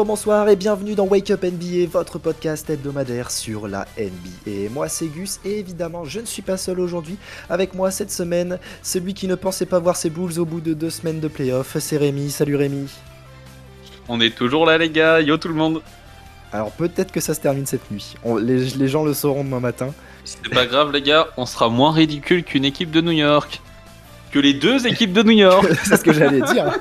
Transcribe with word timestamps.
Bonjour, 0.00 0.14
bonsoir 0.14 0.48
et 0.48 0.56
bienvenue 0.56 0.94
dans 0.94 1.04
Wake 1.04 1.30
Up 1.30 1.44
NBA, 1.44 1.86
votre 1.92 2.18
podcast 2.18 2.70
hebdomadaire 2.70 3.30
sur 3.30 3.68
la 3.68 3.86
NBA. 3.98 4.70
Moi 4.70 4.88
c'est 4.88 5.08
Gus 5.08 5.40
et 5.44 5.58
évidemment 5.58 6.06
je 6.06 6.20
ne 6.20 6.24
suis 6.24 6.40
pas 6.40 6.56
seul 6.56 6.80
aujourd'hui. 6.80 7.18
Avec 7.50 7.74
moi 7.74 7.90
cette 7.90 8.10
semaine, 8.10 8.58
celui 8.82 9.12
qui 9.12 9.28
ne 9.28 9.34
pensait 9.34 9.66
pas 9.66 9.78
voir 9.78 9.96
ses 9.96 10.08
Bulls 10.08 10.38
au 10.38 10.46
bout 10.46 10.62
de 10.62 10.72
deux 10.72 10.88
semaines 10.88 11.20
de 11.20 11.28
playoff, 11.28 11.76
c'est 11.78 11.98
Rémi. 11.98 12.30
Salut 12.30 12.56
Rémi. 12.56 12.88
On 14.08 14.22
est 14.22 14.34
toujours 14.34 14.64
là 14.64 14.78
les 14.78 14.88
gars, 14.88 15.20
yo 15.20 15.36
tout 15.36 15.48
le 15.48 15.54
monde. 15.54 15.82
Alors 16.50 16.70
peut-être 16.70 17.12
que 17.12 17.20
ça 17.20 17.34
se 17.34 17.40
termine 17.40 17.66
cette 17.66 17.90
nuit. 17.90 18.14
les, 18.40 18.88
gens 18.88 19.04
le 19.04 19.12
sauront 19.12 19.44
demain 19.44 19.60
matin. 19.60 19.92
C'est 20.24 20.48
pas 20.48 20.64
grave 20.64 20.92
les 20.92 21.02
gars, 21.02 21.28
on 21.36 21.44
sera 21.44 21.68
moins 21.68 21.92
ridicule 21.92 22.42
qu'une 22.42 22.64
équipe 22.64 22.90
de 22.90 23.02
New 23.02 23.12
York. 23.12 23.60
Que 24.32 24.38
les 24.38 24.54
deux 24.54 24.86
équipes 24.86 25.12
de 25.12 25.22
New 25.22 25.38
York. 25.38 25.66
c'est 25.84 25.96
ce 25.96 26.04
que 26.04 26.12
j'allais 26.12 26.40
dire. 26.40 26.78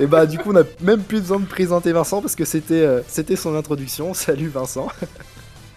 Et 0.00 0.06
bah 0.06 0.26
du 0.26 0.38
coup 0.38 0.52
on 0.52 0.56
a 0.56 0.64
même 0.80 1.02
plus 1.02 1.20
besoin 1.20 1.38
de 1.38 1.46
présenter 1.46 1.92
Vincent 1.92 2.20
parce 2.20 2.34
que 2.34 2.44
c'était 2.44 2.74
euh, 2.74 3.00
c'était 3.06 3.36
son 3.36 3.54
introduction. 3.54 4.14
Salut 4.14 4.48
Vincent. 4.48 4.88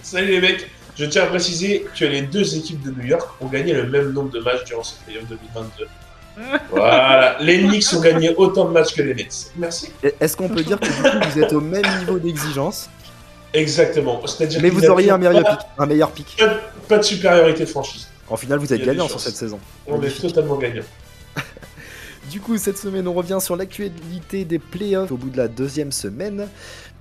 Salut 0.01 0.31
les 0.31 0.41
mecs. 0.41 0.67
Je 0.97 1.05
tiens 1.05 1.23
à 1.23 1.27
préciser 1.27 1.85
que 1.97 2.05
les 2.05 2.23
deux 2.23 2.55
équipes 2.55 2.81
de 2.81 2.91
New 2.91 3.07
York 3.07 3.29
ont 3.39 3.47
gagné 3.47 3.73
le 3.73 3.87
même 3.87 4.13
nombre 4.13 4.31
de 4.31 4.39
matchs 4.39 4.63
durant 4.65 4.83
cette 4.83 4.99
période 4.99 5.27
2022. 5.27 5.87
Voilà, 6.69 7.35
les 7.41 7.57
Knicks 7.63 7.91
ont 7.95 7.99
gagné 7.99 8.35
autant 8.35 8.65
de 8.65 8.71
matchs 8.71 8.93
que 8.93 9.01
les 9.01 9.15
Nets. 9.15 9.51
Merci. 9.57 9.91
Est-ce 10.19 10.37
qu'on 10.37 10.47
peut 10.47 10.61
dire 10.61 10.79
que 10.79 10.85
du 10.85 10.91
coup 10.91 11.29
vous 11.31 11.41
êtes 11.41 11.51
au 11.51 11.61
même 11.61 11.85
niveau 11.99 12.19
d'exigence? 12.19 12.91
Exactement. 13.53 14.21
Mais 14.61 14.69
vous 14.69 14.85
auriez 14.85 15.09
un 15.09 15.17
meilleur 15.17 15.43
pic. 15.43 15.67
Un 15.77 15.85
meilleur 15.85 16.11
pic. 16.11 16.37
Pas, 16.87 16.97
de 16.99 17.03
supériorité 17.03 17.65
de 17.65 17.69
franchise. 17.69 18.07
En 18.29 18.37
final, 18.37 18.59
vous 18.59 18.73
êtes 18.73 18.83
gagnant 18.83 19.07
sur 19.07 19.19
cette 19.19 19.35
saison. 19.35 19.59
On 19.87 20.01
est 20.01 20.21
totalement 20.21 20.57
gagnant. 20.57 20.83
Du 22.31 22.41
coup, 22.41 22.57
cette 22.57 22.77
semaine, 22.77 23.07
on 23.07 23.13
revient 23.13 23.37
sur 23.39 23.55
l'actualité 23.55 24.43
des 24.43 24.59
playoffs 24.59 25.13
au 25.13 25.15
bout 25.15 25.29
de 25.29 25.37
la 25.37 25.47
deuxième 25.47 25.93
semaine. 25.93 26.49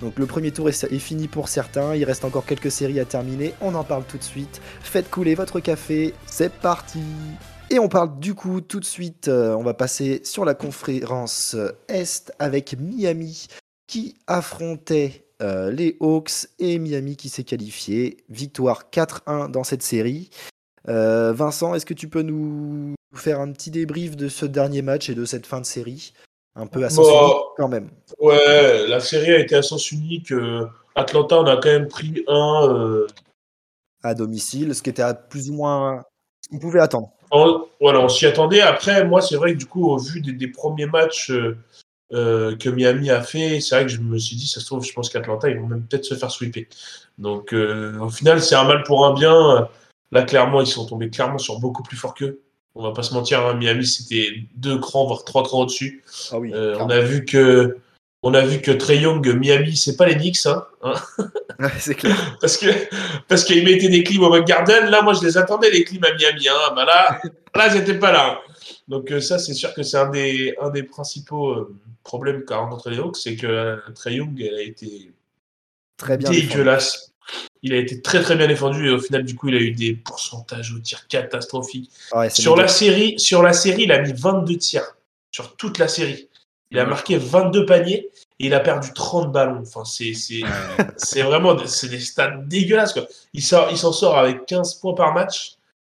Donc 0.01 0.19
le 0.21 0.27
premier 0.27 0.53
tour 0.53 0.69
est, 0.69 0.99
fini 0.99 1.27
pour 1.27 1.49
certains, 1.49 1.97
il 1.97 2.05
reste 2.05 2.25
encore 2.25 2.47
quelques 2.47 2.71
séries 2.71 3.01
à 3.01 3.05
terminer, 3.05 3.55
on 3.61 3.75
en 3.75 3.83
parle 3.83 4.05
tout 4.05 4.19
de 4.19 4.23
suite. 4.23 4.61
Faites 4.83 5.11
couler 5.11 5.35
votre 5.35 5.59
café, 5.59 6.15
c'est 6.27 6.53
parti 6.53 7.01
Et 7.71 7.79
on 7.79 7.89
parle 7.89 8.21
du 8.21 8.35
coup 8.35 8.61
tout 8.61 8.79
de 8.79 8.85
suite, 8.85 9.29
euh, 9.29 9.55
on 9.55 9.65
va 9.65 9.75
passer 9.75 10.21
sur 10.23 10.45
la 10.45 10.55
conférence 10.55 11.57
Est 11.89 12.33
avec 12.39 12.79
Miami 12.79 13.49
qui 13.87 14.17
affrontait 14.27 15.27
euh, 15.43 15.71
les 15.71 15.97
Hawks 16.01 16.47
et 16.59 16.79
Miami 16.79 17.17
qui 17.17 17.29
s'est 17.29 17.45
qualifié. 17.45 18.19
Victoire 18.29 18.85
4-1 18.93 19.51
dans 19.51 19.65
cette 19.65 19.83
série. 19.83 20.31
Euh, 20.89 21.33
Vincent, 21.33 21.75
est-ce 21.75 21.87
que 21.87 21.95
tu 21.95 22.09
peux 22.09 22.23
nous 22.23 22.95
faire 23.15 23.41
un 23.41 23.53
petit 23.53 23.71
débrief 23.71 24.17
de 24.17 24.29
ce 24.29 24.47
dernier 24.47 24.83
match 24.83 25.09
et 25.09 25.15
de 25.15 25.25
cette 25.25 25.47
fin 25.47 25.61
de 25.61 25.67
série? 25.67 26.13
Un 26.55 26.67
peu 26.67 26.85
à 26.85 26.91
sens 26.91 27.07
unique 27.07 27.43
quand 27.57 27.69
même. 27.69 27.91
Ouais, 28.19 28.87
la 28.87 29.01
série 29.01 29.33
a 29.33 29.39
été 29.39 29.55
à 29.57 29.63
sens 29.63 29.91
unique. 29.93 30.33
Euh, 30.33 30.67
Atlanta, 30.95 31.39
on 31.41 31.47
a 31.47 31.57
quand 31.57 31.69
même 31.69 31.89
pris 31.89 32.25
un. 32.29 32.69
Euh, 32.69 33.07
à 34.03 34.15
domicile, 34.15 34.75
ce 34.75 34.83
qui 34.83 34.91
était 34.91 35.03
à 35.03 35.13
plus 35.15 35.51
ou 35.51 35.55
moins 35.55 36.03
ce 36.41 36.49
qu'on 36.49 36.59
pouvait 36.59 36.81
attendre. 36.81 37.11
voilà, 37.81 38.01
on 38.01 38.09
s'y 38.09 38.25
attendait. 38.25 38.61
Après, 38.61 39.05
moi, 39.05 39.21
c'est 39.21 39.37
vrai 39.37 39.53
que 39.53 39.59
du 39.59 39.67
coup, 39.67 39.91
au 39.91 39.99
vu 39.99 40.21
des, 40.21 40.49
premiers 40.49 40.87
matchs 40.87 41.33
que 42.11 42.69
Miami 42.69 43.11
a 43.11 43.21
fait, 43.21 43.61
c'est 43.61 43.75
vrai 43.75 43.85
que 43.85 43.91
je 43.91 44.01
me 44.01 44.17
suis 44.17 44.37
dit, 44.37 44.47
ça 44.47 44.61
se 44.61 44.67
trouve, 44.67 44.85
je 44.85 44.93
pense 44.93 45.11
qu'Atlanta, 45.11 45.51
ils 45.51 45.59
vont 45.59 45.67
même 45.67 45.83
peut-être 45.83 46.05
se 46.05 46.15
faire 46.15 46.31
sweeper. 46.31 46.67
Donc, 47.19 47.53
au 47.53 48.09
final, 48.11 48.41
c'est 48.41 48.55
un 48.55 48.65
mal 48.65 48.83
pour 48.85 49.05
un 49.05 49.13
bien. 49.13 49.69
Là, 50.13 50.23
clairement, 50.23 50.61
ils 50.61 50.67
sont 50.67 50.87
tombés 50.87 51.11
clairement 51.11 51.39
sur 51.39 51.59
beaucoup 51.59 51.83
plus 51.83 51.97
fort 51.97 52.15
qu'eux. 52.15 52.41
On 52.75 52.83
va 52.83 52.93
pas 52.93 53.03
se 53.03 53.15
mentir, 53.15 53.45
hein, 53.45 53.55
Miami, 53.55 53.87
c'était 53.87 54.29
deux 54.55 54.79
crans, 54.79 55.07
voire 55.07 55.25
trois 55.25 55.43
crans 55.43 55.63
au-dessus. 55.63 56.05
Ah 56.31 56.37
euh, 56.37 56.77
on 56.79 56.91
a 56.91 57.01
vu 57.01 57.25
que 57.25 57.79
on 58.23 58.35
a 58.35 58.45
vu 58.45 58.61
que 58.61 58.71
Trey 58.71 58.99
Young, 58.99 59.27
Miami, 59.35 59.77
c'est 59.77 59.97
pas 59.97 60.07
les 60.07 60.17
Knicks, 60.17 60.47
hein, 60.47 60.67
hein. 60.83 60.95
c'est 61.79 61.95
clair. 61.95 62.37
parce 62.41 62.57
que 62.57 62.67
parce 63.29 63.45
qu'ils 63.45 63.65
mettaient 63.65 63.89
des 63.89 64.03
clims 64.03 64.23
au 64.23 64.43
Garden. 64.43 64.91
Là, 64.91 65.01
moi, 65.03 65.15
je 65.15 65.25
les 65.25 65.39
attendais 65.39 65.71
les 65.71 65.85
clims 65.85 66.05
à 66.05 66.13
Miami. 66.15 66.49
Hein. 66.49 66.73
Bah 66.75 66.85
là, 66.85 67.21
là, 67.55 67.69
j'étais 67.71 67.99
pas 67.99 68.13
là. 68.13 68.41
Donc 68.89 69.11
euh, 69.11 69.21
ça, 69.21 69.39
c'est 69.39 69.55
sûr 69.55 69.73
que 69.75 69.83
c'est 69.83 69.97
un 69.97 70.11
des 70.11 70.55
un 70.61 70.71
des 70.71 70.83
principaux 70.83 71.51
euh, 71.51 71.75
problèmes 72.05 72.45
qu'a 72.45 72.59
rencontré 72.59 72.91
les 72.91 72.99
Hawks, 72.99 73.17
c'est 73.17 73.37
que 73.37 73.79
Trey 73.95 74.17
Young, 74.17 74.39
elle 74.41 74.55
a 74.55 74.63
été 74.63 75.13
très 75.97 76.17
bien 76.19 76.31
dégueulasse. 76.31 77.13
Il 77.67 77.75
a 77.75 77.79
été 77.79 78.01
très 78.01 78.23
très 78.23 78.37
bien 78.37 78.47
défendu 78.47 78.87
et 78.87 78.91
au 78.91 79.01
final, 79.01 79.25
du 79.25 79.35
coup, 79.35 79.49
il 79.49 79.57
a 79.57 79.59
eu 79.59 79.73
des 79.73 79.93
pourcentages 79.93 80.73
au 80.73 80.79
tir 80.79 81.09
catastrophiques. 81.09 81.91
sur, 82.29 82.55
la 82.55 82.69
série, 82.69 83.19
sur 83.19 83.43
la 83.43 83.53
série, 83.53 83.83
il 83.83 83.93
a 83.93 84.01
mis 84.01 84.13
22 84.13 84.57
tirs. 84.57 84.97
Sur 85.33 85.57
toute 85.57 85.79
la 85.79 85.89
série. 85.89 86.29
Il 86.71 86.79
a 86.79 86.87
marqué 86.87 87.19
22 87.19 87.67
paniers 87.67 88.09
et 88.39 88.47
il 88.47 88.55
a 88.55 88.61
perdu 88.61 88.93
30 88.95 89.33
ballons. 89.33 89.63
Enfin, 89.63 89.85
c'est, 89.85 90.15
c'est, 90.15 91.23
vraiment 91.23 91.59
c'est 91.67 91.89
des 91.89 91.99
stats 91.99 92.37
dégueulasses. 92.37 92.93
Quoi. 92.93 93.09
Il, 93.35 93.43
sort, 93.43 93.67
il 93.73 93.79
s'en 93.79 93.93
sort 93.93 94.17
avec 94.17 94.47
15 94.47 94.75
points 94.75 94.95
par 94.95 95.13
match. 95.13 95.57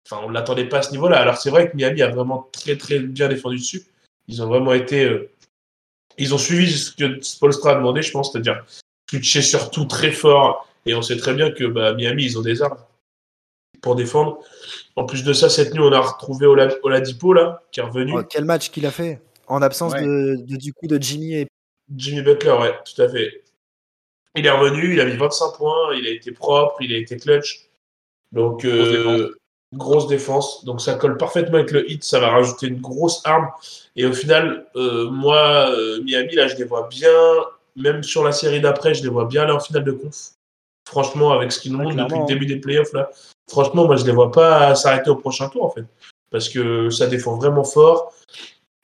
Enfin, 0.09 0.21
on 0.23 0.29
ne 0.29 0.33
l'attendait 0.33 0.69
pas 0.69 0.77
à 0.77 0.81
ce 0.83 0.91
niveau-là. 0.91 1.19
Alors, 1.19 1.35
c'est 1.35 1.49
vrai 1.49 1.69
que 1.69 1.75
Miami 1.75 2.01
a 2.01 2.07
vraiment 2.07 2.47
très 2.53 2.77
très 2.77 2.99
bien 2.99 3.27
défendu 3.27 3.57
dessus. 3.57 3.83
Ils 4.29 4.41
ont 4.41 4.47
vraiment 4.47 4.73
été. 4.73 5.03
Euh, 5.03 5.29
ils 6.17 6.33
ont 6.33 6.37
suivi 6.37 6.71
ce 6.71 6.91
que 6.91 7.21
Spolstra 7.21 7.71
a 7.71 7.75
demandé, 7.75 8.01
je 8.01 8.11
pense, 8.11 8.31
c'est-à-dire 8.31 8.63
switcher 9.09 9.41
surtout 9.41 9.85
très 9.85 10.11
fort 10.11 10.66
et 10.87 10.95
on 10.95 11.01
sait 11.01 11.17
très 11.17 11.33
bien 11.33 11.51
que 11.51 11.65
bah, 11.65 11.93
Miami, 11.93 12.23
ils 12.23 12.37
ont 12.37 12.41
des 12.41 12.61
armes 12.61 12.77
pour 13.81 13.95
défendre. 13.95 14.39
En 14.95 15.05
plus 15.05 15.23
de 15.23 15.33
ça, 15.33 15.49
cette 15.49 15.73
nuit, 15.73 15.81
on 15.81 15.91
a 15.91 15.99
retrouvé 15.99 16.45
Oladipo, 16.45 17.33
là, 17.33 17.61
qui 17.71 17.79
est 17.79 17.83
revenu. 17.83 18.13
Oh, 18.15 18.23
quel 18.27 18.45
match 18.45 18.71
qu'il 18.71 18.85
a 18.85 18.91
fait 18.91 19.21
En 19.47 19.61
absence 19.61 19.93
de, 19.93 20.35
du 20.57 20.73
coup 20.73 20.87
de 20.87 21.01
Jimmy 21.01 21.35
et... 21.35 21.47
Jimmy 21.95 22.21
Butler, 22.21 22.51
ouais, 22.51 22.73
tout 22.83 23.01
à 23.01 23.07
fait. 23.07 23.43
Il 24.35 24.45
est 24.45 24.51
revenu, 24.51 24.93
il 24.93 24.99
a 24.99 25.05
mis 25.05 25.15
25 25.15 25.57
points, 25.57 25.95
il 25.95 26.05
a 26.05 26.09
été 26.09 26.31
propre, 26.31 26.81
il 26.81 26.93
a 26.93 26.97
été 26.97 27.17
clutch. 27.17 27.69
Donc, 28.31 28.65
euh, 28.65 29.35
grosse, 29.73 30.07
défense. 30.07 30.65
Donc, 30.65 30.81
ça 30.81 30.95
colle 30.95 31.17
parfaitement 31.17 31.57
avec 31.57 31.71
le 31.71 31.89
hit, 31.89 32.03
ça 32.03 32.19
va 32.19 32.29
rajouter 32.29 32.67
une 32.67 32.81
grosse 32.81 33.21
arme. 33.25 33.49
Et 33.95 34.05
au 34.05 34.13
final, 34.13 34.67
euh, 34.75 35.09
moi, 35.09 35.71
euh, 35.71 36.01
Miami, 36.03 36.35
là, 36.35 36.47
je 36.47 36.55
les 36.55 36.65
vois 36.65 36.87
bien, 36.89 37.09
même 37.75 38.03
sur 38.03 38.23
la 38.23 38.31
série 38.31 38.59
d'après, 38.59 38.93
je 38.93 39.03
les 39.03 39.09
vois 39.09 39.25
bien 39.25 39.43
aller 39.43 39.53
en 39.53 39.59
finale 39.59 39.83
de 39.83 39.91
conf 39.91 40.36
franchement, 40.87 41.33
avec 41.33 41.51
ce 41.51 41.59
qu'ils 41.59 41.73
nous 41.73 41.79
montrent 41.79 41.95
depuis 41.95 42.19
le 42.19 42.25
début 42.25 42.45
des 42.45 42.57
playoffs, 42.57 42.93
là, 42.93 43.09
franchement, 43.49 43.85
moi, 43.85 43.97
je 43.97 44.03
ne 44.03 44.07
les 44.07 44.13
vois 44.13 44.31
pas 44.31 44.73
s'arrêter 44.75 45.09
au 45.09 45.15
prochain 45.15 45.49
tour, 45.49 45.65
en 45.65 45.69
fait. 45.69 45.83
Parce 46.31 46.49
que 46.49 46.89
ça 46.89 47.07
défend 47.07 47.35
vraiment 47.35 47.63
fort. 47.63 48.13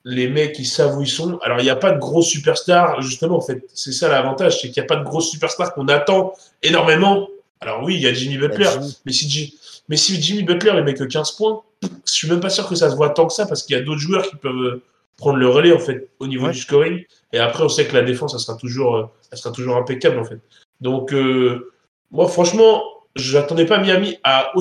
Les 0.04 0.28
mecs, 0.28 0.58
ils 0.58 0.66
savent 0.66 0.98
où 0.98 1.02
ils 1.02 1.08
sont. 1.08 1.38
Alors, 1.42 1.60
il 1.60 1.64
n'y 1.64 1.70
a 1.70 1.76
pas 1.76 1.92
de 1.92 1.98
gros 1.98 2.20
superstars, 2.20 3.00
justement, 3.00 3.38
en 3.38 3.40
fait. 3.40 3.64
C'est 3.72 3.92
ça 3.92 4.08
l'avantage, 4.08 4.60
c'est 4.60 4.70
qu'il 4.70 4.82
n'y 4.82 4.86
a 4.86 4.88
pas 4.88 4.96
de 4.96 5.04
gros 5.04 5.20
superstars 5.20 5.72
qu'on 5.72 5.88
attend 5.88 6.34
énormément. 6.62 7.28
Alors, 7.60 7.82
oui, 7.82 7.94
il 7.94 8.02
y 8.02 8.06
a 8.06 8.12
Jimmy 8.12 8.36
Butler, 8.36 8.68
mais 9.06 9.12
si, 9.12 9.58
mais 9.88 9.96
si 9.96 10.20
Jimmy 10.20 10.42
Butler, 10.42 10.72
il 10.76 10.84
met 10.84 10.92
que 10.92 11.04
15 11.04 11.32
points, 11.32 11.62
je 11.82 12.12
suis 12.12 12.28
même 12.28 12.40
pas 12.40 12.50
sûr 12.50 12.68
que 12.68 12.74
ça 12.74 12.90
se 12.90 12.96
voit 12.96 13.10
tant 13.10 13.26
que 13.26 13.32
ça, 13.32 13.46
parce 13.46 13.62
qu'il 13.62 13.74
y 13.76 13.78
a 13.78 13.82
d'autres 13.82 14.00
joueurs 14.00 14.28
qui 14.28 14.36
peuvent 14.36 14.80
prendre 15.16 15.38
le 15.38 15.48
relais, 15.48 15.72
en 15.72 15.78
fait, 15.78 16.10
au 16.18 16.26
niveau 16.26 16.48
du 16.48 16.58
scoring. 16.58 17.02
Et 17.32 17.38
après, 17.38 17.64
on 17.64 17.70
sait 17.70 17.86
que 17.86 17.94
la 17.94 18.02
défense, 18.02 18.32
ça 18.32 18.38
sera 18.38 18.58
toujours, 18.58 19.10
ça 19.30 19.36
sera 19.36 19.54
toujours 19.54 19.76
impeccable, 19.76 20.18
en 20.18 20.24
fait. 20.24 20.40
Donc, 20.82 21.14
euh, 21.14 21.72
moi, 22.14 22.28
franchement, 22.28 22.84
je 23.16 23.36
n'attendais 23.36 23.66
pas 23.66 23.78
Miami 23.78 24.18
à, 24.22 24.52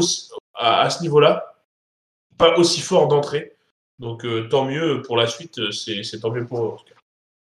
à, 0.55 0.89
ce 0.89 1.01
niveau-là, 1.03 1.55
pas 2.37 2.57
aussi 2.57 2.81
fort 2.81 3.07
d'entrée. 3.07 3.55
Donc, 3.99 4.25
euh, 4.25 4.49
tant 4.49 4.65
mieux 4.65 5.03
pour 5.03 5.17
la 5.17 5.27
suite, 5.27 5.59
euh, 5.59 5.71
c'est 5.71 6.19
tant 6.19 6.31
mieux 6.31 6.47
pour 6.47 6.65
eux. 6.65 6.75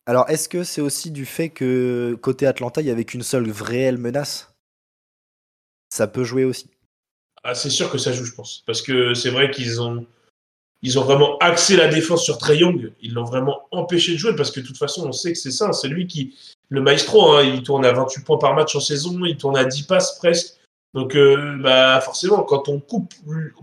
Alors, 0.07 0.29
est-ce 0.29 0.49
que 0.49 0.65
c'est 0.65 0.81
aussi 0.81 1.12
du 1.12 1.27
fait 1.27 1.49
que 1.49 2.19
côté 2.21 2.45
Atlanta, 2.49 2.81
il 2.81 2.87
n'y 2.87 2.91
avait 2.91 3.05
qu'une 3.05 3.23
seule 3.23 3.49
réelle 3.53 3.99
menace? 3.99 4.53
Ça 5.91 6.09
peut 6.09 6.25
jouer 6.25 6.45
aussi. 6.45 6.69
Ah, 7.45 7.55
c'est 7.55 7.71
sûr 7.71 7.89
que 7.89 7.99
ça 7.99 8.12
joue, 8.12 8.25
je 8.25 8.35
pense. 8.35 8.65
Parce 8.67 8.83
que 8.83 9.15
c'est 9.15 9.31
vrai 9.31 9.53
qu'ils 9.53 9.81
ont, 9.81 10.05
ils 10.83 10.99
ont 10.99 11.05
vraiment 11.05 11.39
axé 11.39 11.77
la 11.77 11.87
défense 11.87 12.25
sur 12.25 12.37
Trey 12.37 12.59
Young. 12.59 12.93
Ils 13.01 13.15
l'ont 13.15 13.25
vraiment 13.25 13.69
empêché 13.71 14.12
de 14.12 14.19
jouer 14.19 14.35
parce 14.35 14.51
que 14.51 14.59
de 14.59 14.67
toute 14.67 14.77
façon, 14.77 15.07
on 15.07 15.12
sait 15.12 15.33
que 15.33 15.39
c'est 15.39 15.53
ça. 15.53 15.73
C'est 15.73 15.89
lui 15.89 16.09
qui, 16.09 16.35
le 16.71 16.81
maestro, 16.81 17.33
hein, 17.33 17.43
il 17.43 17.63
tourne 17.63 17.85
à 17.85 17.93
28 17.93 18.25
points 18.25 18.39
par 18.39 18.55
match 18.55 18.75
en 18.75 18.81
saison, 18.81 19.25
il 19.25 19.37
tourne 19.37 19.57
à 19.57 19.65
10 19.65 19.83
passes 19.83 20.19
presque. 20.19 20.55
Donc, 20.95 21.15
euh, 21.15 21.57
bah, 21.61 22.01
forcément, 22.01 22.43
quand 22.43 22.69
on 22.69 22.81
coupe, 22.81 23.13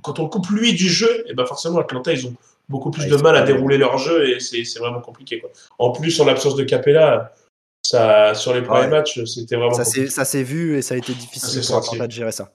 quand 0.03 0.19
on 0.19 0.29
coupe 0.29 0.47
lui 0.49 0.73
du 0.73 0.87
jeu, 0.87 1.25
et 1.27 1.33
bah 1.33 1.45
forcément, 1.45 1.79
Atlanta, 1.79 2.13
ils 2.13 2.27
ont 2.27 2.33
beaucoup 2.69 2.91
plus 2.91 3.07
de 3.07 3.15
mal 3.17 3.35
à 3.35 3.41
dérouler 3.41 3.77
leur 3.77 3.97
jeu 3.97 4.29
et 4.29 4.39
c'est 4.39 4.79
vraiment 4.79 5.01
compliqué. 5.01 5.39
Quoi. 5.39 5.49
En 5.79 5.91
plus, 5.91 6.19
en 6.19 6.25
l'absence 6.25 6.55
de 6.55 6.63
Capella, 6.63 7.33
ça, 7.81 8.33
sur 8.33 8.53
les 8.53 8.61
premiers 8.61 8.87
matchs, 8.87 9.23
c'était 9.23 9.55
vraiment. 9.55 9.73
Ça 9.73 10.25
s'est 10.25 10.43
vu 10.43 10.77
et 10.77 10.81
ça 10.81 10.95
a 10.95 10.97
été 10.97 11.13
difficile 11.13 11.61
pour 11.65 11.77
Atlanta 11.77 12.07
de 12.07 12.11
gérer 12.11 12.31
ça. 12.31 12.51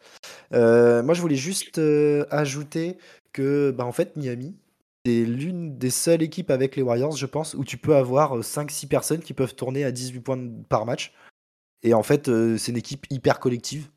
Euh, 0.52 1.02
moi, 1.02 1.14
je 1.14 1.20
voulais 1.20 1.36
juste 1.36 1.78
euh, 1.78 2.26
ajouter 2.30 2.98
que, 3.32 3.70
bah, 3.70 3.84
en 3.84 3.92
fait, 3.92 4.16
Miami, 4.16 4.54
c'est 5.04 5.24
l'une 5.24 5.78
des 5.78 5.90
seules 5.90 6.22
équipes 6.22 6.50
avec 6.50 6.76
les 6.76 6.82
Warriors, 6.82 7.16
je 7.16 7.26
pense, 7.26 7.54
où 7.54 7.64
tu 7.64 7.76
peux 7.76 7.96
avoir 7.96 8.42
5-6 8.42 8.84
euh, 8.84 8.88
personnes 8.88 9.20
qui 9.20 9.34
peuvent 9.34 9.54
tourner 9.54 9.84
à 9.84 9.90
18 9.90 10.20
points 10.20 10.48
par 10.68 10.86
match. 10.86 11.12
Et 11.82 11.94
en 11.94 12.02
fait, 12.02 12.28
euh, 12.28 12.56
c'est 12.56 12.72
une 12.72 12.78
équipe 12.78 13.06
hyper 13.10 13.40
collective. 13.40 13.90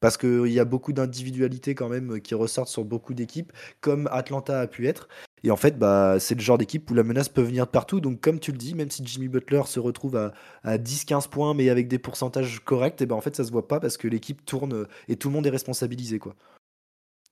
Parce 0.00 0.18
qu'il 0.18 0.48
y 0.48 0.60
a 0.60 0.66
beaucoup 0.66 0.92
d'individualités 0.92 1.74
quand 1.74 1.88
même 1.88 2.20
qui 2.20 2.34
ressortent 2.34 2.68
sur 2.68 2.84
beaucoup 2.84 3.14
d'équipes, 3.14 3.52
comme 3.80 4.08
Atlanta 4.12 4.60
a 4.60 4.66
pu 4.66 4.86
être. 4.86 5.08
Et 5.42 5.50
en 5.50 5.56
fait, 5.56 5.78
bah, 5.78 6.20
c'est 6.20 6.34
le 6.34 6.42
genre 6.42 6.58
d'équipe 6.58 6.90
où 6.90 6.94
la 6.94 7.02
menace 7.02 7.30
peut 7.30 7.40
venir 7.42 7.64
de 7.64 7.70
partout. 7.70 8.00
Donc, 8.00 8.20
comme 8.20 8.38
tu 8.38 8.52
le 8.52 8.58
dis, 8.58 8.74
même 8.74 8.90
si 8.90 9.04
Jimmy 9.06 9.28
Butler 9.28 9.62
se 9.64 9.80
retrouve 9.80 10.16
à, 10.16 10.34
à 10.64 10.76
10-15 10.76 11.28
points, 11.30 11.54
mais 11.54 11.70
avec 11.70 11.88
des 11.88 11.98
pourcentages 11.98 12.60
corrects, 12.60 13.00
et 13.00 13.06
ben 13.06 13.16
en 13.16 13.22
fait, 13.22 13.34
ça 13.34 13.44
se 13.44 13.50
voit 13.50 13.66
pas 13.66 13.80
parce 13.80 13.96
que 13.96 14.06
l'équipe 14.06 14.44
tourne 14.44 14.74
euh, 14.74 14.88
et 15.08 15.16
tout 15.16 15.28
le 15.28 15.34
monde 15.34 15.46
est 15.46 15.50
responsabilisé. 15.50 16.18
quoi. 16.18 16.34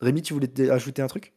Rémi, 0.00 0.22
tu 0.22 0.32
voulais 0.32 0.70
ajouter 0.70 1.02
un 1.02 1.06
truc? 1.06 1.34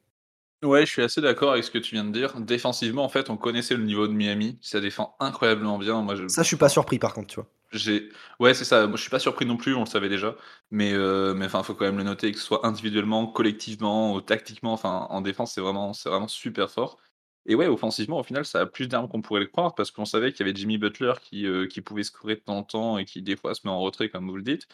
Ouais, 0.63 0.85
je 0.85 0.91
suis 0.91 1.01
assez 1.03 1.21
d'accord 1.21 1.51
avec 1.51 1.63
ce 1.63 1.71
que 1.71 1.77
tu 1.77 1.93
viens 1.93 2.03
de 2.03 2.11
dire. 2.11 2.39
Défensivement, 2.39 3.03
en 3.03 3.09
fait, 3.09 3.29
on 3.29 3.37
connaissait 3.37 3.75
le 3.75 3.83
niveau 3.83 4.07
de 4.07 4.13
Miami. 4.13 4.57
Ça 4.61 4.79
défend 4.79 5.15
incroyablement 5.19 5.77
bien. 5.77 6.01
Moi, 6.01 6.15
je... 6.15 6.27
Ça, 6.27 6.41
je 6.41 6.47
suis 6.47 6.57
pas 6.57 6.69
surpris 6.69 6.97
par 6.97 7.13
contre, 7.13 7.27
tu 7.27 7.35
vois. 7.35 7.47
J'ai... 7.71 8.09
Ouais, 8.39 8.53
c'est 8.55 8.65
ça. 8.65 8.87
Moi, 8.87 8.97
je 8.97 9.01
suis 9.01 9.11
pas 9.11 9.19
surpris 9.19 9.45
non 9.45 9.57
plus, 9.57 9.75
on 9.75 9.81
le 9.81 9.85
savait 9.85 10.09
déjà. 10.09 10.35
Mais 10.71 10.93
euh, 10.93 11.35
mais 11.35 11.45
enfin, 11.45 11.61
faut 11.61 11.75
quand 11.75 11.85
même 11.85 11.97
le 11.97 12.03
noter, 12.03 12.31
que 12.31 12.39
ce 12.39 12.43
soit 12.43 12.65
individuellement, 12.65 13.27
collectivement, 13.27 14.13
ou 14.15 14.21
tactiquement, 14.21 14.73
enfin, 14.73 15.05
en 15.09 15.21
défense, 15.21 15.53
c'est 15.53 15.61
vraiment, 15.61 15.93
c'est 15.93 16.09
vraiment 16.09 16.27
super 16.27 16.71
fort. 16.71 16.97
Et 17.45 17.55
ouais, 17.55 17.67
offensivement, 17.67 18.19
au 18.19 18.23
final, 18.23 18.45
ça 18.45 18.61
a 18.61 18.65
plus 18.65 18.87
d'armes 18.87 19.07
qu'on 19.07 19.21
pourrait 19.21 19.41
le 19.41 19.47
croire, 19.47 19.75
parce 19.75 19.91
qu'on 19.91 20.05
savait 20.05 20.31
qu'il 20.33 20.45
y 20.45 20.49
avait 20.49 20.57
Jimmy 20.57 20.77
Butler 20.77 21.13
qui, 21.21 21.45
euh, 21.45 21.67
qui 21.67 21.81
pouvait 21.81 22.03
scorer 22.03 22.35
de 22.35 22.41
temps 22.41 22.57
en 22.57 22.63
temps 22.63 22.97
et 22.97 23.05
qui, 23.05 23.21
des 23.21 23.37
fois, 23.37 23.53
se 23.53 23.61
met 23.63 23.71
en 23.71 23.79
retrait, 23.79 24.09
comme 24.09 24.29
vous 24.29 24.35
le 24.37 24.43
dites. 24.43 24.67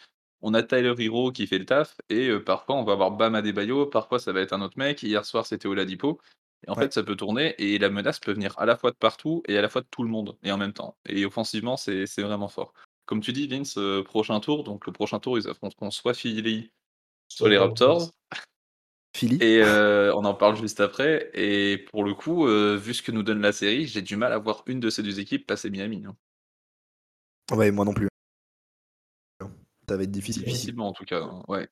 On 0.45 0.53
a 0.53 0.61
Tyler 0.61 0.93
Hero 0.99 1.31
qui 1.31 1.47
fait 1.47 1.57
le 1.57 1.65
taf, 1.65 1.95
et 2.09 2.27
euh, 2.27 2.43
parfois, 2.43 2.75
on 2.75 2.83
va 2.83 2.91
avoir 2.93 3.11
Bam 3.11 3.33
Adebayo, 3.33 3.85
parfois, 3.85 4.19
ça 4.19 4.33
va 4.33 4.41
être 4.41 4.51
un 4.51 4.61
autre 4.61 4.77
mec. 4.77 5.01
Hier 5.01 5.25
soir, 5.25 5.45
c'était 5.45 5.67
Oladipo. 5.69 6.19
Et 6.67 6.69
en 6.69 6.75
Ouais. 6.75 6.83
fait, 6.83 6.93
ça 6.93 7.01
peut 7.01 7.15
tourner, 7.15 7.55
et 7.57 7.79
la 7.79 7.89
menace 7.89 8.19
peut 8.19 8.33
venir 8.33 8.53
à 8.59 8.65
la 8.65 8.75
fois 8.75 8.91
de 8.91 8.97
partout 8.97 9.41
et 9.47 9.57
à 9.57 9.61
la 9.61 9.69
fois 9.69 9.81
de 9.81 9.87
tout 9.89 10.03
le 10.03 10.09
monde, 10.09 10.37
et 10.43 10.51
en 10.51 10.57
même 10.57 10.73
temps. 10.73 10.97
Et 11.07 11.25
offensivement, 11.25 11.77
c'est 11.77 12.05
vraiment 12.19 12.49
fort. 12.49 12.73
Comme 13.05 13.21
tu 13.21 13.31
dis, 13.31 13.47
Vince, 13.47 13.77
euh, 13.77 14.03
prochain 14.03 14.39
tour, 14.41 14.63
donc 14.63 14.85
le 14.85 14.91
prochain 14.91 15.19
tour, 15.19 15.37
ils 15.37 15.47
affronteront 15.47 15.91
soit 15.91 16.13
Philly, 16.13 16.71
soit 17.29 17.49
les 17.49 17.57
Raptors. 17.57 18.11
Philly 19.15 19.37
Et 19.41 19.61
euh, 19.61 20.13
on 20.15 20.25
en 20.25 20.33
parle 20.33 20.57
juste 20.57 20.79
après. 20.79 21.29
Et 21.33 21.77
pour 21.91 22.03
le 22.03 22.13
coup, 22.13 22.47
euh, 22.47 22.75
vu 22.75 22.93
ce 22.93 23.01
que 23.01 23.11
nous 23.11 23.23
donne 23.23 23.41
la 23.41 23.51
série, 23.51 23.87
j'ai 23.87 24.01
du 24.01 24.15
mal 24.17 24.33
à 24.33 24.37
voir 24.39 24.63
une 24.67 24.79
de 24.79 24.89
ces 24.89 25.03
deux 25.03 25.19
équipes 25.19 25.45
passer 25.47 25.69
Miami. 25.69 26.03
hein. 26.05 26.15
Ouais, 27.55 27.71
moi 27.71 27.85
non 27.85 27.93
plus. 27.93 28.07
Ça 29.93 29.97
va 29.97 30.03
être 30.03 30.11
difficile. 30.11 30.43
Difficilement, 30.43 30.87
en 30.87 30.93
tout 30.93 31.05
cas. 31.05 31.19
hein, 31.21 31.43
Ouais. 31.47 31.67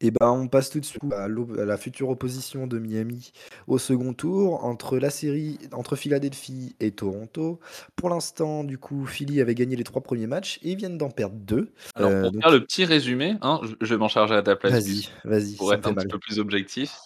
Et 0.00 0.10
ben, 0.10 0.28
on 0.30 0.46
passe 0.48 0.70
tout 0.70 0.78
de 0.80 0.84
suite 0.84 1.02
à, 1.12 1.28
la 1.28 1.76
future 1.76 2.08
opposition 2.08 2.66
de 2.66 2.78
Miami 2.80 3.32
au 3.68 3.78
second 3.78 4.14
tour 4.14 4.64
entre 4.64 4.98
la 4.98 5.10
série 5.10 5.58
entre 5.72 5.94
Philadelphie 5.96 6.74
et 6.80 6.90
Toronto. 6.90 7.60
Pour 7.96 8.08
l'instant, 8.10 8.62
du 8.64 8.78
coup, 8.78 9.06
Philly 9.06 9.40
avait 9.40 9.54
gagné 9.54 9.74
les 9.76 9.84
trois 9.84 10.02
premiers 10.02 10.26
matchs 10.26 10.58
et 10.62 10.70
ils 10.72 10.76
viennent 10.76 10.98
d'en 10.98 11.10
perdre 11.10 11.36
deux. 11.36 11.72
Alors, 11.94 12.10
Euh, 12.10 12.22
pour 12.22 12.32
donc- 12.32 12.42
faire 12.42 12.50
le 12.52 12.64
petit 12.64 12.84
résumé, 12.84 13.36
hein, 13.42 13.60
je- 13.80 13.86
vais 13.94 13.96
m'en 13.96 14.08
charger 14.08 14.34
à 14.34 14.42
ta 14.42 14.54
place, 14.56 14.72
Vas-y, 14.72 15.08
vas-y, 15.24 15.54
pour 15.56 15.72
être 15.74 15.86
un 15.86 15.92
mal. 15.92 16.04
petit 16.04 16.10
peu 16.12 16.18
plus 16.18 16.38
objectif. 16.40 16.96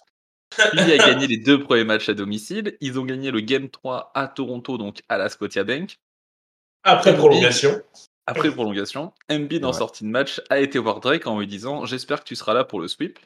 Philly 0.53 0.91
a 0.93 0.97
gagné 0.97 1.27
les 1.27 1.37
deux 1.37 1.59
premiers 1.61 1.83
matchs 1.85 2.09
à 2.09 2.13
domicile. 2.15 2.77
Ils 2.81 2.99
ont 2.99 3.05
gagné 3.05 3.29
le 3.31 3.41
Game 3.41 3.69
3 3.69 4.11
à 4.15 4.27
Toronto, 4.27 4.77
donc 4.77 5.01
à 5.09 5.17
la 5.19 5.29
Scotiabank. 5.29 5.97
Après 6.83 7.15
prolongation. 7.15 7.79
Après 8.27 8.51
prolongation, 8.51 9.13
Embiid 9.31 9.63
en 9.65 9.71
Ouais. 9.71 9.77
sortie 9.77 10.03
de 10.03 10.09
match 10.09 10.41
a 10.49 10.59
été 10.59 10.79
voir 10.79 10.99
Drake 10.99 11.27
en 11.27 11.39
lui 11.39 11.47
disant 11.47 11.85
J'espère 11.85 12.21
que 12.23 12.27
tu 12.27 12.35
seras 12.35 12.53
là 12.53 12.63
pour 12.63 12.79
le 12.79 12.87
sweep. 12.87 13.19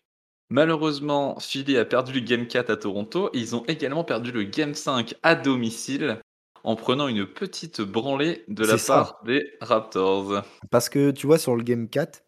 Malheureusement, 0.49 1.39
Philly 1.39 1.77
a 1.77 1.85
perdu 1.85 2.11
le 2.13 2.21
Game 2.21 2.47
4 2.47 2.69
à 2.71 2.75
Toronto. 2.75 3.29
Ils 3.33 3.55
ont 3.55 3.63
également 3.67 4.03
perdu 4.03 4.31
le 4.31 4.43
Game 4.43 4.73
5 4.73 5.13
à 5.23 5.35
domicile 5.35 6.19
en 6.63 6.75
prenant 6.75 7.07
une 7.07 7.25
petite 7.27 7.81
branlée 7.81 8.43
de 8.47 8.65
la 8.65 8.77
ça. 8.77 8.95
part 8.95 9.19
des 9.25 9.45
Raptors. 9.61 10.43
Parce 10.71 10.89
que 10.89 11.11
tu 11.11 11.27
vois, 11.27 11.37
sur 11.37 11.55
le 11.55 11.63
Game 11.63 11.87
4, 11.87 12.23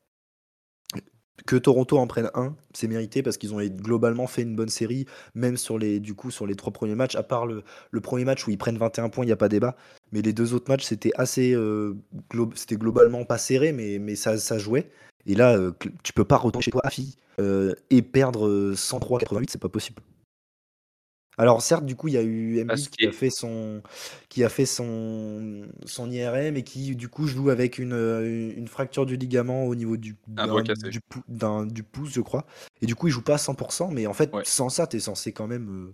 que 1.46 1.56
Toronto 1.56 1.98
en 1.98 2.08
prenne 2.08 2.30
un, 2.34 2.56
c'est 2.74 2.88
mérité 2.88 3.24
parce 3.24 3.38
qu'ils 3.38 3.54
ont 3.54 3.60
globalement 3.60 4.28
fait 4.28 4.44
une 4.44 4.56
bonne 4.56 4.70
série, 4.70 5.06
même 5.34 5.58
sur 5.58 5.78
les, 5.78 6.00
du 6.00 6.14
coup, 6.14 6.32
sur 6.32 6.46
les 6.46 6.56
trois 6.56 6.72
premiers 6.72 6.96
matchs, 6.96 7.16
à 7.16 7.24
part 7.24 7.46
le, 7.46 7.64
premier 8.02 8.26
match 8.26 8.48
où 8.48 8.52
ils 8.52 8.58
prennent 8.58 8.78
21 8.78 9.10
points, 9.10 9.24
il 9.24 9.28
n'y 9.28 9.34
a 9.34 9.38
pas 9.38 9.50
débat. 9.50 9.76
Mais 10.12 10.22
les 10.22 10.34
deux 10.34 10.54
autres 10.54 10.70
matchs, 10.70 10.84
c'était 10.86 11.12
assez. 11.16 11.54
euh, 11.54 11.96
c'était 12.56 12.76
globalement 12.76 13.26
pas 13.26 13.38
serré, 13.38 13.72
mais, 13.72 14.16
ça, 14.16 14.58
jouait. 14.58 14.90
Et 15.26 15.36
là, 15.36 15.56
euh, 15.56 15.72
tu 16.04 16.14
peux 16.14 16.26
pas 16.26 16.38
retourner 16.38 16.64
chez 16.64 16.72
toi 16.72 16.82
à 16.84 16.90
Philly 16.90 17.16
euh, 17.40 17.74
et 17.90 18.02
perdre 18.02 18.48
euh, 18.48 18.74
103-88, 18.76 19.46
c'est 19.50 19.62
pas 19.62 19.70
possible. 19.70 20.02
Alors 21.38 21.62
certes, 21.62 21.86
du 21.86 21.96
coup, 21.96 22.08
il 22.10 22.14
y 22.14 22.18
a 22.18 22.24
eu 22.24 22.64
Parce 22.68 22.82
Embiid 22.82 22.90
qui 22.92 23.06
a 23.06 23.10
que- 23.10 23.16
fait 23.16 23.30
son 23.30 23.82
qui 24.30 24.44
a 24.44 24.50
fait 24.50 24.66
son 24.66 25.68
son 25.86 26.12
IRM 26.12 26.58
et 26.58 26.64
qui 26.64 26.96
du 26.96 27.08
coup 27.08 27.26
joue 27.26 27.50
avec 27.50 27.80
une, 27.80 27.94
euh, 27.94 28.54
une 28.56 28.68
fracture 28.68 29.06
du 29.06 29.16
ligament 29.18 29.66
au 29.66 29.74
niveau 29.76 29.98
du 29.98 30.16
Un 30.38 30.46
d'un- 30.46 30.48
doigt 30.48 30.64
cassé. 30.64 30.90
du, 30.90 31.00
pou- 31.00 31.24
d'un- 31.30 31.66
du 31.66 31.84
pouce, 31.84 32.12
je 32.14 32.22
crois. 32.22 32.46
Et 32.82 32.86
du 32.86 32.96
coup, 32.96 33.08
il 33.08 33.12
joue 33.12 33.24
pas 33.24 33.36
à 33.36 33.38
100%, 33.38 33.90
mais 33.92 34.08
en 34.08 34.14
fait, 34.14 34.34
Ouais. 34.34 34.44
sans 34.46 34.70
ça, 34.70 34.88
tu 34.88 34.98
es 34.98 35.00
censé 35.00 35.32
quand 35.32 35.48
même 35.48 35.70
euh, 35.70 35.92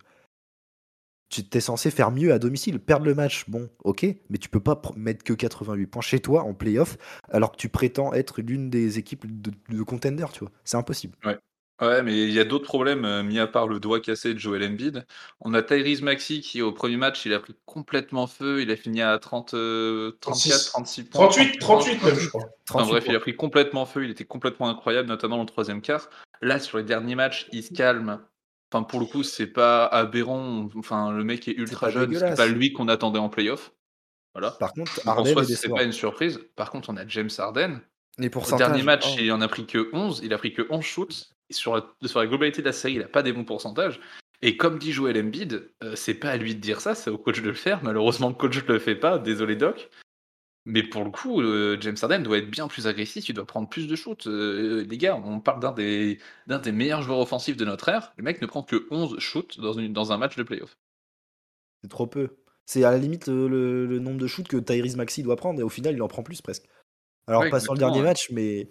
tu 1.29 1.43
es 1.53 1.59
censé 1.59 1.91
faire 1.91 2.09
mieux 2.11 2.31
à 2.33 2.39
domicile. 2.39 2.79
Perdre 2.79 3.05
le 3.05 3.13
match, 3.13 3.49
bon, 3.49 3.69
ok, 3.83 4.05
mais 4.29 4.37
tu 4.37 4.47
peux 4.49 4.61
pas 4.61 4.73
pr- 4.75 4.97
mettre 4.97 5.23
que 5.23 5.33
88 5.33 5.85
points 5.87 6.01
chez 6.01 6.19
toi 6.19 6.43
en 6.43 6.53
playoff 6.53 6.97
alors 7.29 7.51
que 7.51 7.57
tu 7.57 7.67
prétends 7.69 8.13
être 8.13 8.41
l'une 8.41 8.69
des 8.69 8.97
équipes 8.97 9.25
de, 9.41 9.51
de 9.69 9.83
contenders, 9.83 10.31
tu 10.31 10.39
vois. 10.39 10.51
C'est 10.63 10.77
impossible. 10.77 11.15
Ouais, 11.25 11.37
mais 11.81 12.23
il 12.23 12.31
y 12.31 12.39
a 12.39 12.43
d'autres 12.43 12.65
problèmes, 12.65 13.05
euh, 13.05 13.23
mis 13.23 13.39
à 13.39 13.47
part 13.47 13.67
le 13.67 13.79
doigt 13.79 13.99
cassé 13.99 14.33
de 14.33 14.39
Joel 14.39 14.63
Embiid. 14.63 15.05
On 15.41 15.53
a 15.53 15.61
Tyrese 15.61 16.01
Maxey 16.01 16.39
qui, 16.39 16.61
au 16.61 16.71
premier 16.71 16.97
match, 16.97 17.25
il 17.25 17.33
a 17.33 17.39
pris 17.39 17.55
complètement 17.65 18.27
feu. 18.27 18.61
Il 18.61 18.71
a 18.71 18.75
fini 18.75 19.01
à 19.01 19.17
30, 19.19 19.53
euh, 19.53 20.17
34, 20.21 20.65
36 20.65 21.03
points. 21.03 21.27
38, 21.27 21.59
38 21.59 22.03
même, 22.03 22.15
je 22.15 22.29
crois. 22.29 22.49
Enfin 22.69 22.79
38 22.79 22.91
bref, 22.91 23.05
il 23.07 23.15
a 23.15 23.19
pris 23.19 23.35
complètement 23.35 23.85
feu, 23.85 24.05
il 24.05 24.11
était 24.11 24.25
complètement 24.25 24.69
incroyable, 24.69 25.07
notamment 25.07 25.37
dans 25.37 25.43
le 25.43 25.47
troisième 25.47 25.81
quart. 25.81 26.09
Là, 26.41 26.59
sur 26.59 26.77
les 26.77 26.83
derniers 26.83 27.15
matchs, 27.15 27.47
il 27.51 27.63
se 27.63 27.73
calme. 27.73 28.19
Enfin, 28.71 28.83
pour 28.83 28.99
le 28.99 29.05
coup, 29.05 29.23
c'est 29.23 29.47
pas 29.47 29.85
aberrant. 29.85 30.67
Enfin, 30.75 31.11
le 31.11 31.23
mec 31.23 31.47
est 31.47 31.53
ultra 31.53 31.89
jeune, 31.89 32.17
c'est 32.17 32.35
pas 32.35 32.47
lui 32.47 32.73
qu'on 32.73 32.87
attendait 32.87 33.19
en 33.19 33.29
playoff. 33.29 33.71
Voilà. 34.33 34.51
Par 34.51 34.73
contre, 34.73 35.03
Donc, 35.03 35.17
en 35.17 35.25
soi, 35.25 35.45
c'est 35.45 35.69
pas 35.69 35.83
une 35.83 35.91
surprise. 35.91 36.39
Par 36.55 36.69
contre, 36.69 36.89
on 36.89 36.97
a 36.97 37.07
James 37.07 37.29
Harden. 37.37 37.81
Les 38.19 38.27
Au 38.27 38.31
pourcentages. 38.31 38.67
dernier 38.67 38.83
match, 38.83 39.05
oh. 39.13 39.19
il 39.19 39.31
en 39.31 39.41
a 39.41 39.47
pris 39.47 39.65
que 39.65 39.89
11. 39.93 40.21
Il 40.23 40.33
a 40.33 40.37
pris 40.37 40.53
que 40.53 40.67
11 40.69 40.83
shoots. 40.83 41.36
Sur, 41.51 41.75
la, 41.75 41.85
sur 42.07 42.19
la 42.19 42.27
globalité 42.27 42.61
de 42.61 42.67
la 42.67 42.73
série, 42.73 42.95
il 42.95 42.99
n'a 42.99 43.07
pas 43.07 43.23
des 43.23 43.31
bons 43.33 43.45
pourcentages. 43.45 43.99
Et 44.41 44.57
comme 44.57 44.77
dit 44.77 44.91
Joel 44.91 45.17
Embiid, 45.17 45.69
euh, 45.83 45.95
c'est 45.95 46.13
pas 46.13 46.29
à 46.29 46.37
lui 46.37 46.53
de 46.55 46.59
dire 46.59 46.81
ça, 46.81 46.93
c'est 46.93 47.09
au 47.09 47.17
coach 47.17 47.41
de 47.41 47.47
le 47.47 47.53
faire. 47.55 47.83
Malheureusement, 47.83 48.29
le 48.29 48.35
coach 48.35 48.57
ne 48.67 48.73
le 48.73 48.79
fait 48.79 48.95
pas. 48.95 49.17
Désolé, 49.17 49.55
Doc. 49.55 49.89
Mais 50.65 50.83
pour 50.83 51.05
le 51.05 51.09
coup, 51.11 51.41
euh, 51.41 51.77
James 51.79 51.95
Harden 52.01 52.19
doit 52.23 52.37
être 52.39 52.49
bien 52.51 52.67
plus 52.67 52.87
agressif. 52.87 53.29
Il 53.29 53.33
doit 53.33 53.45
prendre 53.45 53.69
plus 53.69 53.87
de 53.87 53.95
shoots. 53.95 54.27
Euh, 54.27 54.85
les 54.87 54.97
gars, 54.97 55.15
on 55.15 55.39
parle 55.39 55.61
d'un 55.61 55.71
des, 55.71 56.19
d'un 56.45 56.59
des 56.59 56.73
meilleurs 56.73 57.01
joueurs 57.01 57.19
offensifs 57.19 57.55
de 57.55 57.63
notre 57.65 57.87
ère. 57.87 58.11
Le 58.17 58.23
mec 58.23 58.41
ne 58.41 58.47
prend 58.47 58.61
que 58.63 58.85
11 58.91 59.17
shoots 59.19 59.59
dans, 59.61 59.73
une, 59.73 59.93
dans 59.93 60.11
un 60.11 60.17
match 60.17 60.35
de 60.35 60.43
playoff. 60.43 60.75
C'est 61.81 61.89
trop 61.89 62.05
peu. 62.07 62.35
C'est 62.65 62.83
à 62.83 62.91
la 62.91 62.97
limite 62.97 63.27
le, 63.29 63.47
le- 63.47 63.85
le 63.85 63.99
nombre 63.99 64.17
de 64.19 64.27
shoots 64.27 64.49
que 64.49 64.57
Tyrese 64.57 64.97
Maxey 64.97 65.23
doit 65.23 65.37
prendre 65.37 65.59
et 65.61 65.63
au 65.63 65.69
final 65.69 65.95
il 65.95 66.01
en 66.01 66.09
prend 66.09 66.21
plus 66.21 66.41
presque. 66.41 66.65
Alors 67.27 67.43
Ouais, 67.43 67.49
pas 67.49 67.61
sur 67.61 67.73
le 67.73 67.79
dernier 67.79 67.99
ouais. 67.99 68.03
match, 68.03 68.29
mais 68.31 68.67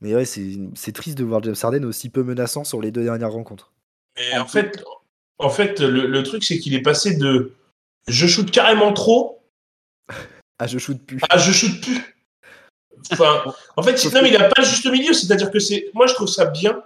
mais 0.00 0.14
ouais 0.14 0.24
c'est 0.24 0.92
triste 0.92 1.18
de 1.18 1.24
voir 1.24 1.42
James 1.42 1.56
Harden 1.60 1.84
aussi 1.84 2.08
peu 2.10 2.22
menaçant 2.22 2.64
sur 2.64 2.80
les 2.80 2.90
deux 2.90 3.04
dernières 3.04 3.32
rencontres. 3.32 3.72
Mais 4.16 4.38
en 4.38 4.46
fait, 4.46 4.82
en 5.38 5.50
fait 5.50 5.80
le, 5.80 6.06
le 6.06 6.22
truc, 6.22 6.44
c'est 6.44 6.58
qu'il 6.58 6.74
est 6.74 6.82
passé 6.82 7.16
de 7.16 7.52
je 8.08 8.26
shoot 8.26 8.50
carrément 8.50 8.92
trop 8.92 9.42
Ah 10.58 10.66
je 10.66 10.78
shoot 10.78 10.98
plus. 11.04 11.18
à 11.28 11.38
je 11.38 11.52
shoot 11.52 11.80
plus. 11.82 12.16
Enfin, 13.12 13.44
en 13.76 13.82
fait, 13.82 14.02
non, 14.12 14.22
mais 14.22 14.30
il 14.30 14.38
n'a 14.38 14.48
pas 14.48 14.62
le 14.62 14.66
juste 14.66 14.90
milieu. 14.90 15.12
C'est-à-dire 15.12 15.50
que 15.50 15.58
c'est. 15.58 15.90
Moi, 15.94 16.06
je 16.06 16.14
trouve 16.14 16.28
ça 16.28 16.46
bien 16.46 16.82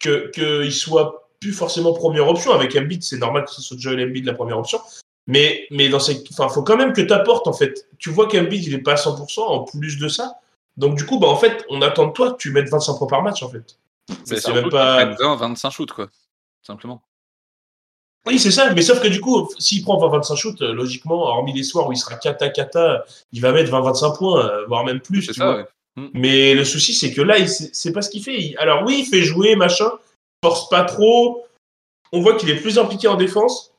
qu'il 0.00 0.30
que 0.34 0.64
il 0.64 0.72
soit 0.72 1.30
plus 1.40 1.52
forcément 1.52 1.92
première 1.92 2.28
option. 2.28 2.52
Avec 2.52 2.76
Embiid, 2.76 3.02
c'est 3.02 3.18
normal 3.18 3.44
que 3.44 3.50
ce 3.50 3.62
soit 3.62 3.76
Joel 3.78 4.08
Embiid 4.08 4.24
la 4.24 4.34
première 4.34 4.58
option. 4.58 4.80
Mais, 5.26 5.66
mais 5.70 5.88
dans 5.88 6.00
ces. 6.00 6.22
Enfin, 6.32 6.48
faut 6.48 6.62
quand 6.62 6.76
même 6.76 6.92
que 6.92 7.00
tu 7.00 7.12
apportes, 7.12 7.46
en 7.46 7.52
fait. 7.52 7.86
Tu 7.98 8.10
vois 8.10 8.28
qu'Embiid, 8.28 8.64
il 8.64 8.74
est 8.74 8.78
pas 8.78 8.92
à 8.92 8.96
100% 8.96 9.40
en 9.40 9.64
plus 9.64 9.98
de 9.98 10.08
ça. 10.08 10.34
Donc, 10.76 10.96
du 10.96 11.04
coup, 11.06 11.18
bah, 11.18 11.28
en 11.28 11.36
fait, 11.36 11.64
on 11.68 11.82
attend 11.82 12.06
de 12.06 12.12
toi 12.12 12.32
que 12.32 12.36
tu 12.38 12.50
mettes 12.52 12.70
25 12.70 12.96
points 12.98 13.06
par 13.06 13.22
match, 13.22 13.42
en 13.42 13.48
fait. 13.48 13.78
C'est 14.24 14.46
même 14.52 14.70
pas- 14.70 14.96
prenne 15.04 15.16
20, 15.18 15.36
25 15.36 15.70
shoots, 15.70 15.92
quoi. 15.92 16.08
Simplement. 16.66 17.02
Oui, 18.26 18.38
c'est 18.38 18.52
ça, 18.52 18.72
mais 18.72 18.82
sauf 18.82 19.00
que 19.02 19.08
du 19.08 19.20
coup, 19.20 19.48
s'il 19.58 19.82
prend 19.82 19.98
20-25 19.98 20.36
shoots, 20.36 20.62
euh, 20.62 20.72
logiquement, 20.72 21.22
hormis 21.24 21.52
les 21.52 21.64
soirs 21.64 21.88
où 21.88 21.92
il 21.92 21.96
sera 21.96 22.14
kata 22.14 22.50
kata, 22.50 23.04
il 23.32 23.40
va 23.40 23.50
mettre 23.52 23.70
20-25 23.72 24.16
points, 24.16 24.46
euh, 24.46 24.64
voire 24.66 24.84
même 24.84 25.00
plus. 25.00 25.26
Tu 25.26 25.34
ça, 25.34 25.44
vois. 25.44 25.56
ouais. 25.56 25.66
Mais 26.14 26.54
le 26.54 26.64
souci, 26.64 26.94
c'est 26.94 27.12
que 27.12 27.20
là, 27.20 27.34
c'est 27.46 27.92
pas 27.92 28.00
ce 28.00 28.10
qu'il 28.10 28.22
fait. 28.22 28.54
Alors 28.58 28.84
oui, 28.86 28.98
il 29.00 29.06
fait 29.06 29.22
jouer, 29.22 29.56
machin, 29.56 29.90
force 30.42 30.68
pas 30.68 30.84
trop. 30.84 31.44
On 32.12 32.20
voit 32.20 32.34
qu'il 32.36 32.48
est 32.50 32.60
plus 32.60 32.78
impliqué 32.78 33.08
en 33.08 33.16
défense. 33.16 33.71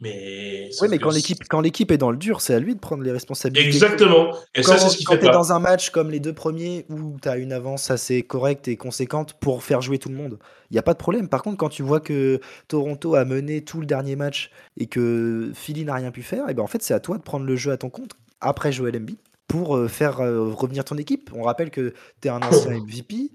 Mais. 0.00 0.70
Sauf 0.72 0.88
mais 0.88 0.98
quand 0.98 1.10
l'équipe 1.10 1.38
quand 1.48 1.60
l'équipe 1.60 1.90
est 1.92 1.98
dans 1.98 2.10
le 2.10 2.16
dur, 2.16 2.40
c'est 2.40 2.54
à 2.54 2.58
lui 2.58 2.74
de 2.74 2.80
prendre 2.80 3.02
les 3.02 3.12
responsabilités. 3.12 3.68
Exactement. 3.68 4.34
Et 4.54 4.62
Quand, 4.62 4.72
ça, 4.72 4.78
c'est 4.88 4.98
ce 4.98 5.04
quand 5.04 5.12
fait 5.12 5.20
t'es 5.20 5.26
pas. 5.26 5.32
dans 5.32 5.52
un 5.52 5.58
match 5.60 5.90
comme 5.90 6.10
les 6.10 6.18
deux 6.18 6.32
premiers 6.32 6.86
où 6.88 7.18
t'as 7.20 7.38
une 7.38 7.52
avance 7.52 7.90
assez 7.90 8.22
correcte 8.22 8.66
et 8.68 8.76
conséquente 8.76 9.34
pour 9.34 9.62
faire 9.62 9.80
jouer 9.80 9.98
tout 9.98 10.08
le 10.08 10.16
monde, 10.16 10.38
il 10.70 10.76
y 10.76 10.78
a 10.78 10.82
pas 10.82 10.94
de 10.94 10.98
problème. 10.98 11.28
Par 11.28 11.42
contre, 11.42 11.56
quand 11.58 11.68
tu 11.68 11.82
vois 11.82 12.00
que 12.00 12.40
Toronto 12.68 13.14
a 13.14 13.24
mené 13.24 13.62
tout 13.62 13.80
le 13.80 13.86
dernier 13.86 14.16
match 14.16 14.50
et 14.78 14.86
que 14.86 15.52
Philly 15.54 15.84
n'a 15.84 15.94
rien 15.94 16.10
pu 16.10 16.22
faire, 16.22 16.48
et 16.48 16.54
ben 16.54 16.62
en 16.62 16.66
fait 16.66 16.82
c'est 16.82 16.94
à 16.94 17.00
toi 17.00 17.18
de 17.18 17.22
prendre 17.22 17.44
le 17.44 17.54
jeu 17.56 17.70
à 17.70 17.76
ton 17.76 17.90
compte 17.90 18.12
après 18.40 18.72
Joel 18.72 18.96
Embiid 18.96 19.18
pour 19.46 19.76
euh, 19.76 19.86
faire 19.88 20.20
euh, 20.20 20.50
revenir 20.52 20.84
ton 20.84 20.96
équipe. 20.96 21.30
On 21.34 21.42
rappelle 21.42 21.70
que 21.70 21.92
tu 22.20 22.28
es 22.28 22.30
un 22.30 22.40
ancien 22.42 22.70
MVP. 22.80 23.30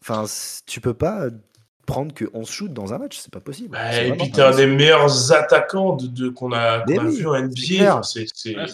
Enfin, 0.00 0.24
tu 0.66 0.80
peux 0.80 0.94
pas 0.94 1.28
prendre 1.90 2.14
que 2.14 2.24
11 2.34 2.48
shoots 2.48 2.72
dans 2.72 2.94
un 2.94 2.98
match, 2.98 3.18
c'est 3.18 3.32
pas 3.32 3.40
possible. 3.40 3.70
Bah, 3.70 4.00
et 4.02 4.12
puis, 4.12 4.30
t'es 4.30 4.42
un 4.42 4.54
des 4.54 4.66
meilleurs 4.66 5.32
attaquants 5.32 5.96
de, 5.96 6.06
de- 6.06 6.28
qu'on 6.28 6.52
a, 6.52 6.58
a 6.78 6.84
oui, 6.86 7.16
vu 7.16 7.26
en 7.26 7.34
NBA. 7.34 7.50
Ouais, 8.56 8.62
ouais. 8.62 8.66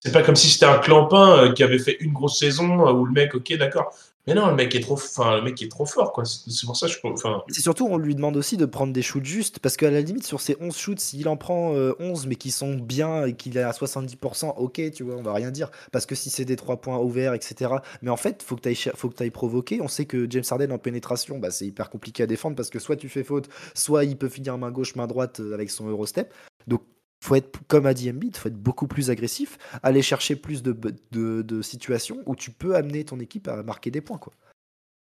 c'est 0.00 0.12
pas 0.12 0.22
comme 0.22 0.36
si 0.36 0.48
c'était 0.48 0.66
un 0.66 0.78
clampin 0.78 1.38
euh, 1.38 1.52
qui 1.52 1.62
avait 1.62 1.78
fait 1.78 1.96
une 2.00 2.12
grosse 2.12 2.38
saison 2.38 2.86
euh, 2.86 2.92
où 2.92 3.04
le 3.06 3.12
mec, 3.12 3.34
ok, 3.34 3.56
d'accord. 3.56 3.94
Mais 4.26 4.34
non, 4.34 4.48
le 4.48 4.54
mec 4.54 4.74
est 4.74 4.80
trop, 4.80 4.94
enfin, 4.94 5.36
le 5.36 5.42
mec 5.42 5.62
est 5.62 5.70
trop 5.70 5.86
fort, 5.86 6.12
quoi. 6.12 6.24
C'est 6.26 6.66
pour 6.66 6.76
ça 6.76 6.86
que 6.86 6.92
je, 6.92 6.98
enfin, 7.04 7.42
C'est 7.48 7.62
surtout, 7.62 7.86
on 7.86 7.96
lui 7.96 8.14
demande 8.14 8.36
aussi 8.36 8.58
de 8.58 8.66
prendre 8.66 8.92
des 8.92 9.00
shoots 9.00 9.24
justes, 9.24 9.58
parce 9.58 9.78
qu'à 9.78 9.90
la 9.90 10.02
limite, 10.02 10.26
sur 10.26 10.42
ces 10.42 10.54
11 10.60 10.76
shoots, 10.76 11.00
s'il 11.00 11.28
en 11.28 11.38
prend 11.38 11.74
euh, 11.74 11.94
11, 11.98 12.26
mais 12.26 12.36
qui 12.36 12.50
sont 12.50 12.74
bien 12.74 13.24
et 13.24 13.34
qu'il 13.34 13.56
est 13.56 13.62
à 13.62 13.70
70%, 13.70 14.54
ok, 14.58 14.90
tu 14.92 15.02
vois, 15.02 15.14
on 15.16 15.22
va 15.22 15.32
rien 15.32 15.50
dire. 15.50 15.70
Parce 15.92 16.04
que 16.04 16.14
si 16.14 16.28
c'est 16.28 16.44
des 16.44 16.56
3 16.56 16.82
points 16.82 16.98
ouverts, 16.98 17.32
etc. 17.32 17.72
Mais 18.02 18.10
en 18.10 18.18
fait, 18.18 18.42
faut 18.42 18.56
que 18.56 18.68
tu 18.68 18.74
que 18.74 19.22
ailles 19.22 19.30
provoquer. 19.30 19.80
On 19.80 19.88
sait 19.88 20.04
que 20.04 20.26
James 20.28 20.44
Harden 20.50 20.72
en 20.72 20.78
pénétration, 20.78 21.38
bah, 21.38 21.50
c'est 21.50 21.66
hyper 21.66 21.88
compliqué 21.88 22.22
à 22.22 22.26
défendre, 22.26 22.54
parce 22.54 22.68
que 22.68 22.78
soit 22.78 22.96
tu 22.96 23.08
fais 23.08 23.24
faute, 23.24 23.48
soit 23.74 24.04
il 24.04 24.18
peut 24.18 24.28
finir 24.28 24.58
main 24.58 24.70
gauche, 24.70 24.94
main 24.94 25.06
droite 25.06 25.40
euh, 25.40 25.54
avec 25.54 25.70
son 25.70 25.88
Eurostep. 25.88 26.34
Donc, 26.66 26.82
faut 27.20 27.34
être, 27.34 27.58
comme 27.68 27.86
a 27.86 27.94
dit 27.94 28.08
Embiid, 28.10 28.36
faut 28.36 28.48
être 28.48 28.60
beaucoup 28.62 28.86
plus 28.86 29.10
agressif, 29.10 29.58
aller 29.82 30.02
chercher 30.02 30.36
plus 30.36 30.62
de, 30.62 30.76
de, 31.10 31.42
de 31.42 31.62
situations 31.62 32.18
où 32.26 32.36
tu 32.36 32.50
peux 32.50 32.76
amener 32.76 33.04
ton 33.04 33.18
équipe 33.20 33.48
à 33.48 33.62
marquer 33.62 33.90
des 33.90 34.00
points, 34.00 34.18
quoi. 34.18 34.32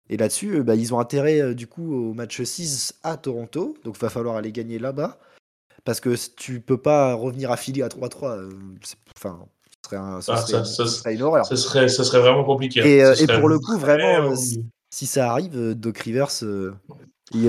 Et 0.09 0.17
là-dessus, 0.17 0.59
euh, 0.59 0.63
bah, 0.63 0.77
ils 0.77 0.95
ont 0.95 1.01
intérêt 1.01 1.41
euh, 1.41 1.53
du 1.55 1.67
coup 1.67 1.93
au 1.93 2.15
match 2.15 2.41
6 2.41 2.95
à 3.03 3.17
Toronto. 3.17 3.77
Donc 3.85 3.99
va 3.99 4.09
falloir 4.09 4.37
aller 4.37 4.53
gagner 4.53 4.79
là-bas. 4.79 5.19
Parce 5.85 5.99
que 6.01 6.15
tu 6.37 6.61
peux 6.61 6.79
pas 6.79 7.15
revenir 7.15 7.51
à 7.51 7.57
Philly 7.57 7.83
à 7.83 7.89
3-3. 7.89 8.37
euh, 8.39 8.51
Enfin, 9.17 9.47
ce 9.83 9.91
serait, 9.91 9.97
un- 9.97 10.21
ce 10.21 10.31
Ah, 10.33 10.37
serait 10.37 10.53
ça- 10.53 10.59
une, 10.59 10.65
ça- 10.65 10.87
ce 10.87 10.99
serait 10.99 11.15
une 11.15 11.23
horreur. 11.23 11.45
ça 11.47 11.57
serait, 11.57 11.89
ça 11.89 12.05
serait 12.05 12.21
vraiment 12.21 12.45
compliqué. 12.45 12.81
hein. 12.83 12.85
Et, 12.87 13.03
euh, 13.03 13.15
pour 13.39 13.49
le 13.49 13.59
coup, 13.59 13.77
vraiment, 13.79 14.31
euh, 14.31 14.37
si, 14.37 14.65
si 14.91 15.07
ça 15.07 15.31
arrive, 15.31 15.75
Doc 15.75 15.99
Rivers, 15.99 16.29
euh, 16.45 16.73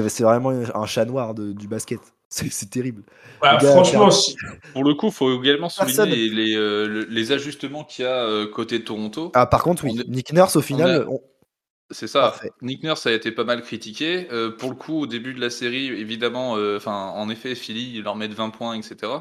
c'est 0.09 0.23
vraiment 0.23 0.49
un 0.49 0.85
chat 0.87 1.05
noir 1.05 1.35
de- 1.35 1.53
du 1.53 1.67
basket. 1.67 1.99
C'est 2.29 2.69
terrible. 2.69 3.03
Bah, 3.41 3.57
gars, 3.61 3.71
franchement, 3.71 4.09
Pour 4.73 4.83
le 4.83 4.93
coup, 4.95 5.07
il 5.07 5.13
faut 5.13 5.41
également 5.41 5.69
souligner 5.69 5.95
Personne. 5.95 6.09
les, 6.13 6.29
les, 6.29 6.55
euh, 6.55 6.85
le- 6.87 7.05
les 7.05 7.31
ajustements 7.31 7.83
qu'il 7.83 8.03
y 8.03 8.07
a 8.07 8.23
euh, 8.25 8.47
côté 8.47 8.83
Toronto. 8.83 9.31
Ah, 9.33 9.45
par 9.45 9.63
contre, 9.63 9.85
oui. 9.85 9.99
Nick 10.07 10.33
Nurse, 10.33 10.55
au 10.57 10.61
final, 10.61 11.05
on- 11.09 11.21
C'est 11.89 12.07
ça. 12.07 12.21
Parfait. 12.21 12.51
Nick 12.61 12.83
Nurse 12.83 13.07
a 13.07 13.13
été 13.13 13.31
pas 13.31 13.45
mal 13.45 13.61
critiqué. 13.61 14.27
Euh, 14.31 14.51
pour 14.51 14.69
le 14.69 14.75
coup, 14.75 14.99
au 14.99 15.07
début 15.07 15.33
de 15.33 15.39
la 15.39 15.49
série, 15.49 15.87
évidemment, 15.87 16.53
enfin, 16.75 17.13
en 17.15 17.29
effet, 17.29 17.55
Philly, 17.55 17.93
ils 17.95 18.03
leur 18.03 18.17
mettent 18.17 18.33
20 18.33 18.49
points, 18.49 18.75
etc. 18.75 19.11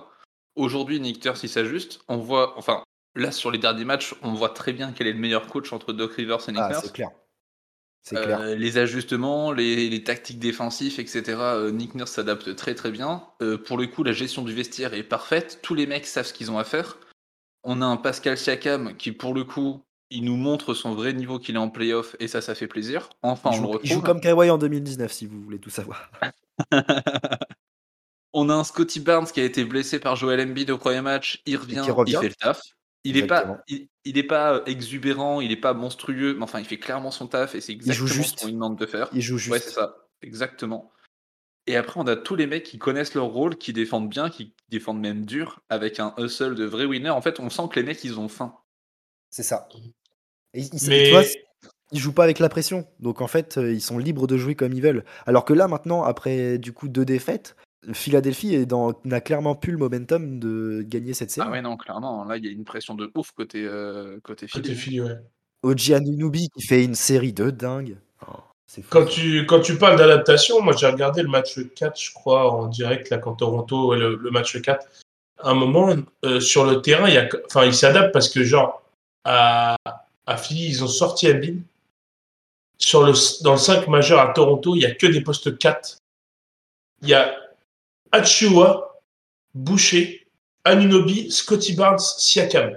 Aujourd'hui, 0.57 0.99
Nick 0.99 1.25
Nurse, 1.25 1.45
il 1.45 1.49
s'ajuste. 1.49 2.01
On 2.09 2.17
voit, 2.17 2.59
enfin, 2.59 2.83
là, 3.15 3.31
sur 3.31 3.53
les 3.53 3.59
derniers 3.59 3.85
matchs, 3.85 4.15
on 4.23 4.33
voit 4.33 4.49
très 4.49 4.73
bien 4.73 4.93
quel 4.93 5.07
est 5.07 5.13
le 5.13 5.19
meilleur 5.21 5.47
coach 5.47 5.73
entre 5.73 5.93
Doc 5.93 6.15
Rivers 6.15 6.41
et 6.49 6.53
Nick 6.53 6.61
ah, 6.65 6.69
Nurse. 6.71 6.81
c'est 6.87 6.93
clair. 6.93 7.11
Euh, 8.13 8.55
les 8.55 8.79
ajustements, 8.79 9.53
les, 9.53 9.89
les 9.89 10.05
tactiques 10.05 10.39
défensives, 10.39 11.01
etc. 11.01 11.23
euh, 11.27 11.71
Nick 11.71 11.95
Nurse 11.95 12.13
s'adapte 12.13 12.55
très 12.55 12.75
très 12.75 12.91
bien. 12.91 13.25
Euh, 13.43 13.59
pour 13.59 13.79
le 13.79 13.87
coup, 13.87 14.05
la 14.05 14.13
gestion 14.13 14.43
du 14.43 14.55
vestiaire 14.55 14.95
est 14.95 15.03
parfaite. 15.03 15.61
Tous 15.63 15.75
les 15.75 15.87
mecs 15.87 16.07
savent 16.07 16.27
ce 16.27 16.33
qu'ils 16.33 16.51
ont 16.51 16.59
à 16.59 16.65
faire. 16.65 16.99
On 17.65 17.83
a 17.83 17.87
un 17.87 17.97
Pascal 17.97 18.39
Siakam 18.39 18.97
qui, 18.97 19.11
pour 19.11 19.35
le 19.35 19.43
coup, 19.43 19.83
il 20.11 20.25
nous 20.25 20.37
montre 20.37 20.73
son 20.73 20.95
vrai 20.95 21.13
niveau 21.13 21.41
qu'il 21.41 21.57
est 21.57 21.59
en 21.59 21.69
playoff 21.69 22.15
et 22.21 22.29
ça, 22.29 22.41
ça 22.41 22.55
fait 22.55 22.69
plaisir. 22.69 23.11
Enfin, 23.23 23.51
on 23.53 23.61
le 23.61 23.67
retrouve. 23.67 23.81
il 23.85 23.93
joue 23.93 24.03
comme 24.03 24.21
Kawhi 24.21 24.51
en 24.51 24.59
2019, 24.59 25.13
si 25.13 25.27
vous 25.27 25.43
voulez 25.43 25.59
tout 25.59 25.71
savoir. 25.71 26.11
on 28.33 28.49
a 28.49 28.55
un 28.55 28.63
Scotty 28.63 29.01
Barnes 29.01 29.27
qui 29.27 29.41
a 29.41 29.45
été 29.45 29.65
blessé 29.65 29.99
par 29.99 30.15
Joel 30.15 30.41
Embiid 30.41 30.71
au 30.71 30.79
premier 30.79 31.01
match. 31.01 31.43
Il 31.45 31.57
revient, 31.57 31.83
il 32.07 32.19
fait 32.19 32.29
le 32.29 32.35
taf. 32.35 32.61
Il 33.03 33.17
est 33.17 33.27
pas, 33.27 33.63
il, 33.69 33.89
il 34.09 34.17
est 34.19 34.23
pas 34.23 34.55
euh, 34.55 34.65
exubérant, 34.67 35.41
il 35.41 35.53
est 35.53 35.57
pas 35.57 35.75
monstrueux, 35.75 36.35
mais 36.35 36.43
enfin, 36.43 36.61
il 36.61 36.65
fait 36.65 36.79
clairement 36.79 37.11
son 37.11 37.27
taf 37.27 37.55
et 37.55 37.61
c'est 37.61 37.73
joue 37.73 37.79
exactement 37.79 38.09
ce 38.09 38.15
juste. 38.15 38.39
qu'on 38.41 38.47
lui 38.47 38.53
demande 38.55 38.79
de 38.79 38.87
faire. 38.87 39.09
Il 39.13 39.21
joue 39.21 39.37
juste. 39.39 39.53
Ouais, 39.53 39.59
c'est 39.59 39.71
ça, 39.71 39.97
exactement. 40.23 40.91
Et 41.67 41.77
après, 41.77 41.99
on 41.99 42.07
a 42.07 42.15
tous 42.15 42.37
les 42.37 42.47
mecs 42.47 42.63
qui 42.63 42.79
connaissent 42.79 43.15
leur 43.15 43.27
rôle, 43.27 43.57
qui 43.57 43.73
défendent 43.73 44.09
bien, 44.09 44.31
qui 44.31 44.55
défendent 44.69 45.01
même 45.01 45.27
dur, 45.27 45.61
avec 45.69 45.99
un 45.99 46.15
hustle 46.19 46.55
de 46.55 46.65
vrai 46.65 46.85
winner. 46.85 47.11
En 47.11 47.21
fait, 47.21 47.41
on 47.41 47.51
sent 47.51 47.63
que 47.73 47.81
les 47.81 47.87
mecs, 47.87 48.05
ils 48.05 48.21
ont 48.21 48.29
faim. 48.29 48.55
C'est 49.31 49.43
ça. 49.43 49.69
Et, 50.55 50.61
ils- 50.61 50.67
ils- 50.73 50.89
Mais- 50.89 51.05
tu 51.07 51.11
vois, 51.11 51.23
ils 51.93 51.99
jouent 51.99 52.13
pas 52.15 52.23
avec 52.25 52.39
la 52.39 52.49
pression. 52.49 52.87
Donc 53.01 53.21
en 53.21 53.27
fait, 53.27 53.59
euh, 53.59 53.73
ils 53.73 53.81
sont 53.81 53.99
libres 53.99 54.27
de 54.29 54.37
jouer 54.37 54.55
comme 54.55 54.73
ils 54.73 54.83
veulent. 54.83 55.05
Alors 55.27 55.45
que 55.45 55.53
là, 55.53 55.67
maintenant, 55.67 56.05
après 56.05 56.59
du 56.59 56.73
coup 56.73 56.89
deux 56.89 57.05
défaites, 57.05 57.57
Philadelphie 57.93 58.55
est 58.55 58.67
dans- 58.67 58.95
n'a 59.05 59.21
clairement 59.21 59.55
plus 59.55 59.73
le 59.73 59.79
momentum 59.79 60.39
de 60.39 60.83
gagner 60.87 61.15
cette 61.15 61.31
série. 61.31 61.47
Ah 61.49 61.53
ouais, 61.53 61.63
non, 61.63 61.77
clairement, 61.77 62.25
là, 62.25 62.37
il 62.37 62.45
y 62.45 62.49
a 62.49 62.51
une 62.51 62.65
pression 62.65 62.95
de 62.95 63.11
ouf 63.15 63.33
côté, 63.33 63.65
euh, 63.65 64.19
côté 64.23 64.47
côté 64.49 64.75
Philly. 64.75 64.77
Philly, 64.77 65.01
ouais. 65.03 65.17
Oji 65.63 65.95
Anunoby 65.95 66.49
qui 66.49 66.63
fait 66.67 66.85
une 66.85 66.95
série 66.95 67.33
de 67.33 67.51
dingue. 67.51 67.97
Oh, 68.27 68.35
c'est 68.67 68.83
fou. 68.83 68.89
Quand 68.91 69.07
tu, 69.07 69.47
quand 69.47 69.61
tu 69.61 69.79
parles 69.79 69.97
d'adaptation, 69.99 70.61
moi 70.63 70.75
j'ai 70.77 70.87
regardé 70.87 71.23
le 71.23 71.29
match 71.29 71.59
4, 71.75 72.01
je 72.01 72.13
crois, 72.13 72.53
en 72.53 72.67
direct, 72.67 73.11
là, 73.11 73.19
quand 73.19 73.35
Toronto, 73.37 73.89
ouais, 73.91 73.99
le, 73.99 74.17
le 74.17 74.31
match 74.31 74.61
4. 74.61 74.87
À 75.39 75.51
un 75.51 75.55
moment, 75.55 75.95
euh, 76.25 76.41
sur 76.41 76.65
le 76.65 76.81
terrain, 76.83 77.09
il, 77.09 77.15
y 77.15 77.19
a, 77.19 77.29
enfin, 77.47 77.65
il 77.65 77.75
s'adapte 77.75 78.13
parce 78.13 78.29
que, 78.29 78.43
genre, 78.43 78.83
à, 79.25 79.77
à 80.27 80.37
Philly, 80.37 80.67
ils 80.67 80.83
ont 80.85 80.89
sorti 80.89 81.31
Embiid. 81.31 81.63
Sur 82.79 83.05
le, 83.07 83.13
dans 83.43 83.53
le 83.53 83.59
5 83.59 83.89
majeur 83.89 84.21
à 84.21 84.33
Toronto, 84.33 84.75
il 84.75 84.81
n'y 84.81 84.85
a 84.87 84.95
que 84.95 85.07
des 85.07 85.23
postes 85.23 85.57
4. 85.59 85.99
Il 87.03 87.09
y 87.09 87.15
a 87.15 87.35
Achua, 88.13 89.01
Boucher, 89.55 90.27
Anunobi, 90.65 91.31
Scotty 91.31 91.75
Barnes, 91.75 91.99
Siakam. 92.19 92.73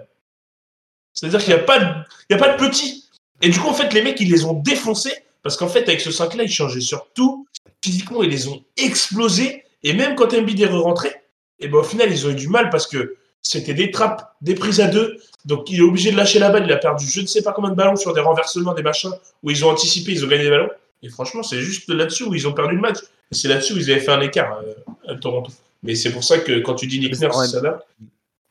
C'est-à-dire 1.13 1.39
qu'il 1.43 1.53
n'y 1.53 1.59
a, 1.59 1.63
pas 1.63 1.79
de- 1.79 1.93
il 2.29 2.33
y 2.33 2.35
a 2.35 2.37
pas 2.39 2.55
de 2.55 2.57
petits. 2.67 3.05
Et 3.41 3.49
du 3.49 3.59
coup, 3.59 3.67
en 3.67 3.73
fait, 3.73 3.93
les 3.93 4.01
mecs, 4.01 4.19
ils 4.19 4.31
les 4.31 4.45
ont 4.45 4.53
défoncés 4.53 5.13
parce 5.43 5.57
qu'en 5.57 5.67
fait, 5.67 5.83
avec 5.83 6.01
ce 6.01 6.11
5-là, 6.11 6.43
ils 6.43 6.51
changeaient 6.51 6.81
sur 6.81 7.07
tout. 7.13 7.47
Physiquement, 7.83 8.23
ils 8.23 8.29
les 8.29 8.47
ont 8.47 8.63
explosés. 8.77 9.63
Et 9.83 9.93
même 9.93 10.15
quand 10.15 10.33
Embiid 10.33 10.59
est 10.61 10.65
rentré, 10.67 11.13
et 11.59 11.67
ben, 11.67 11.79
au 11.79 11.83
final, 11.83 12.11
ils 12.11 12.25
ont 12.27 12.29
eu 12.31 12.35
du 12.35 12.47
mal 12.49 12.69
parce 12.69 12.87
que 12.87 13.15
c'était 13.41 13.73
des 13.73 13.91
trappes, 13.91 14.33
des 14.41 14.55
prises 14.55 14.81
à 14.81 14.87
deux. 14.87 15.17
Donc, 15.45 15.69
il 15.69 15.79
est 15.79 15.81
obligé 15.83 16.11
de 16.11 16.17
lâcher 16.17 16.39
la 16.39 16.49
balle. 16.49 16.65
Il 16.65 16.71
a 16.71 16.77
perdu 16.77 17.05
je 17.07 17.21
ne 17.21 17.25
sais 17.25 17.41
pas 17.41 17.53
combien 17.53 17.71
de 17.71 17.75
ballons 17.75 17.95
sur 17.95 18.13
des 18.13 18.19
renversements, 18.21 18.73
des 18.73 18.83
machins, 18.83 19.11
où 19.43 19.49
ils 19.51 19.63
ont 19.65 19.69
anticipé, 19.69 20.11
ils 20.11 20.23
ont 20.25 20.27
gagné 20.27 20.43
des 20.43 20.49
ballons. 20.49 20.69
Et 21.01 21.09
franchement, 21.09 21.43
c'est 21.43 21.59
juste 21.61 21.87
là-dessus 21.89 22.23
où 22.23 22.35
ils 22.35 22.47
ont 22.47 22.53
perdu 22.53 22.75
le 22.75 22.81
match. 22.81 22.97
Et 23.31 23.35
c'est 23.35 23.47
là-dessus 23.47 23.73
où 23.73 23.77
ils 23.77 23.89
avaient 23.91 24.01
fait 24.01 24.11
un 24.11 24.21
écart 24.21 24.59
euh, 24.59 24.73
à 25.09 25.15
Toronto. 25.15 25.51
Mais 25.83 25.95
c'est 25.95 26.11
pour 26.11 26.23
ça 26.23 26.39
que 26.39 26.59
quand 26.59 26.75
tu 26.75 26.87
dis 26.87 26.99
Nick 26.99 27.19
Nurse, 27.19 27.51
ça 27.51 27.61
là. 27.61 27.79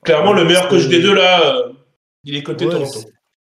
Clairement, 0.05 0.33
le 0.33 0.45
meilleur 0.45 0.69
coach 0.69 0.87
des 0.89 1.03
deux 1.03 1.15
là, 1.15 1.57
euh, 1.57 1.73
il 2.25 2.37
est 2.37 2.43
côté 2.43 2.67
Ouais, 2.67 2.73
Toronto. 2.73 3.01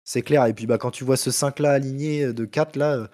c'est- 0.05 0.23
clair. 0.23 0.47
Et 0.47 0.55
puis 0.55 0.67
bah, 0.67 0.79
quand 0.79 0.91
tu 0.91 1.05
vois 1.05 1.17
ce 1.17 1.31
5 1.31 1.59
là 1.61 1.71
aligné 1.71 2.25
euh, 2.25 2.33
de 2.33 2.45
4 2.45 2.77
là, 2.77 2.95
euh, 2.95 3.07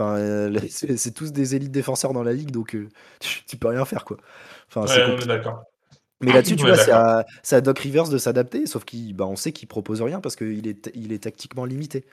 euh, 0.00 0.60
c'est 0.68 1.14
tous 1.14 1.32
des 1.32 1.54
élites 1.54 1.72
défenseurs 1.72 2.12
dans 2.12 2.22
la 2.22 2.32
ligue, 2.32 2.50
donc 2.50 2.74
euh, 2.74 2.88
tu, 3.20 3.44
tu 3.44 3.56
peux 3.56 3.68
rien 3.68 3.84
faire 3.84 4.04
quoi. 4.04 4.18
Enfin, 4.68 4.82
on 4.82 5.18
est. 5.18 5.42
Mais 6.22 6.32
là-dessus, 6.32 6.56
tu 6.56 6.64
vois, 6.64 6.76
c'est 7.42 7.54
à, 7.54 7.60
Doc 7.60 7.78
Rivers 7.78 8.08
de 8.08 8.16
s'adapter, 8.16 8.66
sauf 8.66 8.84
qu'on 8.84 9.12
bah, 9.12 9.28
sait 9.36 9.52
qu'il 9.52 9.68
propose 9.68 10.00
rien 10.00 10.20
parce 10.20 10.34
qu'il 10.34 10.66
est, 10.66 10.90
il 10.94 11.12
est 11.12 11.24
tactiquement 11.24 11.66
limité. 11.66 12.06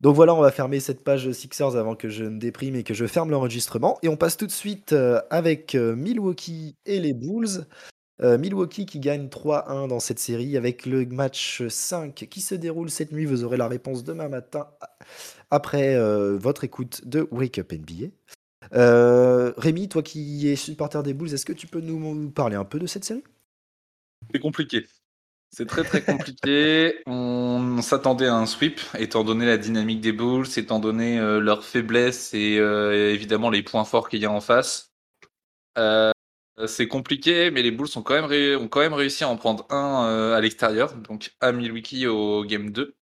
Donc 0.00 0.14
voilà, 0.14 0.34
on 0.34 0.40
va 0.40 0.52
fermer 0.52 0.78
cette 0.78 1.02
page 1.02 1.30
Sixers 1.32 1.74
avant 1.74 1.96
que 1.96 2.08
je 2.08 2.24
ne 2.24 2.38
déprime 2.38 2.76
et 2.76 2.84
que 2.84 2.94
je 2.94 3.06
ferme 3.06 3.30
l'enregistrement. 3.30 3.98
Et 4.02 4.08
on 4.08 4.16
passe 4.16 4.36
tout 4.36 4.46
de 4.46 4.52
suite 4.52 4.92
euh, 4.92 5.20
avec 5.30 5.74
euh, 5.74 5.96
Milwaukee 5.96 6.76
et 6.86 7.00
les 7.00 7.12
Bulls. 7.12 7.66
Euh, 8.22 8.38
Milwaukee 8.38 8.86
qui 8.86 9.00
gagne 9.00 9.26
3-1 9.26 9.88
dans 9.88 9.98
cette 9.98 10.20
série 10.20 10.56
avec 10.56 10.86
le 10.86 11.04
match 11.06 11.66
5 11.66 12.14
qui 12.14 12.40
se 12.40 12.54
déroule 12.54 12.90
cette 12.90 13.10
nuit. 13.10 13.24
Vous 13.24 13.42
aurez 13.42 13.56
la 13.56 13.66
réponse 13.66 14.04
demain 14.04 14.28
matin 14.28 14.68
après 15.50 15.96
votre 16.36 16.64
écoute 16.64 17.06
de 17.06 17.26
Wake 17.30 17.58
Up 17.58 17.72
NBA. 17.72 18.08
Rémi, 19.56 19.88
toi 19.88 20.02
qui 20.02 20.48
es 20.48 20.56
supporter 20.56 21.02
des 21.02 21.14
Bulls, 21.14 21.32
est-ce 21.32 21.46
que 21.46 21.52
tu 21.52 21.68
peux 21.68 21.80
nous 21.80 22.30
parler 22.30 22.56
un 22.56 22.64
peu 22.64 22.78
de 22.78 22.86
cette 22.86 23.04
série? 23.04 23.24
C'est 24.32 24.40
compliqué. 24.40 24.84
C'est 25.50 25.66
très 25.66 25.82
très 25.82 26.02
compliqué. 26.04 27.02
On 27.06 27.80
s'attendait 27.82 28.26
à 28.26 28.34
un 28.34 28.46
sweep, 28.46 28.80
étant 28.98 29.24
donné 29.24 29.46
la 29.46 29.56
dynamique 29.56 30.00
des 30.00 30.12
Bulls, 30.12 30.46
étant 30.56 30.78
donné 30.78 31.18
euh, 31.18 31.40
leurs 31.40 31.64
faiblesses 31.64 32.34
et 32.34 32.58
euh, 32.58 33.12
évidemment 33.12 33.50
les 33.50 33.62
points 33.62 33.84
forts 33.84 34.08
qu'il 34.08 34.20
y 34.20 34.26
a 34.26 34.30
en 34.30 34.40
face. 34.40 34.92
Euh, 35.78 36.12
c'est 36.66 36.88
compliqué, 36.88 37.50
mais 37.50 37.62
les 37.62 37.70
Bulls 37.70 37.88
ont 37.96 38.02
quand 38.02 38.14
même, 38.14 38.24
ré- 38.24 38.56
ont 38.56 38.68
quand 38.68 38.80
même 38.80 38.94
réussi 38.94 39.24
à 39.24 39.28
en 39.28 39.36
prendre 39.36 39.66
un 39.70 40.06
euh, 40.06 40.34
à 40.36 40.40
l'extérieur, 40.40 40.94
donc 40.96 41.34
à 41.40 41.52
Milwaukee 41.52 42.06
au 42.06 42.44
game 42.44 42.70
2. 42.70 42.96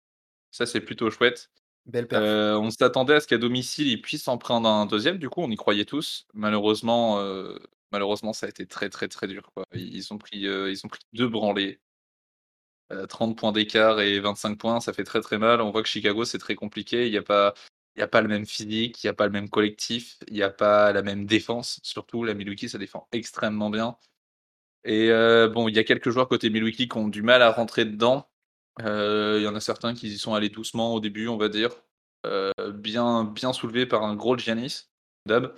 Ça, 0.50 0.66
c'est 0.66 0.80
plutôt 0.80 1.10
chouette. 1.10 1.50
Belle. 1.86 2.08
Euh, 2.12 2.58
on 2.58 2.70
s'attendait 2.70 3.14
à 3.14 3.20
ce 3.20 3.26
qu'à 3.26 3.38
domicile, 3.38 3.88
ils 3.88 4.00
puissent 4.00 4.28
en 4.28 4.38
prendre 4.38 4.68
un 4.68 4.86
deuxième. 4.86 5.18
Du 5.18 5.28
coup, 5.28 5.42
on 5.42 5.50
y 5.50 5.56
croyait 5.56 5.84
tous. 5.84 6.26
Malheureusement, 6.34 7.20
euh, 7.20 7.56
malheureusement, 7.92 8.32
ça 8.32 8.46
a 8.46 8.48
été 8.48 8.66
très 8.66 8.88
très 8.90 9.08
très 9.08 9.26
dur. 9.28 9.50
Quoi. 9.54 9.64
Ils 9.74 10.12
ont 10.12 10.18
pris, 10.18 10.46
euh, 10.46 10.70
ils 10.70 10.80
ont 10.86 10.88
pris 10.88 11.00
deux 11.12 11.28
branlés. 11.28 11.80
Euh, 12.92 13.06
30 13.06 13.36
points 13.36 13.52
d'écart 13.52 14.00
et 14.00 14.20
25 14.20 14.58
points, 14.58 14.80
ça 14.80 14.92
fait 14.92 15.04
très 15.04 15.20
très 15.20 15.38
mal. 15.38 15.60
On 15.60 15.70
voit 15.70 15.82
que 15.82 15.88
Chicago, 15.88 16.24
c'est 16.24 16.38
très 16.38 16.54
compliqué. 16.54 17.06
Il 17.06 17.10
n'y 17.12 17.16
a 17.16 17.22
pas, 17.22 17.54
il 17.96 18.02
a 18.02 18.08
pas 18.08 18.20
le 18.20 18.28
même 18.28 18.46
physique, 18.46 19.02
il 19.02 19.06
n'y 19.06 19.10
a 19.10 19.14
pas 19.14 19.26
le 19.26 19.32
même 19.32 19.48
collectif, 19.48 20.18
il 20.28 20.34
n'y 20.34 20.42
a 20.42 20.50
pas 20.50 20.92
la 20.92 21.02
même 21.02 21.26
défense. 21.26 21.80
Surtout, 21.82 22.24
la 22.24 22.34
Milwaukee, 22.34 22.68
ça 22.68 22.78
défend 22.78 23.08
extrêmement 23.12 23.70
bien. 23.70 23.96
Et 24.84 25.10
euh, 25.10 25.48
bon, 25.48 25.68
il 25.68 25.74
y 25.74 25.78
a 25.78 25.84
quelques 25.84 26.10
joueurs 26.10 26.28
côté 26.28 26.50
Milwaukee 26.50 26.88
qui 26.88 26.96
ont 26.98 27.08
du 27.08 27.22
mal 27.22 27.42
à 27.42 27.50
rentrer 27.50 27.84
dedans. 27.84 28.28
Euh, 28.82 29.36
Il 29.38 29.44
y 29.44 29.48
en 29.48 29.54
a 29.54 29.60
certains 29.60 29.94
qui 29.94 30.08
y 30.08 30.18
sont 30.18 30.34
allés 30.34 30.50
doucement 30.50 30.92
au 30.92 31.00
début, 31.00 31.28
on 31.28 31.38
va 31.38 31.48
dire. 31.48 31.70
Euh, 32.26 32.52
bien, 32.72 33.24
bien 33.24 33.52
soulevés 33.52 33.86
par 33.86 34.02
un 34.02 34.14
gros 34.14 34.36
Giannis, 34.36 34.88
Dab. 35.26 35.54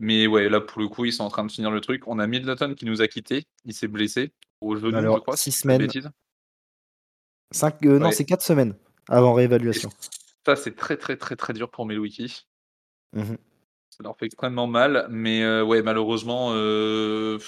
Mais 0.00 0.26
ouais, 0.26 0.48
là, 0.48 0.60
pour 0.60 0.80
le 0.80 0.88
coup, 0.88 1.04
ils 1.04 1.12
sont 1.12 1.24
en 1.24 1.28
train 1.28 1.44
de 1.44 1.50
finir 1.50 1.70
le 1.70 1.80
truc. 1.80 2.06
On 2.06 2.18
a 2.18 2.26
Middleton 2.26 2.74
qui 2.74 2.84
nous 2.84 3.02
a 3.02 3.08
quittés. 3.08 3.44
Il 3.64 3.74
s'est 3.74 3.88
blessé 3.88 4.32
au 4.60 4.76
genou, 4.76 4.96
Alors, 4.96 5.16
je 5.16 5.22
crois. 5.22 5.36
six 5.36 5.50
de 5.50 5.56
semaines. 5.56 5.88
Cinq, 7.50 7.84
euh, 7.86 7.98
Non, 7.98 8.10
c'est 8.10 8.24
4 8.24 8.42
semaines 8.42 8.74
avant 9.08 9.32
Et 9.32 9.36
réévaluation. 9.38 9.90
ça, 10.46 10.56
c'est 10.56 10.76
très, 10.76 10.96
très, 10.96 11.16
très, 11.16 11.36
très 11.36 11.52
dur 11.52 11.70
pour 11.70 11.86
Milwaukee. 11.86 12.46
Mhm. 13.14 13.36
Ça 13.90 14.02
leur 14.04 14.16
fait 14.18 14.26
extrêmement 14.26 14.66
mal. 14.66 15.06
Mais 15.10 15.42
euh, 15.42 15.64
ouais, 15.64 15.82
malheureusement, 15.82 16.50
euh, 16.52 17.38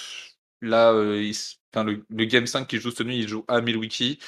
là, 0.61 0.91
le, 0.93 2.03
le 2.09 2.25
Game 2.25 2.47
5 2.47 2.67
qui 2.67 2.77
joue 2.77 2.91
cette 2.91 3.05
nuit, 3.05 3.19
il 3.19 3.27
joue 3.27 3.45
à 3.47 3.61
Milwaukee. 3.61 4.19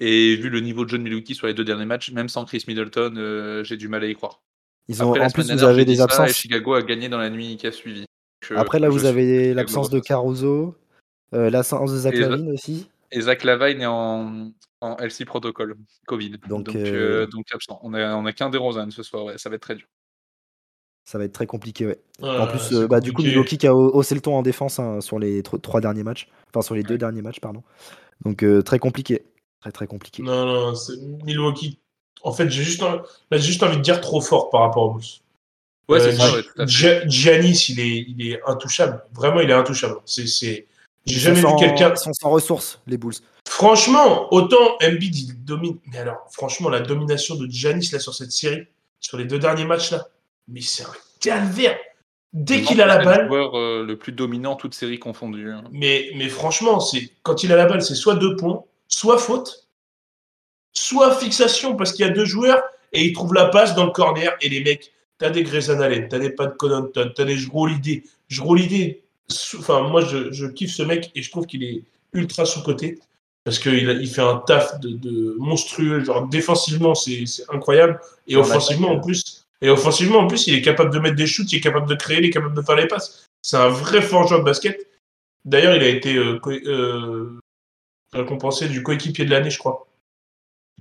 Et 0.00 0.34
vu 0.34 0.50
le 0.50 0.60
niveau 0.60 0.84
de 0.84 0.90
jeu 0.90 0.98
de 0.98 1.02
Milwaukee 1.04 1.34
sur 1.34 1.46
les 1.46 1.54
deux 1.54 1.64
derniers 1.64 1.84
matchs, 1.86 2.10
même 2.10 2.28
sans 2.28 2.44
Chris 2.44 2.64
Middleton, 2.66 3.14
euh, 3.16 3.62
j'ai 3.62 3.76
du 3.76 3.86
mal 3.88 4.02
à 4.02 4.08
y 4.08 4.14
croire. 4.14 4.42
Ils 4.88 5.00
ont, 5.02 5.12
Après, 5.12 5.24
en 5.24 5.30
plus, 5.30 5.52
vous 5.52 5.62
avez 5.62 5.84
des 5.84 6.00
absences. 6.00 6.30
et 6.30 6.32
Chicago 6.32 6.74
a 6.74 6.82
gagné 6.82 7.08
dans 7.08 7.18
la 7.18 7.30
nuit 7.30 7.56
qui 7.56 7.68
a 7.68 7.72
suivi. 7.72 8.04
Donc, 8.50 8.58
Après, 8.58 8.80
là, 8.80 8.88
vous 8.88 9.04
avez 9.04 9.54
l'absence 9.54 9.90
de. 9.90 10.00
Caruso, 10.00 10.74
euh, 11.34 11.50
l'absence 11.50 11.92
de 11.92 11.98
Zach 11.98 12.16
Lavine 12.16 12.50
aussi. 12.50 12.88
Et 13.12 13.20
Zach 13.20 13.44
Lavine 13.44 13.80
est 13.82 13.86
en, 13.86 14.50
en 14.82 14.96
LC 14.98 15.24
protocole, 15.24 15.76
Covid. 16.06 16.30
Donc, 16.48 16.66
Donc, 16.66 16.76
euh, 16.76 17.22
euh, 17.22 17.26
donc 17.26 17.46
absent. 17.52 17.78
On 17.82 17.94
a, 17.94 18.14
on 18.16 18.26
a 18.26 18.32
qu'un 18.32 18.50
des 18.50 18.58
Rosanne 18.58 18.90
ce 18.90 19.02
soir, 19.02 19.24
ouais, 19.24 19.38
ça 19.38 19.48
va 19.48 19.56
être 19.56 19.62
très 19.62 19.76
dur. 19.76 19.86
Ça 21.04 21.18
va 21.18 21.24
être 21.24 21.32
très 21.32 21.46
compliqué, 21.46 21.86
ouais. 21.86 22.00
En 22.20 22.46
plus, 22.46 22.72
euh, 22.72 22.86
bah, 22.86 23.00
du 23.00 23.12
coup. 23.12 23.22
Milwaukee 23.22 23.58
qui 23.58 23.66
a 23.66 23.70
ha- 23.70 23.74
haussé 23.74 24.14
le 24.14 24.20
ton 24.20 24.36
en 24.36 24.42
défense 24.42 24.78
hein, 24.78 25.00
sur 25.00 25.18
les 25.18 25.42
tro- 25.42 25.58
trois 25.58 25.80
derniers 25.80 26.04
matchs. 26.04 26.28
Enfin, 26.50 26.62
sur 26.62 26.74
les 26.74 26.82
deux 26.84 26.96
derniers 26.98 27.22
matchs, 27.22 27.40
pardon. 27.40 27.62
Donc, 28.24 28.44
euh, 28.44 28.62
très 28.62 28.78
compliqué. 28.78 29.24
Très, 29.60 29.72
très 29.72 29.86
compliqué. 29.86 30.22
Non, 30.22 30.44
non, 30.46 30.74
c'est 30.74 30.96
Milwaukee. 31.24 31.78
En 32.22 32.32
fait, 32.32 32.48
j'ai 32.50 32.62
juste, 32.62 32.82
en- 32.82 33.02
j'ai 33.32 33.38
juste 33.40 33.62
envie 33.64 33.78
de 33.78 33.82
dire 33.82 34.00
trop 34.00 34.20
fort 34.20 34.50
par 34.50 34.60
rapport 34.62 34.84
aux 34.84 34.94
Bulls. 34.94 35.02
Ouais, 35.88 36.00
Euh, 36.00 36.10
c'est 36.12 36.16
ça, 36.16 36.32
ouais, 36.32 36.42
tout 36.42 36.50
à 36.62 36.66
fait. 36.66 36.72
Gia- 36.72 37.08
Giannis, 37.08 37.66
il 37.70 37.80
est, 37.80 38.04
il 38.08 38.26
est 38.30 38.40
intouchable. 38.46 39.04
Vraiment, 39.12 39.40
il 39.40 39.50
est 39.50 39.54
intouchable. 39.54 39.96
C'est, 40.04 40.28
c'est... 40.28 40.66
J'ai 41.04 41.18
jamais 41.18 41.40
sont 41.40 41.56
vu 41.56 41.64
quelqu'un. 41.66 41.90
Ils 41.90 41.96
sont 41.98 42.12
sans 42.12 42.30
ressources, 42.30 42.80
les 42.86 42.96
Bulls. 42.96 43.14
Franchement, 43.54 44.32
autant 44.32 44.78
Embiid, 44.82 45.14
il 45.14 45.44
domine. 45.44 45.78
Mais 45.92 45.98
alors, 45.98 46.26
franchement, 46.30 46.70
la 46.70 46.80
domination 46.80 47.34
de 47.34 47.46
Giannis 47.50 47.90
là, 47.92 47.98
sur 47.98 48.14
cette 48.14 48.32
série, 48.32 48.62
sur 48.98 49.18
les 49.18 49.26
deux 49.26 49.38
derniers 49.38 49.66
matchs 49.66 49.90
là, 49.90 50.06
mais 50.48 50.62
c'est 50.62 50.84
un 50.84 50.92
calvaire. 51.20 51.78
Dès 52.32 52.62
qu'il 52.62 52.80
a 52.80 52.86
la 52.86 52.94
C'est 52.94 52.98
le 53.00 53.04
balle, 53.04 53.26
joueur 53.28 53.58
euh, 53.58 53.84
le 53.84 53.98
plus 53.98 54.12
dominant, 54.12 54.56
toute 54.56 54.72
série 54.72 54.98
confondue. 54.98 55.50
hein. 55.52 55.64
mais, 55.70 56.12
mais 56.16 56.30
franchement, 56.30 56.80
c'est 56.80 57.10
quand 57.22 57.42
il 57.42 57.52
a 57.52 57.56
la 57.56 57.66
balle, 57.66 57.82
c'est 57.82 57.94
soit 57.94 58.14
deux 58.14 58.36
points, 58.36 58.64
soit 58.88 59.18
faute, 59.18 59.68
soit 60.72 61.14
fixation 61.14 61.76
parce 61.76 61.92
qu'il 61.92 62.06
y 62.06 62.08
a 62.08 62.12
deux 62.12 62.24
joueurs 62.24 62.62
et 62.94 63.04
il 63.04 63.12
trouve 63.12 63.34
la 63.34 63.48
passe 63.48 63.74
dans 63.74 63.84
le 63.84 63.90
corner 63.92 64.34
et 64.40 64.48
les 64.48 64.64
mecs, 64.64 64.92
t'as 65.18 65.28
des 65.28 65.42
Grayson 65.42 65.78
Allen, 65.78 66.08
t'as 66.08 66.18
des 66.18 66.30
Pat 66.30 66.56
Connaughton, 66.56 67.12
t'as 67.14 67.24
des 67.24 67.36
Jrolidé. 67.36 68.04
Jrolidé, 68.28 69.02
enfin 69.58 69.82
moi 69.82 70.00
je, 70.00 70.32
je 70.32 70.46
kiffe 70.46 70.72
ce 70.74 70.82
mec 70.82 71.10
et 71.14 71.20
je 71.20 71.30
trouve 71.30 71.44
qu'il 71.44 71.62
est 71.62 71.82
ultra 72.14 72.46
sous 72.46 72.62
côté 72.62 72.98
parce 73.44 73.58
qu'il 73.58 73.88
a- 73.90 73.94
il 73.94 74.08
fait 74.08 74.22
un 74.22 74.36
taf 74.46 74.78
de, 74.80 74.90
de 74.90 75.34
monstrueux, 75.38 76.04
genre 76.04 76.26
défensivement 76.28 76.94
c'est 76.94 77.24
incroyable 77.50 78.00
et 78.26 78.36
En 78.36 78.40
offensivement 78.40 78.90
en 78.92 79.00
plus. 79.00 79.44
Et 79.60 79.70
offensivement 79.70 80.18
en 80.18 80.26
plus, 80.26 80.46
il 80.48 80.54
est 80.54 80.62
capable 80.62 80.92
de 80.92 80.98
mettre 80.98 81.14
des 81.16 81.26
shoots, 81.26 81.52
il 81.52 81.56
est 81.58 81.60
capable 81.60 81.88
de 81.88 81.94
créer, 81.94 82.18
il 82.18 82.24
est 82.24 82.30
capable 82.30 82.56
de 82.56 82.62
faire 82.62 82.74
les 82.76 82.88
passes. 82.88 83.26
C'est 83.42 83.56
un 83.56 83.68
vrai 83.68 84.02
fort 84.02 84.26
joueur 84.26 84.40
de 84.40 84.44
basket. 84.44 84.88
D'ailleurs, 85.44 85.76
il 85.76 85.82
a 85.82 85.88
été 85.88 86.16
euh, 86.16 86.40
euh, 86.66 87.38
récompensé 88.12 88.68
du 88.68 88.82
coéquipier 88.82 89.24
de 89.24 89.30
l'année, 89.30 89.50
je 89.50 89.58
crois. 89.58 89.86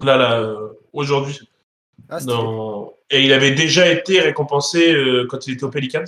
Là, 0.03 0.17
là, 0.17 0.39
euh, 0.39 0.69
aujourd'hui. 0.93 1.39
Ah. 2.09 2.19
Dans- 2.21 2.93
Et 3.12 3.23
il 3.23 3.33
avait 3.33 3.51
déjà 3.51 3.88
été 3.91 4.19
récompensé 4.19 4.93
euh, 4.93 5.27
quand 5.29 5.45
il 5.47 5.53
était 5.53 5.63
aux 5.63 5.69
Pelicans. 5.69 6.03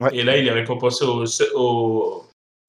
Ouais. 0.00 0.10
Et 0.16 0.24
là, 0.24 0.36
il 0.36 0.46
est 0.48 0.52
récompensé 0.52 1.04
aux, 1.04 1.24
aux, 1.54 2.24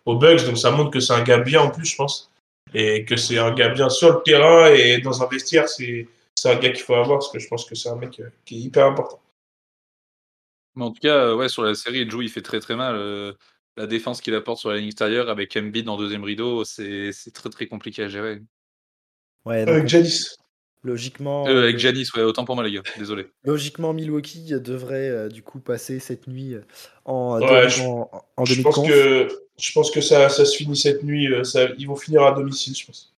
aux 0.05 0.15
Bucks. 0.15 0.45
Donc, 0.45 0.57
ça 0.59 0.69
montre 0.69 0.91
que 0.91 0.99
c'est 0.99 1.13
un 1.13 1.23
gars 1.23 1.39
bien 1.39 1.61
en 1.61 1.71
plus, 1.71 1.85
je 1.85 1.95
pense. 1.95 2.29
Et 2.73 3.05
que 3.05 3.15
c'est 3.15 3.37
un 3.37 3.53
gars 3.53 3.69
bien 3.69 3.89
sur 3.89 4.11
le 4.13 4.21
terrain 4.23 4.67
et 4.73 4.99
dans 4.99 5.21
un 5.23 5.27
vestiaire, 5.27 5.69
c'est 5.69 6.07
c'est 6.35 6.51
un 6.51 6.59
gars 6.59 6.71
qu'il 6.71 6.83
faut 6.83 6.95
avoir 6.95 7.19
parce 7.19 7.31
que 7.31 7.39
je 7.39 7.47
pense 7.47 7.65
que 7.65 7.75
c'est 7.75 7.89
un 7.89 7.95
mec 7.95 8.19
euh, 8.19 8.29
qui 8.43 8.55
est 8.57 8.59
hyper 8.59 8.85
important. 8.87 9.21
Mais 10.75 10.83
en 10.83 10.91
tout 10.91 10.99
cas, 10.99 11.15
euh, 11.15 11.35
ouais, 11.35 11.47
sur 11.47 11.63
la 11.63 11.73
série, 11.75 12.09
Joe, 12.09 12.23
il 12.23 12.29
fait 12.29 12.41
très 12.41 12.59
très 12.59 12.75
mal. 12.75 12.95
euh, 12.95 13.33
la 13.77 13.87
défense 13.87 14.21
qu'il 14.21 14.33
apporte 14.35 14.59
sur 14.59 14.69
la 14.69 14.77
ligne 14.77 14.87
extérieure 14.87 15.29
avec 15.29 15.55
Embiid 15.57 15.87
en 15.89 15.97
deuxième 15.97 16.23
rideau, 16.23 16.63
c'est 16.63 17.11
c'est 17.11 17.31
très 17.31 17.49
très 17.49 17.67
compliqué 17.67 18.03
à 18.03 18.09
gérer. 18.09 18.41
Ouais, 19.45 19.65
donc, 19.65 19.75
Avec 19.75 19.87
Jadis. 19.87 20.35
logiquement, 20.83 21.47
Euh, 21.47 21.63
avec 21.63 21.77
Janis, 21.77 22.07
ouais, 22.15 22.23
autant 22.23 22.45
pour 22.45 22.55
moi, 22.55 22.63
les 22.63 22.71
gars. 22.71 22.83
Désolé. 22.97 23.27
logiquement, 23.43 23.93
Milwaukee 23.93 24.51
devrait 24.59 25.09
euh, 25.09 25.29
du 25.29 25.43
coup 25.43 25.59
passer 25.59 25.99
cette 25.99 26.27
nuit 26.27 26.55
en, 27.05 27.39
Ouais, 27.39 27.47
demi- 27.47 27.69
je- 27.71 27.81
en, 27.83 28.09
en 28.37 28.45
Je 28.45 28.61
pense 28.61 28.75
que, 28.75 29.27
je 29.57 29.71
pense 29.71 29.91
que 29.91 30.01
ça, 30.01 30.29
ça 30.29 30.45
se 30.45 30.55
finit 30.57 30.75
cette 30.77 31.03
nuit. 31.03 31.31
euh, 31.31 31.43
Ça, 31.43 31.67
ils 31.77 31.87
vont 31.87 31.95
finir 31.95 32.23
à 32.23 32.31
domicile, 32.33 32.75
je 32.75 32.85
pense. 32.85 33.13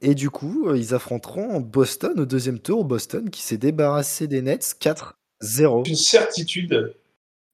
Et 0.00 0.14
du 0.14 0.30
coup, 0.30 0.68
euh, 0.68 0.78
ils 0.78 0.94
affronteront 0.94 1.60
Boston 1.60 2.20
au 2.20 2.26
deuxième 2.26 2.60
tour. 2.60 2.84
Boston 2.84 3.30
qui 3.30 3.42
s'est 3.42 3.58
débarrassé 3.58 4.26
des 4.28 4.42
Nets 4.42 4.76
4-0. 4.80 5.88
Une 5.88 5.96
certitude. 5.96 6.94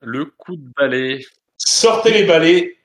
Le 0.03 0.27
coup 0.27 0.57
de 0.57 0.69
balai. 0.77 1.25
Sortez 1.57 2.13
les 2.13 2.25
balais. 2.25 2.77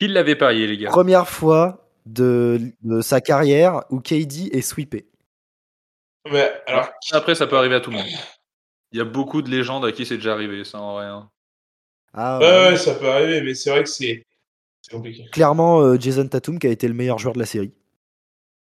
Il 0.00 0.12
l'avait 0.12 0.36
parié, 0.36 0.66
les 0.68 0.78
gars? 0.78 0.90
Première 0.90 1.28
fois 1.28 1.88
de, 2.06 2.60
de 2.82 3.00
sa 3.00 3.20
carrière 3.20 3.82
où 3.90 3.98
KD 4.00 4.50
est 4.52 4.60
sweepé. 4.62 5.06
Mais 6.30 6.52
alors, 6.66 6.88
Après, 7.12 7.34
ça 7.34 7.46
peut 7.48 7.56
arriver 7.56 7.74
à 7.74 7.80
tout 7.80 7.90
le 7.90 7.96
monde. 7.96 8.06
Il 8.92 8.98
y 8.98 9.00
a 9.00 9.04
beaucoup 9.04 9.42
de 9.42 9.50
légendes 9.50 9.84
à 9.84 9.92
qui 9.92 10.06
c'est 10.06 10.16
déjà 10.16 10.32
arrivé, 10.32 10.62
ça 10.64 10.78
en 10.78 10.96
rien. 10.96 11.30
Ah, 12.14 12.38
ouais, 12.38 12.70
ouais, 12.70 12.76
ça 12.76 12.94
peut 12.94 13.08
arriver, 13.08 13.42
mais 13.42 13.54
c'est 13.54 13.70
vrai 13.70 13.82
que 13.82 13.88
c'est. 13.90 14.24
Clairement, 15.32 15.80
euh, 15.80 15.96
Jason 15.98 16.26
Tatum 16.26 16.58
qui 16.58 16.66
a 16.66 16.70
été 16.70 16.88
le 16.88 16.94
meilleur 16.94 17.18
joueur 17.18 17.34
de 17.34 17.38
la 17.38 17.46
série. 17.46 17.72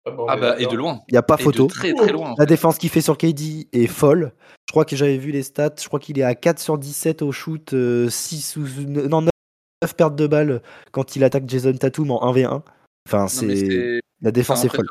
Ah, 0.07 0.11
bon, 0.11 0.27
Ah 0.29 0.37
bah, 0.37 0.57
et 0.59 0.67
de 0.67 0.77
loin. 0.77 1.01
Il 1.09 1.13
n'y 1.13 1.19
a 1.19 1.23
pas 1.23 1.37
Et 1.39 1.43
photo. 1.43 1.67
très 1.67 1.93
très 1.93 2.13
loin. 2.13 2.29
en 2.31 2.35
La 2.37 2.45
fait. 2.45 2.47
défense 2.47 2.79
qu'il 2.79 2.89
fait 2.91 3.01
sur 3.01 3.19
KD 3.19 3.69
est 3.73 3.87
folle. 3.87 4.33
Je 4.67 4.73
crois 4.73 4.85
que 4.85 4.97
j'avais 4.97 5.19
vu 5.19 5.31
les 5.33 5.43
stats. 5.43 5.75
Je 5.81 5.87
crois 5.87 6.01
qu'il 6.01 6.19
est 6.19 6.23
à 6.23 6.35
4 6.35 6.59
sur 6.59 6.79
17 6.79 7.23
au 7.23 7.33
shoot, 7.33 7.73
euh, 7.75 8.09
6 8.09 8.57
ou 8.57 8.65
non, 8.87 9.21
9, 9.23 9.95
pertes 9.97 10.17
de 10.17 10.27
balles 10.27 10.63
quand 10.93 11.17
il 11.17 11.25
attaque 11.25 11.45
Jason 11.49 11.73
Tatum 11.75 12.11
en 12.11 12.33
1v1. 12.33 12.63
Enfin, 13.07 13.29
c'est 13.29 14.01
la 14.21 14.31
défense 14.31 14.65
est 14.65 14.69
folle. 14.75 14.87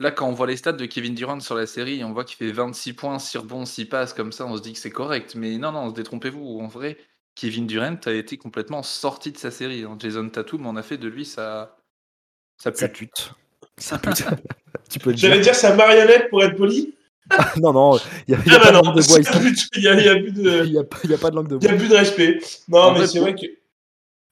Là, 0.00 0.10
quand 0.10 0.26
on 0.26 0.32
voit 0.32 0.46
les 0.46 0.56
stats 0.56 0.72
de 0.72 0.86
Kevin 0.86 1.14
Durant 1.14 1.40
sur 1.40 1.54
la 1.54 1.66
série, 1.66 2.02
on 2.04 2.12
voit 2.14 2.24
qu'il 2.24 2.36
fait 2.38 2.52
26 2.52 2.94
points, 2.94 3.18
6 3.18 3.36
rebonds, 3.38 3.66
6 3.66 3.84
passes, 3.84 4.14
comme 4.14 4.32
ça, 4.32 4.46
on 4.46 4.56
se 4.56 4.62
dit 4.62 4.72
que 4.72 4.78
c'est 4.78 4.90
correct. 4.90 5.34
Mais 5.34 5.58
non, 5.58 5.72
non, 5.72 5.90
détrompez-vous. 5.90 6.58
En 6.60 6.68
vrai, 6.68 6.96
Kevin 7.40 7.66
Durant 7.66 7.96
a 8.04 8.10
été 8.12 8.36
complètement 8.36 8.82
sorti 8.82 9.32
de 9.32 9.38
sa 9.38 9.50
série. 9.50 9.84
hein. 9.84 9.96
Jason 9.98 10.28
Tatum 10.28 10.66
en 10.66 10.76
a 10.76 10.82
fait 10.82 10.98
de 10.98 11.08
lui 11.08 11.24
sa, 11.24 11.76
sa 12.58 12.72
Ça 12.74 12.88
pute. 12.88 13.10
pute. 13.14 13.32
Ça 13.78 13.98
pute. 13.98 14.22
tu 14.90 14.98
peux 14.98 15.10
le 15.10 15.16
dire. 15.16 15.30
J'allais 15.30 15.40
dire 15.40 15.54
sa 15.54 15.74
marionnette 15.74 16.28
pour 16.28 16.42
être 16.44 16.56
poli. 16.56 16.94
non, 17.56 17.72
non, 17.72 17.96
il 18.28 18.34
n'y 18.34 18.40
a, 18.40 18.42
il 18.44 18.52
y 18.52 18.54
a 18.54 18.58
Ah 18.58 18.58
pas 18.58 18.64
bah 18.64 18.70
de 18.70 18.76
non, 18.76 18.82
langue 18.92 18.96
de 19.02 19.06
bois 19.06 19.18
il 19.76 19.82
y 19.84 19.88
a, 19.88 19.94
il 19.94 20.04
y 20.04 20.08
a 20.08 20.16
plus 20.16 20.32
de, 20.32 20.64
Il 20.66 20.72
n'y 20.72 20.78
a, 20.78 20.82
il 21.04 21.10
y 21.10 21.14
a 21.14 21.18
pas 21.18 21.30
de 21.30 21.36
langue 21.36 21.48
de 21.48 21.56
il 21.56 21.64
y 21.64 21.66
bois. 21.68 21.74
a 21.74 21.78
plus 21.78 21.88
de 21.88 21.94
respect. 21.94 22.38
Non, 22.68 22.78
En 22.78 22.92
mais 22.98 23.06
c'est 23.06 23.18
pour- 23.20 23.28
vrai 23.28 23.34
que. 23.36 23.46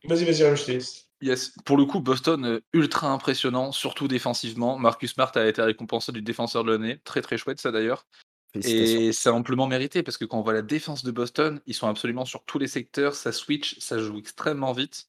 Vas-y, 0.09 0.25
vas-y, 0.25 0.73
laisse. 0.73 1.07
Yes. 1.21 1.53
Pour 1.65 1.77
le 1.77 1.85
coup, 1.85 2.01
Boston, 2.01 2.45
euh, 2.45 2.61
ultra 2.73 3.09
impressionnant, 3.11 3.73
surtout 3.73 4.07
défensivement. 4.09 4.79
Marcus 4.79 5.13
Smart 5.15 5.33
a 5.37 5.47
été 5.47 5.63
récompensé 5.63 6.13
du 6.13 6.23
défenseur 6.23 6.63
de 6.65 6.73
l'année. 6.73 7.01
Très 7.05 7.23
très 7.23 7.37
chouette, 7.39 7.61
ça 7.61 7.71
d'ailleurs. 7.73 8.05
Et 8.55 9.13
c'est 9.13 9.29
amplement 9.29 9.67
mérité 9.67 10.03
parce 10.03 10.17
que 10.17 10.25
quand 10.25 10.39
on 10.39 10.43
voit 10.43 10.55
la 10.55 10.63
défense 10.63 11.05
de 11.05 11.11
Boston, 11.11 11.61
ils 11.67 11.75
sont 11.75 11.89
absolument 11.89 12.25
sur 12.25 12.45
tous 12.45 12.59
les 12.59 12.69
secteurs, 12.69 13.15
ça 13.15 13.33
switch, 13.33 13.79
ça 13.79 13.99
joue 13.99 14.19
extrêmement 14.19 14.73
vite. 14.73 15.09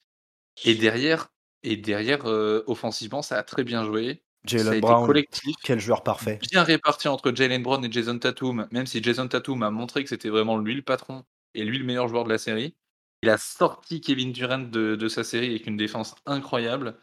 Et 0.66 0.76
derrière, 0.76 1.32
et 1.64 1.78
derrière 1.78 2.26
euh, 2.26 2.64
offensivement, 2.68 3.22
ça 3.22 3.38
a 3.38 3.44
très 3.44 3.64
bien 3.64 3.86
joué. 3.86 4.24
Jalen 4.46 4.80
Brown, 4.80 5.06
collectif, 5.06 5.56
quel 5.64 5.80
joueur 5.80 6.04
parfait. 6.04 6.40
bien 6.50 6.64
réparti 6.64 7.08
entre 7.08 7.34
Jalen 7.34 7.62
Brown 7.62 7.84
et 7.84 7.92
Jason 7.92 8.18
Tatum, 8.20 8.68
même 8.72 8.88
si 8.88 9.04
Jason 9.04 9.28
Tatum 9.28 9.64
a 9.64 9.70
montré 9.70 10.04
que 10.04 10.10
c'était 10.10 10.30
vraiment 10.30 10.58
lui 10.58 10.76
le 10.76 10.82
patron 10.82 11.26
et 11.54 11.64
lui 11.64 11.78
le 11.78 11.86
meilleur 11.86 12.08
joueur 12.08 12.24
de 12.24 12.30
la 12.30 12.38
série. 12.38 12.76
Il 13.22 13.30
a 13.30 13.38
sorti 13.38 14.00
Kevin 14.00 14.32
Durant 14.32 14.60
de, 14.60 14.96
de 14.96 15.08
sa 15.10 15.26
série 15.26 15.50
avec 15.50 15.68
une 15.68 15.76
défense 15.76 16.16
incroyable. 16.26 16.98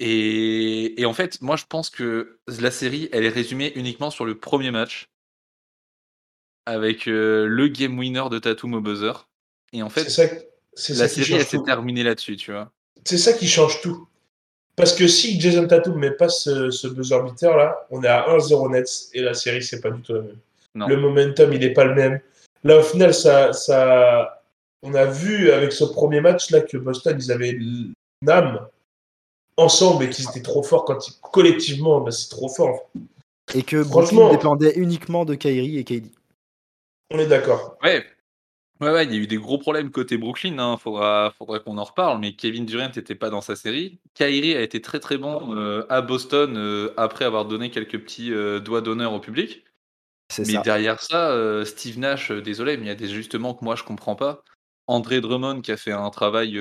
Et, 0.00 1.00
et 1.00 1.04
en 1.04 1.12
fait, 1.12 1.40
moi 1.42 1.56
je 1.56 1.64
pense 1.68 1.90
que 1.90 2.40
la 2.46 2.70
série, 2.70 3.08
elle 3.12 3.24
est 3.24 3.30
résumée 3.30 3.72
uniquement 3.76 4.10
sur 4.10 4.24
le 4.24 4.38
premier 4.38 4.70
match 4.70 5.10
avec 6.66 7.08
euh, 7.08 7.46
le 7.46 7.68
game 7.68 7.98
winner 7.98 8.24
de 8.30 8.38
Tatum 8.38 8.74
au 8.74 8.80
buzzer. 8.80 9.26
Et 9.72 9.82
en 9.82 9.88
fait, 9.90 10.04
C'est 10.04 10.10
ça, 10.28 10.34
c'est 10.74 10.94
la 10.94 11.08
série, 11.08 11.32
elle 11.34 11.40
change 11.40 11.48
s'est 11.48 11.56
tout. 11.58 11.62
terminée 11.64 12.02
là-dessus, 12.02 12.36
tu 12.36 12.52
vois. 12.52 12.70
C'est 13.04 13.18
ça 13.18 13.32
qui 13.32 13.46
change 13.48 13.80
tout. 13.82 14.06
Parce 14.76 14.92
que 14.92 15.06
si 15.06 15.40
Jason 15.40 15.66
Tatum 15.68 15.96
met 15.98 16.10
pas 16.10 16.28
ce, 16.28 16.70
ce 16.70 16.88
buzzer 16.88 17.22
beater 17.22 17.56
là, 17.56 17.86
on 17.90 18.02
est 18.02 18.08
à 18.08 18.26
1-0 18.28 18.70
Nets 18.72 19.08
et 19.12 19.20
la 19.20 19.34
série 19.34 19.62
c'est 19.62 19.80
pas 19.80 19.90
du 19.90 20.02
tout 20.02 20.14
la 20.14 20.22
même. 20.22 20.36
Non. 20.74 20.88
Le 20.88 20.96
momentum 20.96 21.52
il 21.52 21.62
est 21.62 21.72
pas 21.72 21.84
le 21.84 21.94
même. 21.94 22.20
Là 22.64 22.78
au 22.78 22.82
final 22.82 23.14
ça, 23.14 23.52
ça, 23.52 24.42
on 24.82 24.94
a 24.94 25.04
vu 25.04 25.52
avec 25.52 25.70
ce 25.72 25.84
premier 25.84 26.20
match 26.20 26.50
là 26.50 26.60
que 26.60 26.76
Boston 26.76 27.16
ils 27.20 27.30
avaient 27.30 27.50
une 27.50 27.92
âme 28.26 28.66
ensemble 29.56 30.04
et 30.06 30.10
qu'ils 30.10 30.28
étaient 30.28 30.42
trop 30.42 30.64
forts 30.64 30.84
quand 30.84 31.06
ils 31.06 31.12
collectivement 31.32 32.00
bah, 32.00 32.10
c'est 32.10 32.28
trop 32.28 32.48
fort. 32.48 32.90
Et 33.54 33.62
que 33.62 33.84
Franchement- 33.84 34.22
Brooklyn 34.28 34.36
dépendait 34.56 34.72
uniquement 34.76 35.24
de 35.24 35.36
Kyrie 35.36 35.78
et 35.78 35.84
KD. 35.84 36.08
On 37.14 37.18
est 37.20 37.28
d'accord. 37.28 37.76
Ouais. 37.80 38.04
Ouais, 38.80 38.90
ouais, 38.90 39.04
il 39.04 39.12
y 39.14 39.16
a 39.16 39.20
eu 39.20 39.28
des 39.28 39.36
gros 39.38 39.56
problèmes 39.58 39.92
côté 39.92 40.18
Brooklyn, 40.18 40.58
hein, 40.58 40.76
faudra 40.76 41.32
faudra 41.38 41.60
qu'on 41.60 41.78
en 41.78 41.84
reparle, 41.84 42.18
mais 42.18 42.34
Kevin 42.34 42.66
Durant 42.66 42.90
n'était 42.94 43.14
pas 43.14 43.30
dans 43.30 43.40
sa 43.40 43.54
série. 43.54 44.00
Kyrie 44.14 44.56
a 44.56 44.62
été 44.62 44.80
très, 44.82 44.98
très 44.98 45.16
bon, 45.16 45.54
heu, 45.54 45.86
à 45.88 46.02
Boston, 46.02 46.56
heu, 46.58 46.92
après 46.96 47.24
avoir 47.24 47.44
donné 47.44 47.70
quelques 47.70 48.00
petits, 48.00 48.32
heu, 48.32 48.60
doigts 48.60 48.80
d'honneur 48.80 49.12
au 49.12 49.20
public. 49.20 49.64
C'est 50.28 50.44
Mais 50.44 50.54
ça. 50.54 50.62
derrière 50.62 51.00
ça, 51.00 51.64
Steve 51.64 52.00
Nash, 52.00 52.32
désolé, 52.32 52.76
mais 52.76 52.86
il 52.86 52.88
y 52.88 52.90
a 52.90 52.96
des 52.96 53.10
ajustements 53.10 53.54
que 53.54 53.64
moi 53.64 53.76
je 53.76 53.84
comprends 53.84 54.16
pas. 54.16 54.42
André 54.88 55.20
Drummond 55.20 55.60
qui 55.60 55.70
a 55.70 55.76
fait 55.76 55.92
un 55.92 56.10
travail, 56.10 56.58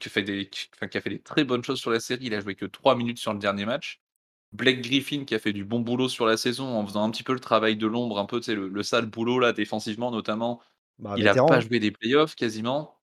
qui 0.00 0.08
fait 0.08 0.24
des 0.24 0.48
qui 0.48 0.68
enfin 0.74 0.88
qui 0.88 0.98
a 0.98 1.00
fait 1.00 1.10
des 1.10 1.22
très 1.22 1.44
bonnes 1.44 1.62
choses 1.62 1.78
sur 1.78 1.92
la 1.92 2.00
série, 2.00 2.24
il 2.26 2.34
a 2.34 2.40
joué 2.40 2.56
que 2.56 2.66
3 2.66 2.96
minutes 2.96 3.18
sur 3.18 3.32
le 3.32 3.38
dernier 3.38 3.66
match. 3.66 4.01
Blake 4.52 4.82
Griffin 4.82 5.24
qui 5.24 5.34
a 5.34 5.38
fait 5.38 5.52
du 5.52 5.64
bon 5.64 5.80
boulot 5.80 6.08
sur 6.08 6.26
la 6.26 6.36
saison 6.36 6.66
en 6.76 6.86
faisant 6.86 7.02
un 7.04 7.10
petit 7.10 7.22
peu 7.22 7.32
le 7.32 7.40
travail 7.40 7.76
de 7.76 7.86
l'ombre, 7.86 8.18
un 8.18 8.26
peu, 8.26 8.38
tu 8.40 8.44
sais, 8.46 8.54
le 8.54 8.68
le 8.68 8.82
sale 8.82 9.06
boulot 9.06 9.38
là, 9.38 9.52
défensivement 9.52 10.10
notamment. 10.10 10.60
Bah, 10.98 11.14
Il 11.16 11.26
a 11.26 11.32
vétéran, 11.32 11.46
pas 11.48 11.60
joué 11.60 11.78
des 11.80 11.90
playoffs 11.90 12.34
quasiment. 12.34 12.94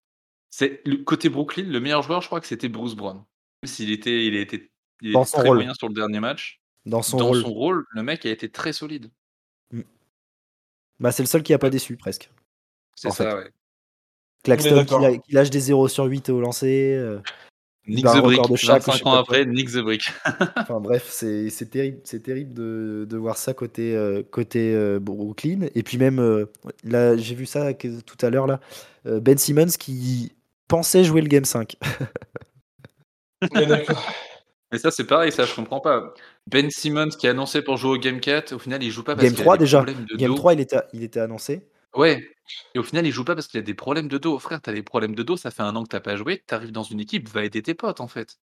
C'est 0.51 0.81
le 0.85 0.97
côté 0.97 1.29
Brooklyn, 1.29 1.63
le 1.65 1.79
meilleur 1.79 2.01
joueur, 2.03 2.21
je 2.21 2.27
crois 2.27 2.39
que 2.39 2.47
c'était 2.47 2.69
Bruce 2.69 2.95
Brown. 2.95 3.17
Même 3.63 3.67
s'il 3.71 3.91
était 3.91 4.25
il 4.25 4.35
a 4.37 4.41
été 4.41 4.71
il 5.01 5.11
Dans 5.13 5.21
était 5.23 5.31
son 5.31 5.37
très 5.39 5.47
rôle. 5.47 5.57
moyen 5.57 5.73
sur 5.73 5.87
le 5.87 5.93
dernier 5.93 6.19
match. 6.19 6.61
Dans 6.85 7.01
son 7.01 7.17
Dans 7.17 7.27
rôle. 7.27 7.41
son 7.41 7.53
rôle, 7.53 7.85
le 7.91 8.03
mec 8.03 8.25
a 8.25 8.29
été 8.29 8.49
très 8.49 8.73
solide. 8.73 9.11
Bah, 10.99 11.11
c'est 11.11 11.23
le 11.23 11.27
seul 11.27 11.43
qui 11.43 11.53
a 11.53 11.59
pas 11.59 11.69
déçu 11.69 11.95
presque. 11.97 12.29
C'est 12.95 13.09
fait. 13.09 13.23
ça, 13.23 13.35
ouais. 13.37 13.49
Claxton 14.43 14.85
qui 15.25 15.31
lâche 15.33 15.49
des 15.49 15.59
0 15.59 15.87
sur 15.87 16.05
8 16.05 16.29
au 16.29 16.41
lancer. 16.41 16.93
euh, 16.95 17.19
Nick 17.89 18.05
the 18.05 18.21
Brick, 18.21 18.49
de 18.49 18.55
je 18.55 18.67
25 18.67 18.93
sais 18.93 19.07
ans 19.07 19.13
après, 19.13 19.45
Nick 19.45 19.71
the 19.71 19.79
Brick. 19.79 20.03
Enfin 20.57 20.79
bref, 20.79 21.07
c'est 21.09 21.49
c'est 21.49 21.69
terrible, 21.69 21.99
c'est 22.03 22.21
terrible 22.21 22.53
de, 22.53 23.05
de 23.09 23.17
voir 23.17 23.37
ça 23.37 23.53
côté, 23.53 23.95
euh, 23.95 24.21
côté 24.29 24.73
euh, 24.73 24.99
Brooklyn. 24.99 25.67
Et 25.75 25.83
puis 25.83 25.97
même, 25.97 26.19
euh, 26.19 26.45
là, 26.83 27.17
j'ai 27.17 27.35
vu 27.35 27.45
ça 27.45 27.73
tout 27.73 28.17
à 28.25 28.29
l'heure, 28.29 28.47
là, 28.47 28.59
euh, 29.05 29.19
Ben 29.19 29.37
Simmons 29.37 29.71
qui 29.79 30.33
pensait 30.67 31.03
jouer 31.03 31.21
le 31.21 31.27
Game 31.27 31.45
5. 31.45 31.75
Ouais, 33.55 33.65
d'accord. 33.65 34.03
Mais 34.69 34.77
ça, 34.79 34.91
c'est 34.91 35.05
pareil, 35.05 35.31
ça, 35.31 35.45
je 35.45 35.55
comprends 35.55 35.79
pas. 35.79 36.13
Ben 36.45 36.69
Simmons 36.69 37.07
qui 37.07 37.25
est 37.25 37.29
annoncé 37.29 37.61
pour 37.61 37.77
jouer 37.77 37.91
au 37.91 37.97
Game 37.97 38.19
4, 38.19 38.51
au 38.51 38.59
final, 38.59 38.83
il 38.83 38.91
joue 38.91 39.01
pas 39.01 39.15
parce 39.15 39.23
Game 39.23 39.33
qu'il 39.33 39.43
3 39.43 39.53
a 39.53 39.57
des 39.57 39.63
déjà. 39.63 39.85
Game 39.85 40.29
dos. 40.31 40.35
3, 40.35 40.53
il 40.55 40.59
était, 40.59 40.81
il 40.91 41.03
était 41.03 41.21
annoncé. 41.21 41.65
Ouais. 41.95 42.27
Et 42.73 42.79
au 42.79 42.83
final, 42.83 43.05
il 43.05 43.11
joue 43.11 43.23
pas 43.23 43.35
parce 43.35 43.47
qu'il 43.47 43.59
a 43.59 43.63
des 43.63 43.75
problèmes 43.75 44.07
de 44.07 44.17
dos. 44.17 44.39
Frère, 44.39 44.59
t'as 44.61 44.73
des 44.73 44.81
problèmes 44.83 45.13
de 45.15 45.21
dos, 45.23 45.37
ça 45.37 45.51
fait 45.51 45.61
un 45.61 45.75
an 45.75 45.83
que 45.83 45.89
t'as 45.89 45.99
pas 45.99 46.15
joué, 46.15 46.43
t'arrives 46.47 46.71
dans 46.71 46.81
une 46.83 46.99
équipe, 46.99 47.29
va 47.29 47.45
aider 47.45 47.61
tes 47.61 47.75
potes, 47.75 48.01
en 48.01 48.07
fait. 48.07 48.39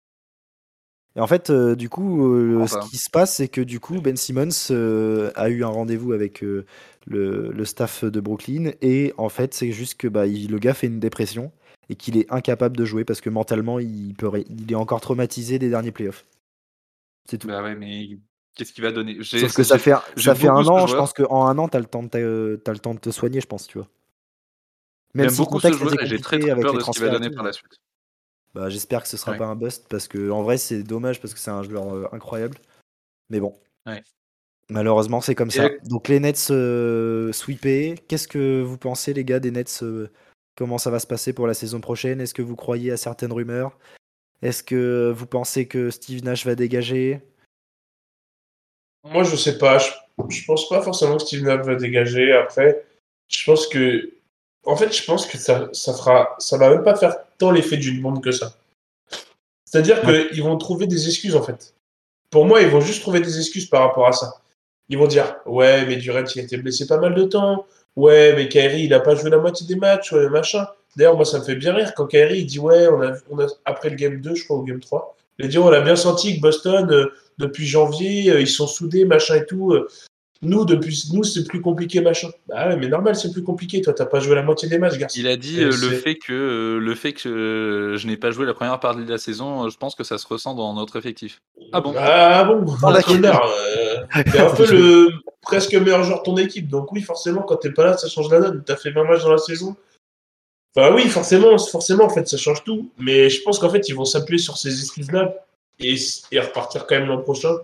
Et 1.15 1.19
en 1.19 1.27
fait, 1.27 1.49
euh, 1.49 1.75
du 1.75 1.89
coup, 1.89 2.25
euh, 2.33 2.65
comprends 2.65 2.67
ce 2.67 2.77
pas. 2.77 2.89
qui 2.89 2.97
se 2.97 3.09
passe, 3.09 3.35
c'est 3.35 3.49
que 3.49 3.59
du 3.61 3.79
coup, 3.81 3.99
Ben 4.01 4.15
Simmons 4.15 4.49
euh, 4.71 5.31
a 5.35 5.49
eu 5.49 5.63
un 5.63 5.67
rendez-vous 5.67 6.13
avec 6.13 6.41
euh, 6.43 6.65
le, 7.05 7.51
le 7.51 7.65
staff 7.65 8.05
de 8.05 8.19
Brooklyn. 8.21 8.71
Et 8.81 9.13
en 9.17 9.27
fait, 9.29 9.53
c'est 9.53 9.71
juste 9.73 9.95
que 9.95 10.07
bah, 10.07 10.25
il- 10.27 10.49
le 10.49 10.57
gars 10.59 10.73
fait 10.73 10.87
une 10.87 10.99
dépression 11.01 11.51
et 11.89 11.95
qu'il 11.95 12.15
est 12.17 12.31
incapable 12.31 12.77
de 12.77 12.85
jouer 12.85 13.03
parce 13.03 13.19
que 13.21 13.29
mentalement, 13.29 13.79
il, 13.79 14.13
peut, 14.15 14.27
ré- 14.29 14.45
il 14.49 14.71
est 14.71 14.75
encore 14.75 15.01
traumatisé 15.01 15.59
des 15.59 15.69
derniers 15.69 15.91
playoffs. 15.91 16.25
C'est 17.29 17.37
tout. 17.39 17.47
Bah 17.47 17.61
ouais, 17.63 17.75
mais 17.75 18.19
qu'est-ce 18.55 18.73
qu'il 18.73 18.83
va 18.83 18.91
donner? 18.91 19.17
Sauf 19.23 19.53
que 19.53 19.63
ça 19.63 19.77
fait, 19.77 19.93
ça 20.17 20.35
fait 20.35 20.47
un 20.47 20.63
ce 20.63 20.69
an, 20.69 20.87
je 20.87 20.95
pense 20.95 21.13
qu'en 21.13 21.47
un 21.47 21.57
an, 21.57 21.67
t'as 21.67 21.79
le, 21.79 21.85
temps 21.85 22.03
de 22.03 22.09
te- 22.09 22.55
t'as 22.57 22.73
le 22.73 22.79
temps 22.79 22.93
de 22.93 22.99
te 22.99 23.09
soigner, 23.09 23.41
je 23.41 23.47
pense, 23.47 23.67
tu 23.67 23.77
vois. 23.77 23.87
Même 25.13 25.29
si 25.29 25.37
beaucoup 25.37 25.59
ce 25.59 25.67
contexte 25.71 26.01
et 26.01 26.05
j'ai 26.07 26.19
très 26.19 26.39
très 26.39 26.51
avec 26.51 26.63
peur 26.63 26.73
les 26.73 26.79
de 26.79 26.83
ce 26.83 26.91
qu'il 26.91 27.01
va 27.03 27.09
donner 27.09 27.29
par 27.29 27.43
la 27.43 27.51
suite. 27.51 27.73
bah, 28.53 28.69
j'espère 28.69 29.03
que 29.03 29.09
ce 29.09 29.17
sera 29.17 29.33
Ouais. 29.33 29.37
pas 29.37 29.45
un 29.47 29.55
bust 29.55 29.87
parce 29.89 30.07
que 30.07 30.29
en 30.29 30.41
vrai, 30.43 30.57
c'est 30.57 30.83
dommage 30.83 31.19
parce 31.21 31.33
que 31.33 31.39
c'est 31.39 31.51
un 31.51 31.63
joueur 31.63 31.93
euh, 31.93 32.07
incroyable. 32.13 32.57
Mais 33.29 33.39
bon. 33.39 33.59
Ouais. 33.85 34.01
Malheureusement, 34.69 35.19
c'est 35.19 35.35
comme 35.35 35.49
Et 35.49 35.51
ça. 35.51 35.69
Donc 35.83 36.07
les 36.07 36.19
Nets 36.21 36.47
euh, 36.51 37.33
sweepés. 37.33 37.95
Qu'est-ce 38.07 38.27
que 38.29 38.61
vous 38.61 38.77
pensez, 38.77 39.13
les 39.13 39.25
gars, 39.25 39.39
des 39.41 39.51
Nets 39.51 39.79
euh, 39.83 40.09
Comment 40.55 40.77
ça 40.77 40.89
va 40.89 40.99
se 40.99 41.07
passer 41.07 41.33
pour 41.33 41.47
la 41.47 41.53
saison 41.53 41.81
prochaine? 41.81 42.21
Est-ce 42.21 42.33
que 42.33 42.41
vous 42.41 42.55
croyez 42.55 42.91
à 42.91 42.97
certaines 42.97 43.33
rumeurs? 43.33 43.77
Est-ce 44.41 44.63
que 44.63 45.13
vous 45.15 45.27
pensez 45.27 45.67
que 45.67 45.89
Steve 45.89 46.23
Nash 46.23 46.45
va 46.45 46.55
dégager? 46.55 47.21
Moi, 49.03 49.23
je 49.23 49.35
sais 49.35 49.57
pas. 49.57 49.77
Je, 49.77 49.89
je 50.29 50.45
pense 50.45 50.69
pas 50.69 50.81
forcément 50.81 51.17
que 51.17 51.23
Steve 51.23 51.43
Nash 51.43 51.65
va 51.65 51.75
dégager. 51.75 52.31
Après, 52.33 52.83
je 53.27 53.43
pense 53.45 53.67
que. 53.67 54.11
En 54.63 54.75
fait, 54.75 54.95
je 54.95 55.03
pense 55.03 55.25
que 55.25 55.37
ça, 55.37 55.69
ça 55.73 55.93
fera. 55.93 56.35
Ça 56.39 56.57
va 56.57 56.69
même 56.69 56.83
pas 56.83 56.95
faire 56.95 57.15
tant 57.37 57.51
l'effet 57.51 57.77
d'une 57.77 58.01
bombe 58.01 58.23
que 58.23 58.31
ça. 58.31 58.53
C'est-à-dire 59.65 60.01
qu'ils 60.01 60.43
vont 60.43 60.57
trouver 60.57 60.85
des 60.85 61.07
excuses, 61.07 61.35
en 61.35 61.41
fait. 61.41 61.73
Pour 62.29 62.45
moi, 62.45 62.61
ils 62.61 62.69
vont 62.69 62.81
juste 62.81 63.01
trouver 63.01 63.21
des 63.21 63.37
excuses 63.37 63.65
par 63.67 63.81
rapport 63.81 64.07
à 64.07 64.11
ça. 64.11 64.41
Ils 64.89 64.97
vont 64.97 65.07
dire 65.07 65.37
Ouais, 65.45 65.85
mais 65.85 65.95
Durant, 65.95 66.23
il 66.23 66.39
a 66.39 66.43
été 66.43 66.57
blessé 66.57 66.85
pas 66.85 66.97
mal 66.97 67.15
de 67.15 67.23
temps. 67.23 67.65
Ouais, 67.95 68.33
mais 68.35 68.47
Kyrie, 68.47 68.83
il 68.83 68.93
a 68.93 68.99
pas 68.99 69.15
joué 69.15 69.29
la 69.29 69.37
moitié 69.37 69.65
des 69.65 69.75
matchs. 69.75 70.11
Ouais, 70.11 70.29
machin. 70.29 70.67
D'ailleurs, 70.95 71.15
moi, 71.15 71.25
ça 71.25 71.39
me 71.39 71.43
fait 71.43 71.55
bien 71.55 71.73
rire 71.73 71.93
quand 71.95 72.07
Kyrie, 72.07 72.39
il 72.39 72.45
dit 72.45 72.59
Ouais, 72.59 72.87
on 72.87 73.01
a, 73.01 73.13
on 73.29 73.39
a, 73.39 73.47
après 73.65 73.89
le 73.89 73.95
game 73.95 74.19
2, 74.21 74.35
je 74.35 74.43
crois, 74.43 74.57
au 74.57 74.63
game 74.63 74.79
3, 74.79 75.15
il 75.41 75.45
a 75.45 75.47
dit 75.49 75.57
On 75.57 75.67
a 75.69 75.81
bien 75.81 75.95
senti 75.95 76.35
que 76.37 76.41
Boston. 76.41 76.87
euh, 76.91 77.07
depuis 77.37 77.65
janvier, 77.65 78.29
euh, 78.31 78.39
ils 78.41 78.47
sont 78.47 78.67
soudés, 78.67 79.03
machin 79.05 79.35
et 79.35 79.45
tout. 79.45 79.71
euh, 79.73 79.87
Nous, 80.43 80.65
depuis 80.65 81.03
nous, 81.13 81.23
c'est 81.23 81.43
plus 81.47 81.61
compliqué, 81.61 82.01
machin. 82.01 82.29
Bah 82.47 82.67
ouais, 82.67 82.75
mais 82.75 82.87
normal, 82.87 83.15
c'est 83.15 83.31
plus 83.31 83.43
compliqué. 83.43 83.81
Toi, 83.81 83.93
t'as 83.93 84.05
pas 84.05 84.19
joué 84.19 84.35
la 84.35 84.41
moitié 84.43 84.67
des 84.69 84.77
matchs, 84.79 84.97
garçon. 84.97 85.19
Il 85.19 85.27
a 85.27 85.37
dit 85.37 85.59
euh, 85.63 85.69
le 85.69 85.89
fait 85.95 86.15
que 86.15 86.33
euh, 86.33 86.79
le 86.79 86.95
fait 86.95 87.13
que 87.13 87.29
euh, 87.29 87.97
je 87.97 88.05
n'ai 88.07 88.17
pas 88.17 88.31
joué 88.31 88.45
la 88.47 88.53
première 88.53 88.79
partie 88.79 89.03
de 89.05 89.09
la 89.09 89.17
saison, 89.19 89.65
euh, 89.65 89.69
je 89.69 89.77
pense 89.77 89.93
que 89.95 90.03
ça 90.03 90.17
se 90.17 90.27
ressent 90.27 90.53
dans 90.55 90.73
notre 90.73 90.95
effectif. 90.97 91.41
Ah 91.73 91.81
bon? 91.81 91.93
Ah 91.97 92.43
bon? 92.43 92.61
Dans 92.81 92.89
la- 92.89 93.01
euh, 93.77 94.21
T'es 94.31 94.39
un 94.39 94.49
peu 94.55 94.65
le 94.71 95.09
presque 95.41 95.73
meilleur 95.75 96.03
joueur 96.03 96.19
de 96.19 96.23
ton 96.23 96.37
équipe. 96.37 96.67
Donc 96.69 96.91
oui, 96.91 97.01
forcément, 97.01 97.41
quand 97.43 97.57
t'es 97.57 97.71
pas 97.71 97.85
là, 97.85 97.97
ça 97.97 98.07
change 98.09 98.29
la 98.31 98.39
donne. 98.39 98.63
T'as 98.65 98.75
fait 98.75 98.91
20 98.91 99.03
matchs 99.05 99.23
dans 99.23 99.31
la 99.31 99.37
saison. 99.37 99.75
Enfin 100.75 100.93
oui, 100.93 101.07
forcément, 101.09 101.57
forcément, 101.57 102.05
en 102.05 102.09
fait, 102.09 102.27
ça 102.27 102.37
change 102.37 102.63
tout. 102.63 102.89
Mais 102.97 103.29
je 103.29 103.41
pense 103.41 103.59
qu'en 103.59 103.69
fait, 103.69 103.89
ils 103.89 103.95
vont 103.95 104.05
s'appuyer 104.05 104.41
sur 104.41 104.57
ces 104.57 104.79
excuses-là 104.79 105.33
et, 105.79 105.95
et 106.31 106.39
repartir 106.39 106.87
quand 106.87 106.95
même 106.95 107.07
l'an 107.07 107.21
prochain 107.21 107.57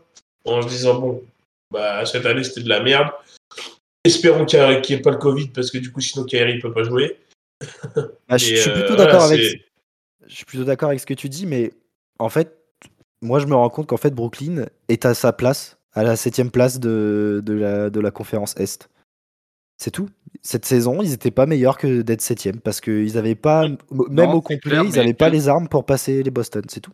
en 0.46 0.62
se 0.62 0.68
disant 0.68 1.00
bon, 1.00 1.24
bah 1.72 2.06
cette 2.06 2.26
année 2.26 2.44
c'était 2.44 2.62
de 2.62 2.70
la 2.70 2.82
merde. 2.82 3.10
Espérons 4.04 4.46
qu'il 4.46 4.60
n'y 4.60 4.94
ait 4.94 5.02
pas 5.02 5.12
le 5.12 5.18
Covid 5.18 5.50
parce 5.50 5.72
que 5.72 5.78
du 5.78 5.92
coup, 5.92 6.02
sinon 6.02 6.26
Kyrie 6.26 6.54
il 6.54 6.62
peut 6.62 6.74
pas 6.74 6.84
jouer. 6.84 7.20
Bah, 8.30 8.38
je, 8.38 8.56
suis 8.56 8.70
euh, 8.70 8.74
plutôt 8.74 8.96
voilà, 8.96 9.06
d'accord 9.06 9.24
avec. 9.24 9.42
Je 10.28 10.36
suis 10.36 10.46
plutôt 10.46 10.64
d'accord 10.64 10.90
avec 10.90 11.00
ce 11.00 11.06
que 11.06 11.14
tu 11.14 11.30
dis, 11.30 11.46
mais 11.46 11.72
en 12.20 12.30
fait, 12.30 12.58
moi, 13.22 13.40
je 13.40 13.46
me 13.46 13.56
rends 13.56 13.70
compte 13.70 13.88
qu'en 13.88 13.98
fait, 13.98 14.12
Brooklyn 14.12 14.66
est 14.90 15.06
à 15.06 15.14
sa 15.14 15.34
place, 15.34 15.78
à 15.94 16.04
la 16.04 16.16
septième 16.16 16.52
place 16.52 16.80
de, 16.80 17.42
de, 17.44 17.54
la, 17.54 17.90
de 17.90 18.00
la 18.00 18.12
conférence 18.12 18.56
Est. 18.58 18.90
C'est 19.78 19.92
tout. 19.92 20.10
Cette 20.42 20.66
saison, 20.66 21.02
ils 21.02 21.12
n'étaient 21.12 21.32
pas 21.32 21.46
meilleurs 21.46 21.78
que 21.78 22.02
d'être 22.02 22.22
septième 22.22 22.60
parce 22.60 22.82
qu'ils 22.82 23.14
n'avaient 23.14 23.36
pas, 23.36 23.68
même 23.92 24.32
au 24.32 24.42
complet, 24.42 24.72
clair, 24.72 24.84
ils 24.84 24.96
n'avaient 24.96 25.14
pas 25.14 25.30
les 25.30 25.48
armes 25.48 25.68
pour 25.68 25.86
passer 25.86 26.24
les 26.24 26.32
Boston. 26.32 26.64
C'est 26.68 26.82
tout. 26.82 26.94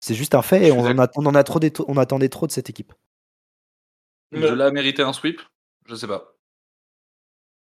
C'est 0.00 0.14
juste 0.14 0.34
un 0.34 0.42
fait 0.42 0.60
Je 0.60 0.64
et 0.66 0.72
on 0.72 0.80
en, 0.80 0.98
a, 0.98 1.08
on 1.16 1.26
en 1.26 1.34
a 1.34 1.44
trop, 1.44 1.60
on 1.88 1.96
attendait 1.96 2.28
trop 2.28 2.46
de 2.46 2.52
cette 2.52 2.68
équipe. 2.70 2.92
De 4.32 4.46
là 4.48 4.66
à 4.66 4.70
mériter 4.70 5.02
un 5.02 5.12
sweep? 5.12 5.40
Je 5.86 5.94
sais 5.94 6.06
pas. 6.06 6.34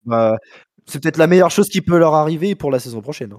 Bah, 0.04 0.38
c'est 0.86 1.02
peut-être 1.02 1.18
la 1.18 1.28
meilleure 1.28 1.52
chose 1.52 1.70
qui 1.70 1.82
peut 1.82 1.98
leur 1.98 2.14
arriver 2.14 2.56
pour 2.56 2.72
la 2.72 2.80
saison 2.80 3.02
prochaine. 3.02 3.34
hein. 3.34 3.38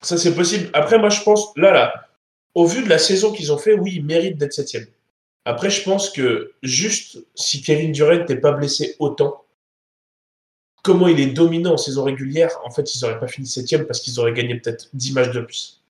Ça, 0.00 0.16
c'est 0.18 0.34
possible. 0.34 0.70
Après, 0.72 0.98
moi, 0.98 1.10
je 1.10 1.22
pense, 1.22 1.52
là, 1.56 1.70
là, 1.70 2.08
au 2.54 2.66
vu 2.66 2.82
de 2.82 2.88
la 2.88 2.98
saison 2.98 3.32
qu'ils 3.32 3.52
ont 3.52 3.58
fait, 3.58 3.74
oui, 3.74 3.92
ils 3.96 4.04
méritent 4.04 4.38
d'être 4.38 4.52
septième. 4.52 4.86
Après, 5.44 5.70
je 5.70 5.82
pense 5.82 6.10
que 6.10 6.54
juste 6.62 7.18
si 7.34 7.62
Kevin 7.62 7.92
Durant 7.92 8.24
n'est 8.28 8.40
pas 8.40 8.52
blessé 8.52 8.96
autant, 8.98 9.44
comment 10.82 11.08
il 11.08 11.20
est 11.20 11.26
dominant 11.26 11.74
en 11.74 11.76
saison 11.76 12.04
régulière, 12.04 12.50
en 12.64 12.70
fait, 12.70 12.94
ils 12.94 13.00
n'auraient 13.02 13.20
pas 13.20 13.28
fini 13.28 13.46
septième 13.46 13.86
parce 13.86 14.00
qu'ils 14.00 14.18
auraient 14.20 14.32
gagné 14.32 14.54
peut-être 14.58 14.88
10 14.94 15.12
matchs 15.14 15.30
de 15.32 15.40
plus. 15.40 15.80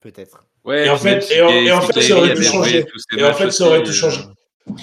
Peut-être. 0.00 0.44
Ouais, 0.64 0.86
Et 0.86 0.90
en 0.90 0.96
fait- 0.96 1.10
même 1.12 1.20
si 1.22 1.32
et 1.34 1.42
en- 1.42 1.48
Kyrie- 1.48 1.66
et 1.66 1.72
en 1.72 1.80
si 1.80 1.86
fait, 1.92 2.02
ça 2.02 2.16
aurait 2.16 2.34
tout 2.34 2.42
changé. 2.42 2.84
Et 3.16 3.24
en 3.24 3.32
fait, 3.34 3.50
ça 3.50 3.66
aurait 3.66 3.82
tout 3.82 3.92
changé. 3.92 4.20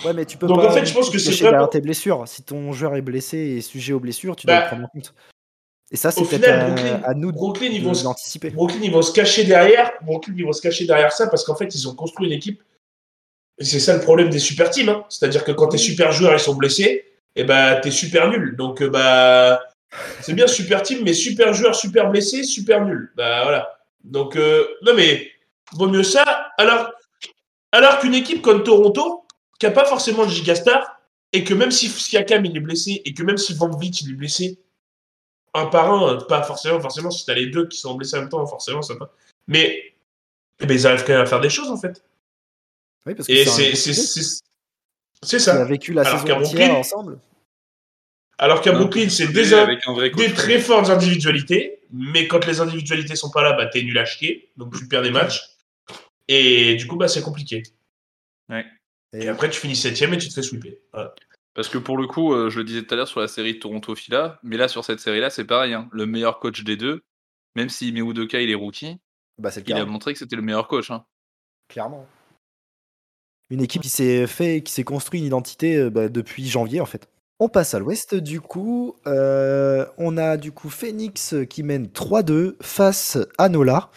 Ouais, 0.04 0.14
mais 0.14 0.26
tu 0.26 0.38
peux 0.38 0.48
Donc, 0.48 0.62
pas. 0.62 0.70
en 0.70 0.72
fait, 0.72 0.86
je 0.86 0.94
pense 0.94 1.10
que 1.12 1.20
c'est 1.20 1.32
vraiment- 1.44 1.68
tes 1.68 1.80
blessures. 1.80 2.24
Si 2.28 2.42
ton 2.42 2.74
joueur 2.74 2.96
est 2.96 3.02
blessé 3.04 3.38
et 3.38 3.62
sujet 3.62 3.94
aux 3.94 4.00
blessures, 4.00 4.36
tu 4.36 4.48
dois 4.48 4.56
Bah, 4.56 4.62
le 4.64 4.68
prendre 4.70 4.84
en 4.86 4.88
compte. 4.88 5.14
Et 5.92 5.96
ça, 5.98 6.10
c'est 6.10 6.22
au 6.22 6.26
peut-être 6.26 6.50
à, 6.50 6.66
Brooklyn- 6.72 7.02
à 7.06 7.14
nous 7.14 7.32
de, 7.32 7.38
Brooklyn, 7.38 7.68
ils 7.72 7.82
de 7.82 7.86
vont 7.88 7.94
se- 7.94 8.04
l'anticiper. 8.04 8.50
Brooklyn, 8.50 8.80
ils 8.82 8.92
vont 8.92 9.04
se 9.04 9.14
cacher 9.14 9.44
derrière. 9.44 9.92
Brooklyn, 10.02 10.34
ils 10.36 10.44
vont 10.44 10.54
se 10.54 10.62
cacher 10.62 10.86
derrière 10.88 11.12
ça 11.14 11.28
parce 11.28 11.44
qu'en 11.44 11.56
fait, 11.56 11.74
ils 11.76 11.88
ont 11.88 11.94
construit 11.94 12.26
une 12.26 12.34
équipe. 12.34 12.64
Et 13.60 13.64
c'est 13.64 13.80
ça 13.80 13.94
le 13.96 14.02
problème 14.02 14.30
des 14.32 14.40
super 14.40 14.72
teams. 14.72 14.90
hein. 14.90 15.06
C'est-à-dire 15.10 15.44
que 15.44 15.52
quand 15.52 15.68
tes 15.68 15.78
super 15.78 16.12
joueurs 16.12 16.34
ils 16.34 16.40
sont 16.40 16.56
blessés, 16.56 17.06
et 17.36 17.44
bah 17.44 17.76
t'es 17.76 17.92
super 17.92 18.30
nul. 18.30 18.56
Donc 18.56 18.82
euh, 18.82 18.90
bah 18.90 19.62
c'est 20.22 20.34
bien 20.34 20.48
super 20.48 20.84
team, 20.84 21.04
mais 21.04 21.14
super 21.14 21.54
joueur, 21.54 21.76
super 21.76 22.10
blessé, 22.10 22.44
super 22.44 22.86
nul. 22.86 23.12
Bah 23.16 23.44
voilà. 23.44 23.80
Donc 24.04 24.36
euh, 24.36 24.68
non 24.84 24.94
mais 24.94 25.32
vaut 25.74 25.88
mieux 25.88 26.04
ça. 26.04 26.24
Alors 26.58 26.92
alors 27.72 28.00
qu'une 28.00 28.16
équipe 28.16 28.42
comme 28.42 28.64
Toronto, 28.64 29.26
qui 29.60 29.66
a 29.66 29.72
pas 29.72 29.86
forcément 29.86 30.24
le 30.24 30.30
gigastar, 30.30 31.02
et 31.34 31.44
que 31.44 31.54
même 31.54 31.72
si 31.72 31.90
Siakam 31.90 32.46
il 32.46 32.56
est 32.56 32.62
blessé, 32.62 33.02
et 33.04 33.14
que 33.14 33.24
même 33.24 33.38
si 33.38 33.54
Van 33.54 33.70
Vliet 33.70 33.92
il 34.02 34.12
est 34.12 34.16
blessé, 34.16 34.60
un 35.56 35.68
par 35.68 35.92
un, 35.92 36.18
pas 36.18 36.44
forcément, 36.44 36.80
forcément, 36.80 37.10
si 37.10 37.26
t'as 37.26 37.34
les 37.34 37.48
deux 37.48 37.68
qui 37.68 37.78
sont 37.78 37.96
blessés 37.96 38.18
en 38.18 38.22
même 38.22 38.30
temps, 38.30 38.46
forcément, 38.46 38.82
ça 38.82 38.94
va. 38.96 39.10
Mais, 39.48 39.96
eh 40.60 40.66
ben, 40.66 40.74
ils 40.74 40.86
arrivent 40.86 41.06
quand 41.06 41.14
même 41.14 41.22
à 41.22 41.26
faire 41.26 41.40
des 41.40 41.50
choses, 41.50 41.70
en 41.70 41.78
fait. 41.78 42.04
Oui, 43.06 43.16
parce 43.16 43.28
que 43.28 43.34
Et 43.34 43.46
c'est 43.46 44.44
c'est 45.22 45.40
c'est- 45.40 45.40
c'est 45.40 45.52
a 45.52 45.54
ça. 45.56 45.66
vécu 45.66 45.94
la 45.94 46.02
Alors 46.02 46.22
saison 46.22 46.34
entière 46.36 46.40
Brooklyn- 46.70 46.80
ensemble. 46.80 47.20
Alors 48.38 48.62
qu'à 48.62 48.74
Brooklyn, 48.74 49.08
c'est 49.10 49.28
des, 49.28 49.50
des 50.16 50.34
très 50.34 50.60
fortes 50.60 50.90
individualités, 50.90 51.80
mais 51.92 52.28
quand 52.28 52.46
les 52.46 52.60
individualités 52.60 53.16
sont 53.16 53.30
pas 53.32 53.42
là, 53.44 53.54
bah, 53.54 53.68
t'es 53.68 53.82
nul 53.82 53.98
à 53.98 54.04
chier, 54.06 54.52
donc 54.58 54.78
tu 54.78 54.88
perds 54.90 55.04
des 55.04 55.12
matchs. 55.12 55.42
Et 56.28 56.76
du 56.76 56.86
coup, 56.88 56.98
bah, 56.98 57.08
c'est 57.08 57.22
compliqué. 57.22 57.64
Et 58.52 58.64
Et 59.14 59.28
après, 59.30 59.50
tu 59.50 59.60
finis 59.62 59.76
septième 59.76 60.14
et 60.14 60.18
tu 60.18 60.28
te 60.28 60.34
fais 60.34 60.42
sweeper. 60.42 60.74
Voilà. 60.92 61.16
Parce 61.54 61.70
que 61.70 61.78
pour 61.78 61.98
le 61.98 62.06
coup, 62.08 62.34
euh, 62.34 62.50
je 62.50 62.58
le 62.60 62.66
disais 62.66 62.84
tout 62.84 62.94
à 62.94 62.98
l'heure 62.98 63.08
sur 63.08 63.22
la 63.22 63.30
série 63.30 63.58
Toronto-Fila, 63.60 64.40
mais 64.44 64.58
là, 64.58 64.68
sur 64.68 64.84
cette 64.84 65.00
série-là, 65.00 65.30
c'est 65.30 65.46
pareil. 65.46 65.74
hein. 65.74 65.88
Le 65.94 66.06
meilleur 66.06 66.40
coach 66.40 66.64
des 66.66 66.76
deux, 66.76 67.04
même 67.56 67.70
si 67.70 67.88
Udoka 67.90 68.42
il 68.42 68.50
est 68.52 68.56
rookie, 68.56 68.98
bah, 69.38 69.52
c'est 69.52 69.62
le 69.62 69.70
il 69.70 69.80
a 69.80 69.86
montré 69.86 70.12
que 70.12 70.20
c'était 70.20 70.36
le 70.36 70.42
meilleur 70.42 70.68
coach. 70.68 70.92
hein. 70.92 71.06
clairement. 71.70 72.06
Une 73.50 73.62
équipe 73.62 73.82
qui 73.82 73.90
s'est 73.90 74.28
fait, 74.28 74.62
qui 74.62 74.74
s'est 74.74 74.84
construit 74.84 75.20
une 75.20 75.28
identité 75.28 75.76
euh, 75.76 75.90
bah, 75.90 76.10
depuis 76.10 76.48
janvier 76.48 76.82
en 76.82 76.86
fait. 76.86 77.08
On 77.40 77.50
passe 77.50 77.74
à 77.74 77.80
l'ouest 77.80 78.16
du 78.16 78.42
coup. 78.42 78.96
Euh, 79.08 79.86
on 79.98 80.18
a 80.18 80.38
du 80.38 80.52
coup 80.52 80.70
Phoenix 80.70 81.36
qui 81.50 81.64
mène 81.64 81.88
3-2 81.88 82.56
face 82.62 83.18
à 83.38 83.50
Nola. 83.50 83.92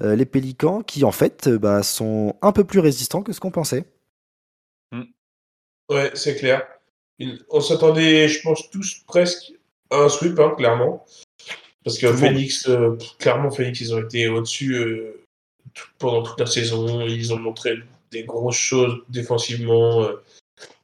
Euh, 0.00 0.16
les 0.16 0.26
Pélicans 0.26 0.82
qui 0.82 1.04
en 1.04 1.12
fait 1.12 1.46
euh, 1.46 1.58
bah, 1.58 1.82
sont 1.82 2.34
un 2.42 2.52
peu 2.52 2.64
plus 2.64 2.80
résistants 2.80 3.22
que 3.22 3.32
ce 3.32 3.40
qu'on 3.40 3.50
pensait. 3.50 3.84
Ouais, 5.90 6.10
c'est 6.14 6.36
clair. 6.36 6.62
On 7.50 7.60
s'attendait, 7.60 8.28
je 8.28 8.40
pense, 8.42 8.70
tous 8.70 9.02
presque 9.06 9.52
à 9.90 9.96
un 9.96 10.08
sweep, 10.08 10.38
hein, 10.38 10.54
clairement. 10.56 11.04
Parce 11.84 11.98
que. 11.98 12.12
Phoenix, 12.12 12.68
euh, 12.68 12.96
clairement, 13.18 13.50
Phoenix, 13.50 13.80
ils 13.80 13.94
ont 13.94 14.02
été 14.02 14.28
au-dessus 14.28 14.74
euh, 14.74 15.24
pendant 15.98 16.22
toute 16.22 16.38
la 16.38 16.46
saison. 16.46 17.04
Ils 17.06 17.34
ont 17.34 17.38
montré 17.38 17.76
des 18.12 18.24
grosses 18.24 18.56
choses 18.56 19.02
défensivement. 19.08 20.02
Euh, 20.02 20.22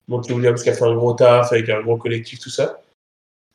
Monty 0.08 0.32
Williams 0.32 0.62
qui 0.62 0.70
a 0.70 0.72
fait 0.72 0.84
un 0.84 0.94
gros 0.94 1.14
taf 1.14 1.52
avec 1.52 1.68
un 1.68 1.82
gros 1.82 1.96
collectif, 1.96 2.38
tout 2.38 2.50
ça. 2.50 2.80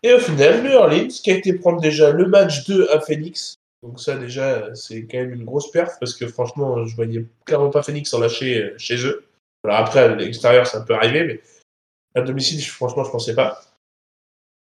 Et 0.04 0.14
au 0.14 0.20
final, 0.20 0.64
New 0.64 0.72
Orleans 0.74 1.08
qui 1.08 1.32
a 1.32 1.36
été 1.36 1.54
prendre 1.54 1.80
déjà 1.80 2.12
le 2.12 2.28
match 2.28 2.66
2 2.68 2.90
à 2.90 3.00
Phoenix. 3.00 3.56
Donc 3.84 4.00
ça, 4.00 4.18
déjà, 4.18 4.76
c'est 4.76 5.06
quand 5.06 5.18
même 5.18 5.34
une 5.34 5.46
grosse 5.46 5.72
perf 5.72 5.98
parce 6.00 6.14
que 6.14 6.28
franchement, 6.28 6.86
je 6.86 6.96
voyais 6.96 7.26
clairement 7.46 7.70
pas 7.70 7.84
Phoenix 7.84 8.14
en 8.14 8.20
lâcher 8.20 8.64
euh, 8.64 8.78
chez 8.78 9.06
eux. 9.06 9.24
Alors 9.64 9.78
après, 9.78 10.00
à 10.00 10.16
l'extérieur, 10.16 10.68
ça 10.68 10.82
peut 10.82 10.94
arriver, 10.94 11.24
mais 11.24 11.42
à 12.16 12.22
domicile, 12.22 12.62
franchement, 12.64 13.04
je 13.04 13.12
pensais 13.12 13.36
pas. 13.36 13.62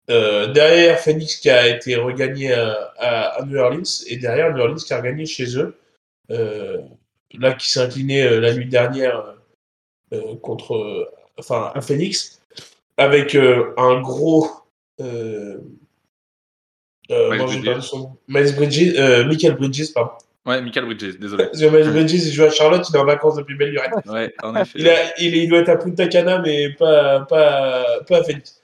Euh, 0.09 0.47
derrière, 0.51 0.99
Phoenix 0.99 1.37
qui 1.37 1.49
a 1.49 1.67
été 1.67 1.95
regagné 1.95 2.53
à, 2.53 2.93
à- 2.97 3.45
New 3.45 3.57
Orleans, 3.57 4.03
et 4.07 4.17
derrière, 4.17 4.53
New 4.53 4.61
Orleans 4.61 4.75
qui 4.75 4.93
a 4.93 4.97
regagné 4.97 5.25
chez 5.25 5.57
eux. 5.57 5.77
Là, 7.33 7.53
qui 7.53 7.69
s'est 7.69 7.79
incliné 7.81 8.23
euh, 8.23 8.39
la 8.39 8.53
nuit 8.53 8.67
dernière 8.67 9.35
euh, 10.13 10.35
contre, 10.41 10.75
euh, 10.75 11.05
enfin, 11.37 11.71
à 11.75 11.81
Phoenix, 11.81 12.41
avec 12.97 13.35
euh, 13.35 13.73
un 13.77 14.01
gros. 14.01 14.49
Euh, 15.01 15.57
euh, 17.11 17.29
Miles 17.31 17.45
Bridges. 17.45 17.63
perdu 17.63 17.81
son 17.81 17.99
nom. 17.99 18.17
Miles 18.27 18.55
Bridges, 18.55 19.25
Michael 19.27 19.55
Bridges, 19.55 19.93
pardon. 19.93 20.11
Ouais, 20.45 20.61
Michael 20.61 20.85
Bridges, 20.85 21.17
désolé. 21.19 21.45
Miles 21.53 21.91
Bridges, 21.91 22.13
il 22.13 22.31
joue 22.31 22.43
à 22.43 22.49
Charlotte, 22.49 22.85
il 22.89 22.95
est 22.95 22.99
en 22.99 23.05
vacances 23.05 23.35
depuis 23.35 23.55
belle 23.55 23.71
lurette. 23.71 23.91
Ouais, 24.07 24.33
en 24.43 24.55
effet. 24.55 24.79
Il, 24.79 24.89
a, 24.89 25.19
il, 25.19 25.35
est- 25.35 25.43
il 25.43 25.49
doit 25.49 25.59
être 25.59 25.69
à 25.69 25.77
Punta 25.77 26.07
Cana, 26.07 26.39
mais 26.39 26.69
pas, 26.73 27.21
pas, 27.21 27.85
pas 28.07 28.17
à 28.19 28.23
Phoenix. 28.23 28.61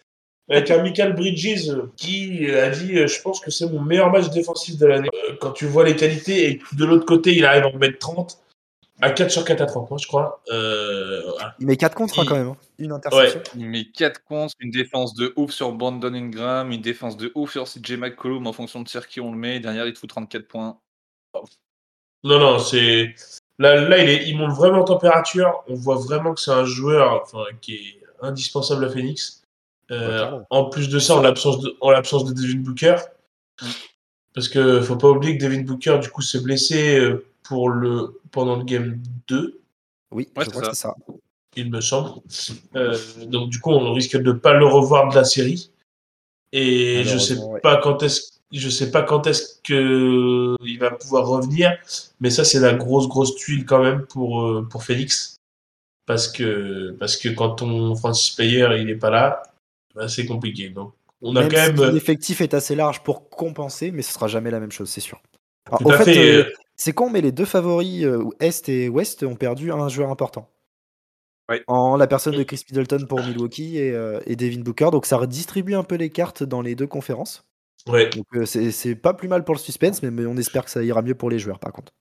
Avec 0.49 0.69
un 0.71 0.81
Michael 0.83 1.13
Bridges 1.13 1.71
qui 1.95 2.49
a 2.51 2.69
dit 2.69 2.95
Je 3.07 3.21
pense 3.21 3.39
que 3.39 3.49
c'est 3.49 3.65
mon 3.69 3.81
meilleur 3.81 4.11
match 4.11 4.29
défensif 4.29 4.77
de 4.77 4.85
l'année. 4.87 5.09
Quand 5.39 5.51
tu 5.51 5.65
vois 5.65 5.85
les 5.85 5.95
qualités 5.95 6.49
et 6.49 6.57
que 6.57 6.75
de 6.75 6.83
l'autre 6.85 7.05
côté, 7.05 7.33
il 7.33 7.45
arrive 7.45 7.63
à 7.63 7.67
en 7.67 7.77
mettre 7.77 7.97
30, 7.99 8.39
à 9.01 9.09
4 9.11 9.29
sur 9.31 9.43
4 9.43 9.61
à 9.61 9.65
30 9.65 9.87
points, 9.87 9.97
je 9.97 10.07
crois. 10.07 10.41
Euh, 10.51 11.21
voilà. 11.31 11.55
Il 11.59 11.65
met 11.67 11.77
4 11.77 11.95
contre 11.95 12.19
hein, 12.19 12.23
Il- 12.23 12.29
quand 12.29 12.35
même. 12.35 12.47
hein. 12.49 12.57
Une 12.77 12.91
interception. 12.91 13.41
Il 13.55 13.65
met 13.67 13.85
4 13.85 14.23
contre, 14.23 14.53
une 14.59 14.71
défense 14.71 15.13
de 15.15 15.33
ouf 15.35 15.51
sur 15.51 15.71
Brandon 15.73 16.13
Ingram, 16.13 16.71
une 16.71 16.81
défense 16.81 17.17
de 17.17 17.31
ouf 17.35 17.51
sur 17.51 17.65
CJ 17.67 17.97
McCollum 17.97 18.47
en 18.47 18.53
fonction 18.53 18.81
de 18.81 18.87
sur 18.87 19.07
qui 19.07 19.19
on 19.19 19.31
le 19.31 19.37
met. 19.37 19.59
Derrière, 19.59 19.85
il 19.87 19.93
te 19.93 19.99
fout 19.99 20.09
34 20.09 20.47
points. 20.47 20.77
Non, 22.23 22.39
non, 22.39 22.59
c'est. 22.59 23.15
Là, 23.59 23.75
là 23.87 23.97
il, 24.01 24.09
est, 24.09 24.27
il 24.29 24.37
monte 24.37 24.51
vraiment 24.55 24.79
en 24.81 24.85
température. 24.85 25.63
On 25.67 25.75
voit 25.75 25.97
vraiment 25.97 26.33
que 26.33 26.41
c'est 26.41 26.51
un 26.51 26.65
joueur 26.65 27.21
enfin, 27.23 27.43
qui 27.61 27.75
est 27.75 28.01
indispensable 28.21 28.85
à 28.85 28.89
Phoenix. 28.89 29.41
Euh, 29.91 30.31
Ouais, 30.31 30.39
en 30.49 30.65
plus 30.69 30.87
de 30.89 30.97
ça, 30.99 31.15
en 31.15 31.21
l'absence 31.21 31.59
de, 31.61 31.75
en 31.81 31.91
l'absence 31.91 32.23
de 32.25 32.33
Devin 32.33 32.59
Booker. 32.59 32.95
Parce 34.33 34.47
que 34.47 34.81
faut 34.81 34.95
pas 34.95 35.09
oublier 35.09 35.37
que 35.37 35.43
Devin 35.43 35.61
Booker, 35.61 35.99
du 35.99 36.09
coup, 36.09 36.21
s'est 36.21 36.39
blessé 36.39 36.97
euh, 36.97 37.25
pour 37.43 37.69
le, 37.69 38.19
pendant 38.31 38.55
le 38.57 38.63
game 38.63 39.01
2, 39.27 39.61
Oui, 40.11 40.29
Ouais, 40.35 40.43
je 40.45 40.45
c'est 40.45 40.51
crois 40.51 40.61
que 40.61 40.75
ça. 40.75 40.95
c'est 41.07 41.11
ça. 41.11 41.17
il 41.55 41.69
me 41.71 41.81
semble. 41.81 42.21
Euh, 42.75 42.97
donc, 43.27 43.49
du 43.49 43.59
coup, 43.59 43.71
on 43.71 43.93
risque 43.93 44.17
de 44.17 44.31
pas 44.31 44.53
le 44.53 44.65
revoir 44.65 45.09
de 45.09 45.15
la 45.15 45.23
série. 45.23 45.71
Et 46.51 47.03
je 47.03 47.17
sais 47.17 47.35
ouais. 47.37 47.59
pas 47.61 47.77
quand 47.77 48.03
est-ce 48.03 48.33
je 48.51 48.69
sais 48.69 48.91
pas 48.91 49.01
quand 49.01 49.25
est-ce 49.25 49.59
que 49.63 50.55
il 50.63 50.77
va 50.77 50.91
pouvoir 50.91 51.25
revenir, 51.27 51.75
mais 52.19 52.29
ça 52.29 52.43
c'est 52.43 52.59
la 52.59 52.75
grosse 52.75 53.07
grosse 53.07 53.35
tuile 53.35 53.65
quand 53.65 53.81
même 53.81 54.05
pour 54.05 54.43
euh, 54.43 54.61
pour 54.69 54.83
Félix 54.83 55.37
parce 56.05 56.27
que 56.27 56.91
parce 56.99 57.17
que 57.17 57.29
quand 57.29 57.55
ton 57.55 57.95
Francis 57.95 58.35
Payer 58.35 58.67
il 58.79 58.91
est 58.91 58.95
pas 58.95 59.09
là, 59.09 59.41
bah, 59.95 60.07
c'est 60.07 60.27
compliqué. 60.27 60.69
Donc 60.69 60.93
on 61.23 61.35
a 61.35 61.41
Même 61.41 61.49
quand 61.51 61.57
même 61.57 61.77
si 61.77 61.91
l'effectif 61.91 62.41
est 62.41 62.53
assez 62.53 62.75
large 62.75 63.01
pour 63.01 63.27
compenser, 63.31 63.89
mais 63.89 64.03
ce 64.03 64.13
sera 64.13 64.27
jamais 64.27 64.51
la 64.51 64.59
même 64.59 64.71
chose, 64.71 64.89
c'est 64.89 65.01
sûr. 65.01 65.19
Alors, 65.65 65.79
tout 65.79 65.87
au 65.87 65.91
à 65.91 65.97
fait, 66.03 66.13
fait. 66.13 66.35
euh, 66.35 66.43
euh, 66.43 66.51
c'est 66.75 66.93
con, 66.93 67.09
mais 67.09 67.21
les 67.21 67.31
deux 67.31 67.45
favoris, 67.45 68.03
euh, 68.05 68.23
Est 68.39 68.69
et 68.69 68.89
Ouest, 68.89 69.23
ont 69.23 69.35
perdu 69.35 69.71
un 69.71 69.87
joueur 69.89 70.09
important. 70.09 70.49
Ouais. 71.49 71.63
En 71.67 71.97
la 71.97 72.07
personne 72.07 72.35
de 72.35 72.43
Chris 72.43 72.63
Middleton 72.69 73.05
pour 73.07 73.21
Milwaukee 73.21 73.77
et, 73.77 73.91
euh, 73.91 74.19
et 74.25 74.35
Devin 74.35 74.61
Booker. 74.61 74.89
Donc 74.91 75.05
ça 75.05 75.17
redistribue 75.17 75.75
un 75.75 75.83
peu 75.83 75.95
les 75.95 76.09
cartes 76.09 76.43
dans 76.43 76.61
les 76.61 76.75
deux 76.75 76.87
conférences. 76.87 77.43
ouais, 77.87 78.09
Donc 78.09 78.25
euh, 78.35 78.45
c'est 78.45 78.95
pas 78.95 79.13
plus 79.13 79.27
mal 79.27 79.43
pour 79.43 79.55
le 79.55 79.59
suspense, 79.59 80.01
mais, 80.03 80.11
mais 80.11 80.25
on 80.25 80.37
espère 80.37 80.63
que 80.65 80.71
ça 80.71 80.83
ira 80.83 81.01
mieux 81.01 81.15
pour 81.15 81.29
les 81.29 81.39
joueurs 81.39 81.59
par 81.59 81.73
contre. 81.73 81.91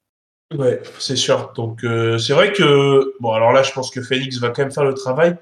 ouais, 0.55 0.81
c'est 0.99 1.17
sûr. 1.17 1.53
Donc 1.57 1.83
euh, 1.85 2.19
c'est 2.19 2.35
vrai 2.35 2.53
que 2.53 3.15
bon 3.21 3.33
alors 3.33 3.53
là 3.53 3.63
je 3.63 3.73
pense 3.73 3.91
que 3.91 4.01
Phoenix 4.03 4.39
va 4.39 4.51
quand 4.51 4.63
même 4.63 4.73
faire 4.73 4.85
le 4.85 4.95
travail. 4.95 5.37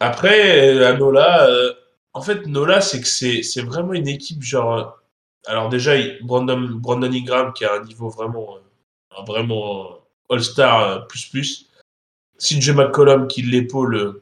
Après 0.00 0.82
à 0.84 0.92
Nola, 0.94 1.48
euh, 1.48 1.72
en 2.12 2.20
fait 2.22 2.46
Nola 2.46 2.80
c'est 2.80 3.00
que 3.00 3.08
c'est 3.08 3.42
c'est 3.42 3.62
vraiment 3.62 3.92
une 3.94 4.08
équipe 4.08 4.42
genre 4.42 4.98
alors 5.46 5.68
déjà 5.68 5.94
Brandon 6.22 6.60
Brandon 6.74 7.12
Ingram 7.12 7.52
qui 7.54 7.64
a 7.64 7.74
un 7.74 7.84
niveau 7.84 8.08
vraiment 8.08 8.56
euh, 8.56 8.60
un 9.18 9.24
vraiment 9.24 9.84
euh, 9.92 10.34
All-Star 10.34 10.82
euh, 10.82 10.98
plus 11.00 11.26
plus. 11.26 11.66
CJ 12.38 12.70
McCollum 12.70 13.28
qui 13.28 13.42
l'épaule 13.42 14.20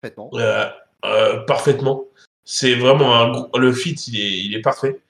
Parfaitement. 0.00 0.30
euh, 0.34 0.68
euh, 1.04 1.40
parfaitement. 1.44 2.04
C'est 2.44 2.74
vraiment 2.76 3.14
un 3.52 3.58
le 3.58 3.72
fit, 3.72 3.92
il 4.08 4.20
est, 4.20 4.38
il 4.44 4.54
est 4.54 4.60
parfait. 4.62 5.00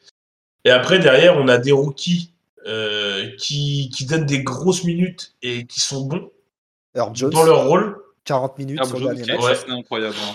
Et 0.65 0.71
après 0.71 0.99
derrière, 0.99 1.37
on 1.37 1.47
a 1.49 1.59
des 1.59 1.73
rookies 1.73 2.33
euh, 2.67 3.31
qui, 3.39 3.91
qui 3.95 4.07
donnent 4.07 4.27
des 4.27 4.43
grosses 4.43 4.83
minutes 4.85 5.35
et 5.43 5.67
qui 5.67 5.79
sont 5.81 6.07
bons 6.07 6.31
Alors 6.95 7.15
Jones, 7.15 7.31
dans 7.31 7.45
leur 7.45 7.69
rôle. 7.69 8.03
40 8.25 8.59
minutes 8.59 8.79
Herb 8.81 8.89
sur 8.89 8.99
le 8.99 9.15
dernier 9.15 9.33
match. 9.35 9.45
Ouais. 9.45 9.51
assez 9.53 9.71
incroyable. 9.71 10.17
hein. 10.29 10.35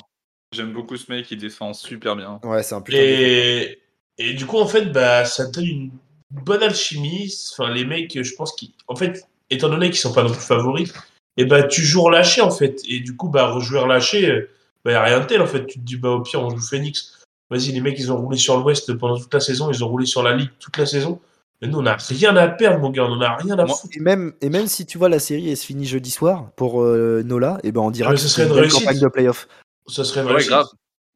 J'aime 0.54 0.72
beaucoup 0.72 0.96
ce 0.96 1.12
mec, 1.12 1.30
il 1.32 1.38
défend 1.40 1.74
super 1.74 2.16
bien. 2.16 2.40
Ouais, 2.44 2.64
c'est 2.64 2.76
un 2.76 2.82
putain. 2.82 3.00
Et, 3.02 3.81
et 4.30 4.34
du 4.34 4.46
coup, 4.46 4.58
en 4.58 4.68
fait, 4.68 4.92
bah, 4.92 5.26
ça 5.26 5.46
donne 5.48 5.66
une 5.66 5.92
bonne 6.32 6.64
alchimie. 6.64 7.34
Enfin, 7.54 7.72
les 7.74 7.86
mecs, 7.86 8.22
je 8.22 8.36
pense 8.36 8.54
qu'ils. 8.54 8.72
En 8.88 8.96
fait, 8.96 9.26
étant 9.50 9.70
donné 9.70 9.90
qu'ils 9.90 10.00
sont 10.00 10.14
pas 10.14 10.24
non 10.24 10.32
plus 10.32 10.40
favoris, 10.42 10.94
et 11.38 11.46
bah, 11.46 11.64
tu 11.64 11.82
joues 11.82 12.02
relâché, 12.04 12.42
en 12.42 12.52
fait. 12.52 12.82
Et 12.88 13.00
du 13.00 13.16
coup, 13.16 13.30
bah, 13.30 13.48
rejouer 13.52 13.80
relâché, 13.80 14.30
euh, 14.30 14.50
bah, 14.86 14.92
y 14.92 14.96
a 14.96 15.04
rien 15.04 15.20
de 15.20 15.26
tel, 15.26 15.42
en 15.42 15.48
fait. 15.48 15.66
Tu 15.68 15.80
te 15.80 15.84
dis, 15.86 15.98
bah, 15.98 16.10
au 16.10 16.22
pire, 16.22 16.42
on 16.42 16.50
joue 16.50 16.60
Phoenix. 16.62 17.20
Vas-y, 17.50 17.72
les 17.74 17.82
mecs, 17.82 18.00
ils 18.00 18.12
ont 18.12 18.18
roulé 18.18 18.38
sur 18.38 18.58
l'Ouest 18.58 18.94
pendant 18.94 19.18
toute 19.20 19.34
la 19.34 19.40
saison. 19.42 19.70
Ils 19.72 19.84
ont 19.84 19.88
roulé 19.90 20.06
sur 20.06 20.24
la 20.24 20.36
Ligue 20.36 20.50
toute 20.60 20.78
la 20.78 20.86
saison. 20.86 21.20
Mais 21.62 21.68
nous, 21.68 21.78
on 21.80 21.84
n'a 21.84 21.96
rien 22.10 22.36
à 22.38 22.48
perdre, 22.48 22.80
mon 22.80 22.90
gars. 22.90 23.04
On 23.06 23.12
en 23.12 23.22
a 23.22 23.36
rien 23.36 23.60
à 23.60 23.68
foutre. 23.68 23.94
Et 23.96 24.00
même, 24.00 24.34
et 24.42 24.50
même 24.50 24.68
si 24.68 24.86
tu 24.86 24.98
vois 24.98 25.10
la 25.10 25.20
série 25.20 25.50
et 25.50 25.56
se 25.56 25.66
finit 25.66 25.86
jeudi 25.86 26.10
soir 26.10 26.50
pour 26.56 26.82
euh, 26.82 27.22
Nola, 27.24 27.60
et 27.64 27.72
ben 27.72 27.82
on 27.82 27.92
dira 27.92 28.10
Ah, 28.10 28.14
que 28.14 28.20
ce 28.20 28.28
c'est 28.28 28.34
serait 28.36 28.44
une 28.46 28.50
une 28.50 28.56
belle 28.56 28.64
réussite. 28.64 28.80
campagne 28.86 29.00
de 29.00 29.08
playoff. 29.10 29.48
Ça 29.88 30.04
serait 30.04 30.24
Ouais, 30.24 30.32
vrai. 30.34 30.46
grave. 30.46 30.66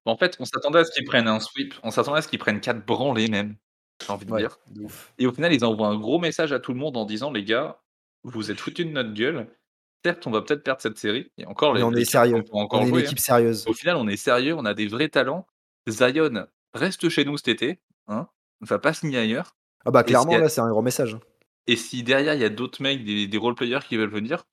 En 0.05 0.17
fait, 0.17 0.37
on 0.39 0.45
s'attendait 0.45 0.79
à 0.79 0.85
ce 0.85 0.91
qu'ils 0.91 1.05
prennent 1.05 1.27
un 1.27 1.39
sweep, 1.39 1.73
on 1.83 1.91
s'attendait 1.91 2.19
à 2.19 2.21
ce 2.21 2.27
qu'ils 2.27 2.39
prennent 2.39 2.61
4 2.61 2.85
branlés 2.85 3.27
même, 3.27 3.57
j'ai 4.05 4.11
envie 4.13 4.25
de 4.25 4.31
Ouais, 4.31 4.41
dire. 4.41 4.59
de 4.67 4.81
ouf. 4.83 5.13
Et 5.17 5.25
au 5.27 5.31
final, 5.33 5.53
ils 5.53 5.65
envoient 5.65 5.87
un 5.87 5.97
gros 5.97 6.19
message 6.19 6.51
à 6.53 6.59
tout 6.59 6.73
le 6.73 6.79
monde 6.79 6.97
en 6.97 7.05
disant 7.05 7.31
les 7.31 7.43
gars, 7.43 7.81
vous 8.23 8.51
êtes 8.51 8.59
foutus 8.59 8.85
de 8.85 8.91
notre 8.91 9.13
gueule. 9.13 9.47
Certes, 10.05 10.27
on 10.27 10.31
va 10.31 10.41
peut-être 10.43 10.63
perdre 10.63 10.81
cette 10.81 10.99
série. 10.99 11.31
Et 11.37 11.45
encore, 11.47 11.73
Mais 11.73 11.79
les, 11.79 11.83
on 11.83 11.91
est 11.93 12.05
sérieux. 12.05 12.43
encore 12.51 12.79
On 12.79 12.83
est 12.83 12.83
une 12.83 12.89
jouées, 12.89 13.01
hein. 13.01 13.05
équipe 13.05 13.19
sérieuse. 13.19 13.65
Au 13.67 13.73
final, 13.73 13.95
on 13.97 14.07
est 14.07 14.17
sérieux, 14.17 14.53
on 14.55 14.65
a 14.65 14.73
des 14.75 14.87
vrais 14.87 15.09
talents. 15.09 15.47
Zion 15.89 16.45
reste 16.75 17.09
chez 17.09 17.25
nous 17.25 17.37
cet 17.37 17.47
été, 17.47 17.79
hein, 18.07 18.27
ne 18.61 18.67
va 18.67 18.77
pas 18.79 18.93
signer 18.93 19.17
ailleurs. 19.19 19.55
Ah 19.85 19.91
bah 19.91 20.03
clairement 20.03 20.37
là 20.37 20.49
c'est 20.49 20.61
un 20.61 20.69
gros 20.69 20.81
message. 20.81 21.17
Et 21.67 21.75
si 21.75 22.03
derrière 22.03 22.33
il 22.35 22.41
y 22.41 22.43
a 22.43 22.49
d'autres 22.49 22.81
mecs, 22.81 23.03
des, 23.05 23.27
des 23.27 23.37
role-players 23.37 23.79
qui 23.87 23.97
veulent 23.97 24.09
venir, 24.09 24.45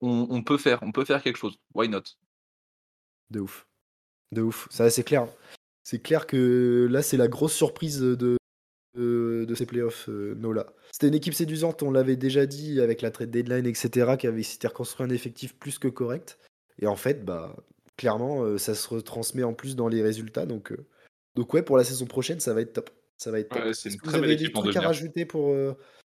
on, 0.00 0.26
on 0.30 0.42
peut 0.42 0.56
faire, 0.58 0.78
on 0.82 0.90
peut 0.92 1.04
faire 1.04 1.22
quelque 1.22 1.36
chose. 1.36 1.58
Why 1.74 1.88
not? 1.88 2.02
De 3.30 3.40
ouf. 3.40 3.66
De 4.32 4.42
ouf. 4.42 4.68
Ça 4.70 4.90
c'est 4.90 5.02
clair. 5.02 5.26
C'est 5.82 6.00
clair 6.00 6.26
que 6.26 6.88
là 6.90 7.02
c'est 7.02 7.16
la 7.16 7.28
grosse 7.28 7.54
surprise 7.54 8.00
de, 8.00 8.36
de, 8.94 9.44
de 9.44 9.54
ces 9.54 9.66
playoffs, 9.66 10.08
euh, 10.08 10.34
Nola. 10.36 10.66
C'était 10.92 11.08
une 11.08 11.14
équipe 11.14 11.34
séduisante, 11.34 11.82
on 11.82 11.90
l'avait 11.90 12.16
déjà 12.16 12.46
dit 12.46 12.80
avec 12.80 13.02
la 13.02 13.10
trade 13.10 13.30
deadline, 13.30 13.66
etc., 13.66 14.16
qui 14.18 14.26
avait 14.26 14.42
s'était 14.42 14.68
reconstruit 14.68 15.06
un 15.06 15.10
effectif 15.10 15.56
plus 15.56 15.78
que 15.78 15.88
correct. 15.88 16.38
Et 16.80 16.86
en 16.86 16.96
fait, 16.96 17.24
bah 17.24 17.56
clairement, 17.96 18.42
euh, 18.44 18.58
ça 18.58 18.74
se 18.74 18.88
retransmet 18.88 19.42
en 19.42 19.54
plus 19.54 19.76
dans 19.76 19.88
les 19.88 20.02
résultats. 20.02 20.46
Donc 20.46 20.72
euh, 20.72 20.86
Donc 21.34 21.52
ouais, 21.54 21.62
pour 21.62 21.76
la 21.76 21.84
saison 21.84 22.06
prochaine, 22.06 22.40
ça 22.40 22.54
va 22.54 22.60
être 22.60 22.72
top. 22.72 22.90
Ça 23.16 23.30
va 23.30 23.40
être 23.40 23.50
top. 23.50 23.64
Ouais, 23.64 23.74
c'est 23.74 23.90
une 23.90 24.00
vous 24.02 24.12
belle 24.12 24.24
avez 24.24 24.36
des 24.36 24.44
équipe 24.44 24.56
en 24.56 24.62
trucs 24.62 24.76
à 24.76 24.80
rajouter 24.80 25.26
pour, 25.26 25.54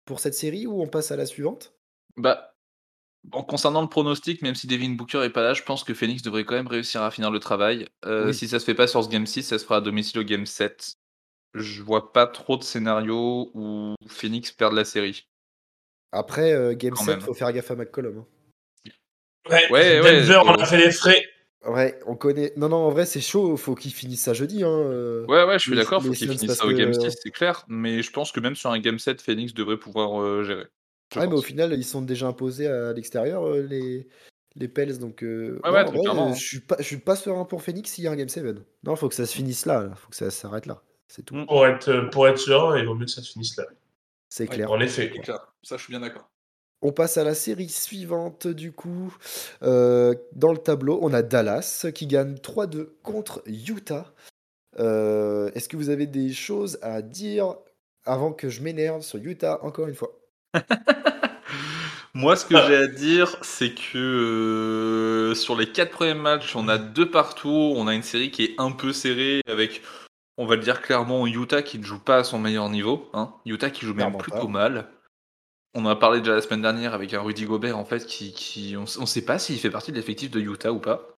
pour 0.04 0.20
cette 0.20 0.34
série 0.34 0.66
ou 0.66 0.82
on 0.82 0.86
passe 0.86 1.10
à 1.12 1.16
la 1.16 1.26
suivante? 1.26 1.74
Bah, 2.16 2.54
en 3.32 3.42
concernant 3.42 3.82
le 3.82 3.88
pronostic, 3.88 4.42
même 4.42 4.54
si 4.54 4.66
Devin 4.66 4.90
Booker 4.90 5.22
est 5.24 5.30
pas 5.30 5.42
là, 5.42 5.54
je 5.54 5.62
pense 5.62 5.84
que 5.84 5.94
Phoenix 5.94 6.22
devrait 6.22 6.44
quand 6.44 6.54
même 6.54 6.66
réussir 6.68 7.02
à 7.02 7.10
finir 7.10 7.30
le 7.30 7.38
travail. 7.38 7.86
Euh, 8.06 8.26
Oui. 8.28 8.34
Si 8.34 8.48
ça 8.48 8.58
se 8.58 8.64
fait 8.64 8.74
pas 8.74 8.86
sur 8.86 9.02
ce 9.04 9.08
game 9.08 9.26
6, 9.26 9.42
ça 9.42 9.58
se 9.58 9.64
fera 9.64 9.76
à 9.76 9.80
domicile 9.80 10.20
au 10.20 10.24
game 10.24 10.46
7. 10.46 10.94
Je 11.54 11.82
vois 11.82 12.12
pas 12.12 12.26
trop 12.26 12.56
de 12.56 12.62
scénarios 12.62 13.50
où 13.54 13.94
Phoenix 14.08 14.52
perd 14.52 14.72
la 14.72 14.84
série. 14.84 15.26
Après, 16.12 16.52
euh, 16.52 16.74
Game 16.74 16.94
Quand 16.94 17.04
7, 17.04 17.08
même. 17.16 17.20
faut 17.20 17.34
faire 17.34 17.52
gaffe 17.52 17.70
à 17.70 17.76
McCollum. 17.76 18.18
hein. 18.18 18.26
Ouais, 19.48 19.70
Ouais, 19.70 20.00
ouais, 20.00 20.20
Denver, 20.20 20.40
on 20.44 20.54
a 20.54 20.64
fait 20.66 20.76
les 20.78 20.90
frais. 20.92 21.24
Ouais, 21.66 21.98
on 22.06 22.14
connaît. 22.16 22.52
Non, 22.56 22.68
non, 22.68 22.76
en 22.76 22.90
vrai, 22.90 23.04
c'est 23.04 23.20
chaud. 23.20 23.56
Faut 23.56 23.74
qu'il 23.74 23.92
finisse 23.92 24.22
ça 24.22 24.32
jeudi. 24.32 24.62
Hein. 24.64 24.68
euh. 24.70 25.24
Ouais, 25.26 25.44
ouais, 25.44 25.58
je 25.58 25.64
suis 25.68 25.76
d'accord, 25.76 26.02
faut 26.02 26.12
finissent 26.14 26.46
parce 26.46 26.58
ça 26.58 26.66
au 26.66 26.72
game 26.72 26.90
que- 26.92 27.00
6, 27.10 27.16
c'est 27.22 27.30
clair. 27.30 27.64
Mais 27.68 28.02
je 28.02 28.10
pense 28.10 28.32
que 28.32 28.40
même 28.40 28.54
sur 28.54 28.70
un 28.70 28.78
game 28.78 28.98
7, 28.98 29.20
Phoenix 29.20 29.52
devrait 29.54 29.76
pouvoir 29.76 30.20
euh, 30.22 30.42
gérer. 30.44 30.66
Je 31.12 31.18
Ouais, 31.18 31.26
mais 31.26 31.34
au 31.34 31.42
final, 31.42 31.72
ils 31.72 31.84
sont 31.84 32.02
déjà 32.02 32.26
imposés 32.28 32.66
à 32.68 32.92
l'extérieur, 32.92 33.44
euh, 33.46 33.62
les, 33.62 34.06
les 34.54 34.68
Pels. 34.68 34.98
Donc, 34.98 35.22
euh, 35.22 35.60
Ouais, 35.64 35.70
non, 35.70 35.72
ouais, 35.72 35.80
en 35.80 35.84
très 35.84 35.92
vrai, 35.92 36.00
clairement, 36.02 36.26
euh, 36.26 36.30
hein. 36.30 36.34
je 36.34 36.46
suis 36.46 36.60
pas, 36.60 36.76
je 36.78 36.84
suis 36.84 36.98
pas 36.98 37.16
serein 37.16 37.44
pour 37.44 37.62
Phoenix 37.62 37.90
s'il 37.90 38.04
y 38.04 38.06
a 38.06 38.12
un 38.12 38.16
Game 38.16 38.28
7. 38.28 38.44
Non, 38.84 38.96
faut 38.96 39.08
que 39.08 39.14
ça 39.14 39.26
se 39.26 39.34
finisse 39.34 39.66
là. 39.66 39.82
là. 39.82 39.94
Faut 39.96 40.08
que 40.10 40.16
ça 40.16 40.30
s'arrête 40.30 40.66
là. 40.66 40.82
C'est 41.08 41.24
tout. 41.24 41.34
Mm. 41.34 41.46
Pour 41.46 41.66
être, 41.66 42.10
pour 42.10 42.28
être 42.28 42.38
serein, 42.38 42.78
il 42.78 42.86
vaut 42.86 42.94
mieux 42.94 43.06
que 43.06 43.10
ça 43.10 43.22
se 43.22 43.32
finisse 43.32 43.56
là. 43.56 43.64
C'est 44.28 44.48
Ouais, 44.48 44.54
clair. 44.56 44.70
En 44.70 44.78
effet. 44.80 45.10
C'est 45.12 45.20
clair. 45.20 45.52
Ça, 45.62 45.76
je 45.76 45.82
suis 45.82 45.92
bien 45.92 46.00
d'accord. 46.00 46.30
On 46.82 46.92
passe 46.92 47.18
à 47.18 47.24
la 47.24 47.34
série 47.34 47.68
suivante, 47.68 48.46
du 48.46 48.72
coup. 48.72 49.14
Euh, 49.62 50.14
dans 50.32 50.52
le 50.52 50.58
tableau, 50.58 50.98
on 51.02 51.12
a 51.12 51.22
Dallas 51.22 51.86
qui 51.94 52.06
gagne 52.06 52.36
3-2 52.36 52.94
contre 53.02 53.42
Utah. 53.46 54.14
Euh, 54.78 55.50
Est-ce 55.54 55.68
que 55.68 55.76
vous 55.76 55.90
avez 55.90 56.06
des 56.06 56.32
choses 56.32 56.78
à 56.80 57.02
dire 57.02 57.56
avant 58.04 58.32
que 58.32 58.48
je 58.48 58.62
m'énerve 58.62 59.02
sur 59.02 59.18
Utah 59.18 59.58
encore 59.62 59.88
une 59.88 59.94
fois? 59.94 60.19
Moi, 62.14 62.34
ce 62.36 62.44
que 62.44 62.54
Ah. 62.56 62.66
j'ai 62.66 62.76
à 62.76 62.86
dire, 62.88 63.36
c'est 63.42 63.72
que 63.72 63.96
euh, 63.98 65.34
sur 65.34 65.56
les 65.56 65.70
quatre 65.70 65.92
premiers 65.92 66.14
matchs, 66.14 66.56
on 66.56 66.68
a 66.68 66.76
deux 66.76 67.08
partout. 67.10 67.72
On 67.76 67.86
a 67.86 67.94
une 67.94 68.02
série 68.02 68.30
qui 68.30 68.44
est 68.44 68.54
un 68.58 68.72
peu 68.72 68.92
serrée 68.92 69.42
avec, 69.46 69.82
on 70.36 70.44
va 70.46 70.56
le 70.56 70.62
dire 70.62 70.82
clairement, 70.82 71.26
Utah 71.26 71.62
qui 71.62 71.78
ne 71.78 71.84
joue 71.84 72.00
pas 72.00 72.16
à 72.18 72.24
son 72.24 72.38
meilleur 72.38 72.68
niveau. 72.68 73.08
Hein. 73.14 73.32
Utah 73.46 73.70
qui 73.70 73.82
joue 73.82 73.92
même 73.94 73.98
Clairement 73.98 74.18
plutôt 74.18 74.46
pas. 74.46 74.52
mal. 74.52 74.88
On 75.74 75.84
en 75.84 75.88
a 75.90 75.96
parlé 75.96 76.18
déjà 76.18 76.34
la 76.34 76.42
semaine 76.42 76.62
dernière 76.62 76.94
avec 76.94 77.14
un 77.14 77.20
Rudy 77.20 77.44
Gobert 77.44 77.78
en 77.78 77.84
fait 77.84 78.04
qui, 78.04 78.32
qui 78.32 78.74
on, 78.76 78.80
ne 79.00 79.06
sait 79.06 79.24
pas 79.24 79.38
s'il 79.38 79.58
fait 79.60 79.70
partie 79.70 79.92
de 79.92 79.96
l'effectif 79.96 80.30
de 80.32 80.40
Utah 80.40 80.72
ou 80.72 80.80
pas. 80.80 81.14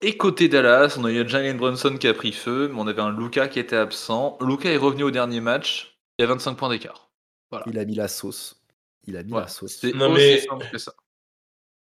Et 0.00 0.16
côté 0.16 0.48
Dallas, 0.48 0.96
on 0.98 1.04
a 1.04 1.12
eu 1.12 1.28
Jalen 1.28 1.58
Brunson 1.58 1.96
qui 1.98 2.08
a 2.08 2.14
pris 2.14 2.32
feu, 2.32 2.68
mais 2.72 2.80
on 2.80 2.86
avait 2.86 3.02
un 3.02 3.10
Luca 3.14 3.46
qui 3.46 3.58
était 3.58 3.76
absent. 3.76 4.38
Luca 4.40 4.70
est 4.70 4.78
revenu 4.78 5.02
au 5.02 5.10
dernier 5.10 5.40
match. 5.40 5.98
Il 6.18 6.22
y 6.22 6.24
a 6.24 6.28
25 6.28 6.54
points 6.54 6.70
d'écart. 6.70 7.10
Voilà. 7.50 7.64
Il 7.68 7.78
a 7.78 7.84
mis 7.84 7.94
la 7.94 8.08
sauce. 8.08 8.60
Il 9.06 9.16
a 9.16 9.22
mis 9.22 9.32
la 9.32 9.48
sauce. 9.48 9.76
C'est 9.80 9.92
Non, 9.92 10.10
mais- 10.12 10.40
simple 10.40 10.66
que 10.70 10.78
ça. 10.78 10.94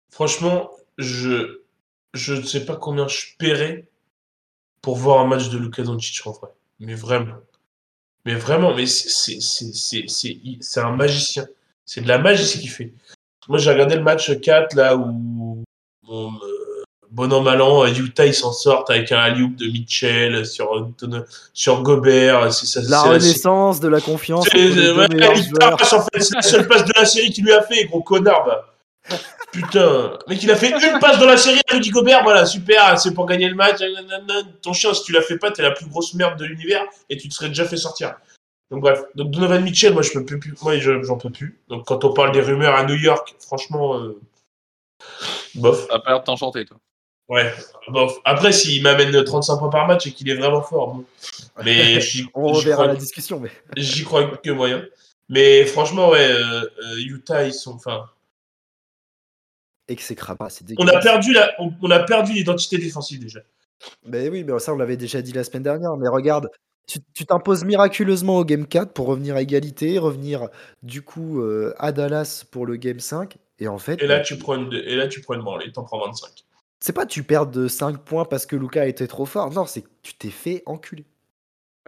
Franchement, 0.10 0.72
je, 0.98 1.62
je 2.14 2.34
ne 2.34 2.42
sais 2.42 2.66
pas 2.66 2.76
combien 2.76 3.08
je 3.08 3.26
paierais 3.38 3.88
pour 4.82 4.98
voir 4.98 5.20
un 5.20 5.28
match 5.28 5.50
de 5.50 5.58
Luka 5.58 5.84
Doncic 5.84 6.26
en 6.28 6.32
vrai. 6.32 6.50
Mais 6.80 6.96
vraiment. 6.96 7.38
Mais 8.26 8.36
vraiment, 8.36 8.76
mais 8.76 8.86
c'est- 8.88 9.10
c'est- 9.10 9.42
c'est 9.42 9.74
c'est- 9.74 10.08
c'est- 10.08 10.40
c'est 10.60 10.80
un 10.80 10.96
magicien. 10.96 11.48
C'est 11.86 12.02
de 12.02 12.08
la 12.08 12.18
magie 12.18 12.46
ce 12.46 12.58
qu'il 12.58 12.70
fait. 12.70 12.94
Moi, 13.48 13.58
j'ai 13.58 13.72
regardé 13.72 13.96
le 13.96 14.04
match 14.04 14.40
4 14.42 14.76
là 14.76 14.96
où 14.96 15.64
euh, 16.10 16.30
bon 17.12 17.32
an 17.34 17.42
mal 17.42 17.62
an, 17.62 17.86
Utah 17.88 18.26
ils 18.26 18.34
s'en 18.34 18.52
sortent 18.52 18.90
avec 18.90 19.12
un 19.12 19.20
alley 19.20 19.48
de 19.48 19.66
Mitchell 19.68 20.46
sur, 20.46 20.90
sur 21.54 21.82
Gobert. 21.84 22.52
C'est 22.54 22.66
ça. 22.66 22.82
La 22.82 22.86
c'est 22.88 22.92
la- 22.92 23.02
renaissance 23.02 23.80
de 23.80 23.88
la 23.88 24.02
confiance 24.02 24.48
c'est- 24.52 24.92
ouais, 24.94 25.08
en 25.94 26.02
fait, 26.14 26.30
la 26.36 26.42
seule 26.42 26.68
passe 26.68 26.86
de 26.86 26.94
la 26.96 27.06
série 27.06 27.30
qu'il 27.32 27.44
lui 27.46 27.54
a 27.54 27.62
fait, 27.62 27.86
gros 27.86 28.02
connard. 28.02 28.46
Bah. 28.46 29.18
Putain, 29.52 30.18
mec, 30.30 30.42
il 30.44 30.50
a 30.52 30.56
fait 30.56 30.70
une 30.70 31.00
passe 31.00 31.20
dans 31.20 31.26
la 31.26 31.36
série 31.36 31.60
à 31.70 31.74
Rudy 31.74 31.90
Gobert, 31.90 32.24
voilà, 32.24 32.46
super, 32.46 32.98
c'est 32.98 33.14
pour 33.14 33.26
gagner 33.26 33.50
le 33.50 33.56
match. 33.56 33.80
Ton 34.62 34.72
chien, 34.72 34.94
si 34.94 35.04
tu 35.04 35.12
l'as 35.12 35.22
fait 35.22 35.38
pas, 35.38 35.52
t'es 35.52 35.62
la 35.62 35.72
plus 35.72 35.88
grosse 35.88 36.14
merde 36.14 36.40
de 36.40 36.46
l'univers 36.46 36.84
et 37.10 37.18
tu 37.18 37.28
te 37.28 37.34
serais 37.34 37.50
déjà 37.50 37.66
fait 37.66 37.76
sortir. 37.78 38.14
Donc 38.70 38.80
bref, 38.82 39.02
donc 39.16 39.32
Donovan 39.32 39.62
Mitchell, 39.62 39.92
moi 39.92 40.02
je 40.04 40.12
peux 40.14 40.24
plus, 40.24 40.54
moi 40.62 40.78
je- 40.78 41.04
j'en 41.04 41.18
peux 41.18 41.30
plus. 41.32 41.60
Donc 41.68 41.86
quand 41.86 42.06
on 42.06 42.14
parle 42.14 42.32
des 42.32 42.40
rumeurs 42.40 42.76
à 42.76 42.86
New 42.86 42.96
York, 42.96 43.36
franchement, 43.46 43.98
euh, 44.00 44.18
bof. 45.56 45.88
T'as 45.90 46.00
pas 46.00 46.12
l'air 46.12 46.20
de 46.22 46.26
t'enchanter, 46.26 46.64
toi. 46.64 46.78
Ouais, 47.32 47.50
bof. 47.88 48.20
Après, 48.26 48.52
s'il 48.52 48.84
m'amène 48.84 49.24
35 49.24 49.58
points 49.58 49.70
par 49.70 49.88
match 49.88 50.06
et 50.06 50.12
qu'il 50.12 50.30
est 50.30 50.36
vraiment 50.36 50.62
fort, 50.62 50.96
bon. 50.96 51.06
Mais 51.64 51.98
On 52.34 52.48
reverra 52.52 52.84
crois 52.84 52.88
la 52.88 52.96
discussion, 52.96 53.40
mais 53.40 53.50
J'y 53.78 54.04
crois 54.04 54.36
que 54.36 54.52
moyen. 54.52 54.84
Mais 55.30 55.66
franchement, 55.66 56.10
ouais, 56.10 56.30
euh, 56.30 56.64
euh, 56.64 56.98
Utah, 56.98 57.46
ils 57.46 57.54
sont. 57.54 57.76
Enfin, 57.76 58.04
exécrable. 59.88 60.46
C'est 60.50 60.66
on 60.78 60.84
a 60.84 60.86
dégueulasse. 60.86 61.04
perdu 61.06 61.32
la, 61.32 61.54
on, 61.60 61.72
on 61.82 61.90
a 61.90 62.00
perdu 62.00 62.34
l'identité 62.34 62.78
défensive 62.78 63.22
déjà. 63.22 63.40
Mais 64.06 64.28
oui, 64.28 64.44
mais 64.44 64.60
ça, 64.60 64.74
on 64.74 64.78
l'avait 64.78 64.98
déjà 64.98 65.22
dit 65.22 65.32
la 65.32 65.46
semaine 65.46 65.64
dernière. 65.64 65.96
Mais 65.96 66.10
regarde, 66.10 66.50
tu 66.86 67.00
tu 67.14 67.26
t'imposes 67.26 67.64
miraculeusement 67.64 68.40
au 68.40 68.44
Game 68.44 68.68
4 68.68 68.92
pour 68.92 69.08
revenir 69.08 69.38
à 69.38 69.42
égalité, 69.42 70.00
revenir 70.00 70.50
du 70.84 71.02
coup 71.02 71.42
euh, 71.42 71.74
à 71.78 71.94
Dallas 71.94 72.44
pour 72.52 72.66
le 72.66 72.76
Game 72.76 73.00
5. 73.00 73.38
Et 73.60 73.70
en 73.70 73.78
fait, 73.78 74.04
Et 74.04 74.08
là, 74.08 74.18
bah, 74.18 74.24
tu 74.24 74.38
prends 74.38 74.56
une, 74.56 74.74
et 74.74 74.96
là, 74.98 75.08
tu 75.08 75.22
prends 75.22 75.36
une 75.36 75.44
branlée, 75.44 75.72
t'en 75.72 75.84
prends 75.84 76.06
25. 76.06 76.44
C'est 76.82 76.94
pas 76.94 77.06
tu 77.06 77.24
perds 77.24 77.48
de 77.48 77.68
5 77.68 78.00
points 78.00 78.26
parce 78.26 78.46
que 78.46 78.56
Luca 78.56 78.86
était 78.88 79.08
trop 79.08 79.26
fort. 79.26 79.52
Non, 79.52 79.66
c'est 79.66 79.84
que 79.84 79.90
tu 80.02 80.16
t'es 80.16 80.32
fait 80.32 80.64
enculer. 80.66 81.06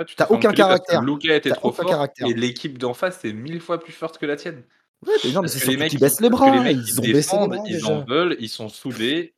Tu 0.08 0.16
T'as 0.16 0.28
aucun 0.30 0.54
caractère. 0.54 1.02
Luka 1.02 1.36
était 1.36 1.52
trop 1.52 1.72
fort 1.72 1.86
caractère. 1.86 2.28
et 2.28 2.34
l'équipe 2.34 2.78
d'en 2.78 2.94
face 2.94 3.26
est 3.26 3.34
mille 3.34 3.60
fois 3.60 3.80
plus 3.80 3.94
forte 3.94 4.18
que 4.18 4.26
la 4.26 4.36
tienne. 4.36 4.64
Ouais, 5.06 5.14
mais 5.26 5.32
non, 5.32 5.42
mais 5.42 5.48
c'est 5.50 5.68
les 5.68 5.78
mecs, 5.78 5.90
qu'ils 5.90 6.00
baissent 6.00 6.22
les 6.22 6.30
bras. 6.30 6.50
les 6.56 6.60
mecs, 6.60 6.78
Ils 6.78 7.00
ont 7.00 7.02
baissé 7.02 7.08
les 7.08 7.14
défendent, 7.14 7.50
bras 7.56 7.64
ils 7.68 7.86
en 7.86 8.06
veulent, 8.06 8.38
ils 8.40 8.50
sont 8.50 8.70
soudés. 8.70 9.34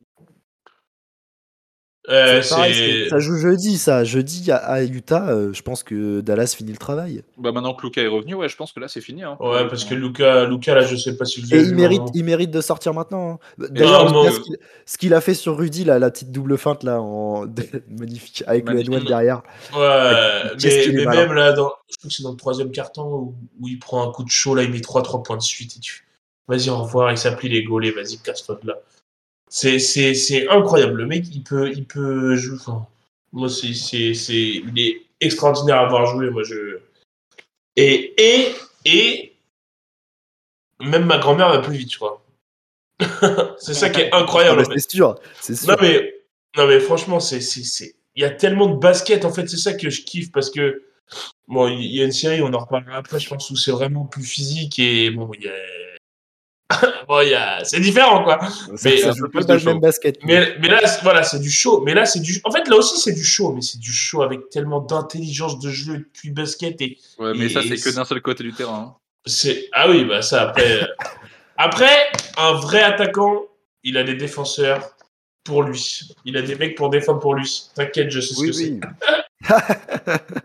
Euh, 2.08 2.40
pareil, 2.48 3.08
ça 3.10 3.18
joue 3.18 3.36
jeudi, 3.36 3.78
ça. 3.78 4.04
Jeudi 4.04 4.50
à, 4.52 4.56
à 4.58 4.82
Utah, 4.82 5.28
euh, 5.28 5.52
je 5.52 5.60
pense 5.62 5.82
que 5.82 6.20
Dallas 6.20 6.54
finit 6.56 6.70
le 6.70 6.76
travail. 6.78 7.24
Bah 7.36 7.50
maintenant 7.50 7.74
que 7.74 7.84
Luka 7.84 8.00
est 8.00 8.06
revenu, 8.06 8.34
ouais, 8.34 8.48
je 8.48 8.56
pense 8.56 8.72
que 8.72 8.78
là 8.78 8.86
c'est 8.86 9.00
fini. 9.00 9.24
Hein, 9.24 9.36
Ouais, 9.40 9.66
parce 9.68 9.84
que 9.84 9.94
Luca, 9.94 10.44
Luca, 10.44 10.74
là, 10.74 10.82
je 10.82 10.94
sais 10.94 11.16
pas 11.16 11.24
si 11.24 11.40
vous 11.40 11.50
Et 11.52 11.54
avez 11.58 11.62
il 11.64 11.70
vu, 11.70 11.74
mérite, 11.74 12.02
il 12.14 12.24
mérite 12.24 12.50
de 12.52 12.60
sortir 12.60 12.94
maintenant. 12.94 13.40
hein. 13.58 13.66
D'ailleurs, 13.70 14.12
non, 14.12 14.24
ce 14.86 14.98
qu'il- 14.98 15.14
a 15.14 15.20
fait 15.20 15.34
sur 15.34 15.56
Rudy, 15.58 15.84
là, 15.84 15.98
la 15.98 16.10
petite 16.10 16.30
double 16.30 16.56
feinte 16.58 16.84
là, 16.84 17.00
en... 17.00 17.46
magnifique, 17.90 18.44
avec 18.46 18.64
Magnifique. 18.66 18.92
le 18.92 19.00
N1 19.00 19.06
derrière. 19.08 19.42
Ouais, 19.74 20.52
mais, 20.62 21.04
même 21.06 21.32
là, 21.32 21.52
dans, 21.52 21.72
je 21.88 21.96
crois 21.96 22.08
que 22.08 22.14
c'est 22.14 22.22
dans 22.22 22.30
le 22.30 22.36
troisième 22.36 22.70
carton 22.70 23.04
où, 23.04 23.34
où 23.60 23.68
il 23.68 23.78
prend 23.78 24.08
un 24.08 24.12
coup 24.12 24.22
de 24.24 24.30
chaud, 24.30 24.54
là, 24.54 24.62
il 24.62 24.70
met 24.70 24.78
3-3 24.78 25.22
points 25.24 25.36
de 25.36 25.42
suite 25.42 25.76
et 25.76 25.80
tu. 25.80 26.06
Vas-y, 26.48 26.70
au 26.70 26.76
revoir, 26.78 27.10
il 27.10 27.18
s'appuie 27.18 27.48
les 27.48 27.64
gaulets, 27.64 27.90
vas-y, 27.90 28.18
casse-toi 28.18 28.60
de 28.62 28.68
là. 28.68 28.74
C'est, 29.48 29.78
c'est, 29.78 30.14
c'est 30.14 30.48
incroyable. 30.48 30.98
Le 30.98 31.06
mec, 31.06 31.24
il 31.32 31.42
peut, 31.42 31.70
il 31.70 31.84
peut 31.84 32.34
jouer. 32.36 32.56
Enfin, 32.60 32.86
moi, 33.32 33.48
c'est, 33.48 33.74
c'est, 33.74 34.14
c'est, 34.14 34.34
il 34.34 34.78
est 34.78 35.02
extraordinaire 35.20 35.80
à 35.80 35.88
voir 35.88 36.06
jouer. 36.06 36.30
Moi, 36.30 36.42
je. 36.42 36.78
Et, 37.76 38.14
et, 38.18 38.54
et. 38.84 39.32
Même 40.80 41.06
ma 41.06 41.18
grand-mère 41.18 41.48
va 41.48 41.60
plus 41.60 41.76
vite, 41.76 41.92
je 41.92 41.96
crois. 41.96 42.22
c'est 43.58 43.74
ça 43.74 43.88
qui 43.90 44.00
est 44.02 44.10
Ah, 44.12 44.18
incroyable. 44.18 44.64
fait. 44.66 44.78
c'est 44.78 44.90
sûr. 44.90 45.18
Non 45.68 45.76
mais, 45.80 46.14
non 46.56 46.66
mais 46.66 46.80
franchement, 46.80 47.20
c'est, 47.20 47.40
c'est, 47.40 47.62
c'est, 47.64 47.94
il 48.14 48.22
y 48.22 48.24
a 48.24 48.30
tellement 48.30 48.66
de 48.68 48.76
basket 48.76 49.24
en 49.24 49.32
fait, 49.32 49.46
c'est 49.48 49.56
ça 49.58 49.74
que 49.74 49.88
je 49.90 50.02
kiffe 50.02 50.32
parce 50.32 50.50
que 50.50 50.82
bon, 51.48 51.68
il 51.68 51.94
y 51.94 52.00
a 52.02 52.04
une 52.04 52.12
série, 52.12 52.42
on 52.42 52.52
en 52.52 52.58
reparlera 52.58 52.96
après, 52.96 53.18
je 53.20 53.28
pense 53.28 53.50
où 53.50 53.56
c'est 53.56 53.70
vraiment 53.70 54.04
plus 54.04 54.24
physique 54.24 54.78
et 54.78 55.10
bon, 55.10 55.30
il 55.34 55.44
y 55.44 55.48
a, 55.48 55.52
bon, 57.08 57.20
il 57.20 57.28
y 57.30 57.34
a, 57.34 57.62
c'est 57.64 57.78
différent 57.80 58.24
quoi. 58.24 58.38
Mais 58.84 58.96
ça 58.96 59.12
joue 59.12 59.28
pas 59.28 59.42
de 59.44 59.54
le 59.54 59.64
même 59.64 59.80
basket. 59.80 60.18
Mais, 60.24 60.56
mais 60.60 60.68
là, 60.68 60.84
c'est- 60.86 61.02
voilà, 61.02 61.22
c'est 61.22 61.38
du 61.38 61.50
show. 61.50 61.82
Mais 61.86 61.94
là, 61.94 62.04
c'est 62.06 62.20
du, 62.20 62.40
en 62.44 62.50
fait, 62.50 62.66
là 62.68 62.76
aussi, 62.76 62.98
c'est 62.98 63.12
du 63.14 63.24
show, 63.24 63.52
mais 63.52 63.62
c'est 63.62 63.78
du 63.78 63.92
show 63.92 64.22
avec 64.22 64.48
tellement 64.50 64.80
d'intelligence 64.80 65.58
de 65.60 65.70
jeu, 65.70 65.98
de 65.98 66.08
QI 66.12 66.30
basket 66.30 66.80
et 66.80 66.98
Ouais, 67.18 67.32
mais 67.34 67.48
ça 67.48 67.62
c'est 67.62 67.76
que 67.76 67.94
d'un 67.94 68.04
seul 68.04 68.20
côté 68.20 68.42
du 68.42 68.52
terrain. 68.52 68.96
hein. 68.96 69.00
c'est, 69.26 69.68
ah 69.72 69.88
oui, 69.88 70.04
bah 70.04 70.22
ça 70.22 70.42
après, 70.42 70.82
euh, 70.82 70.86
après, 71.56 72.08
un 72.36 72.52
vrai 72.54 72.82
attaquant, 72.82 73.42
il 73.84 73.96
a 73.96 74.02
des 74.02 74.14
défenseurs 74.16 74.90
pour 75.44 75.62
lui. 75.62 76.00
Il 76.24 76.36
a 76.36 76.42
des 76.42 76.56
mecs 76.56 76.76
pour 76.76 76.90
défendre 76.90 77.20
pour 77.20 77.34
lui. 77.34 77.68
T'inquiète, 77.76 78.10
je 78.10 78.20
sais 78.20 78.34
ce 78.34 78.40
Oui, 78.40 78.46
que 78.48 78.52
c'est. 78.52 78.64
oui. 78.64 78.80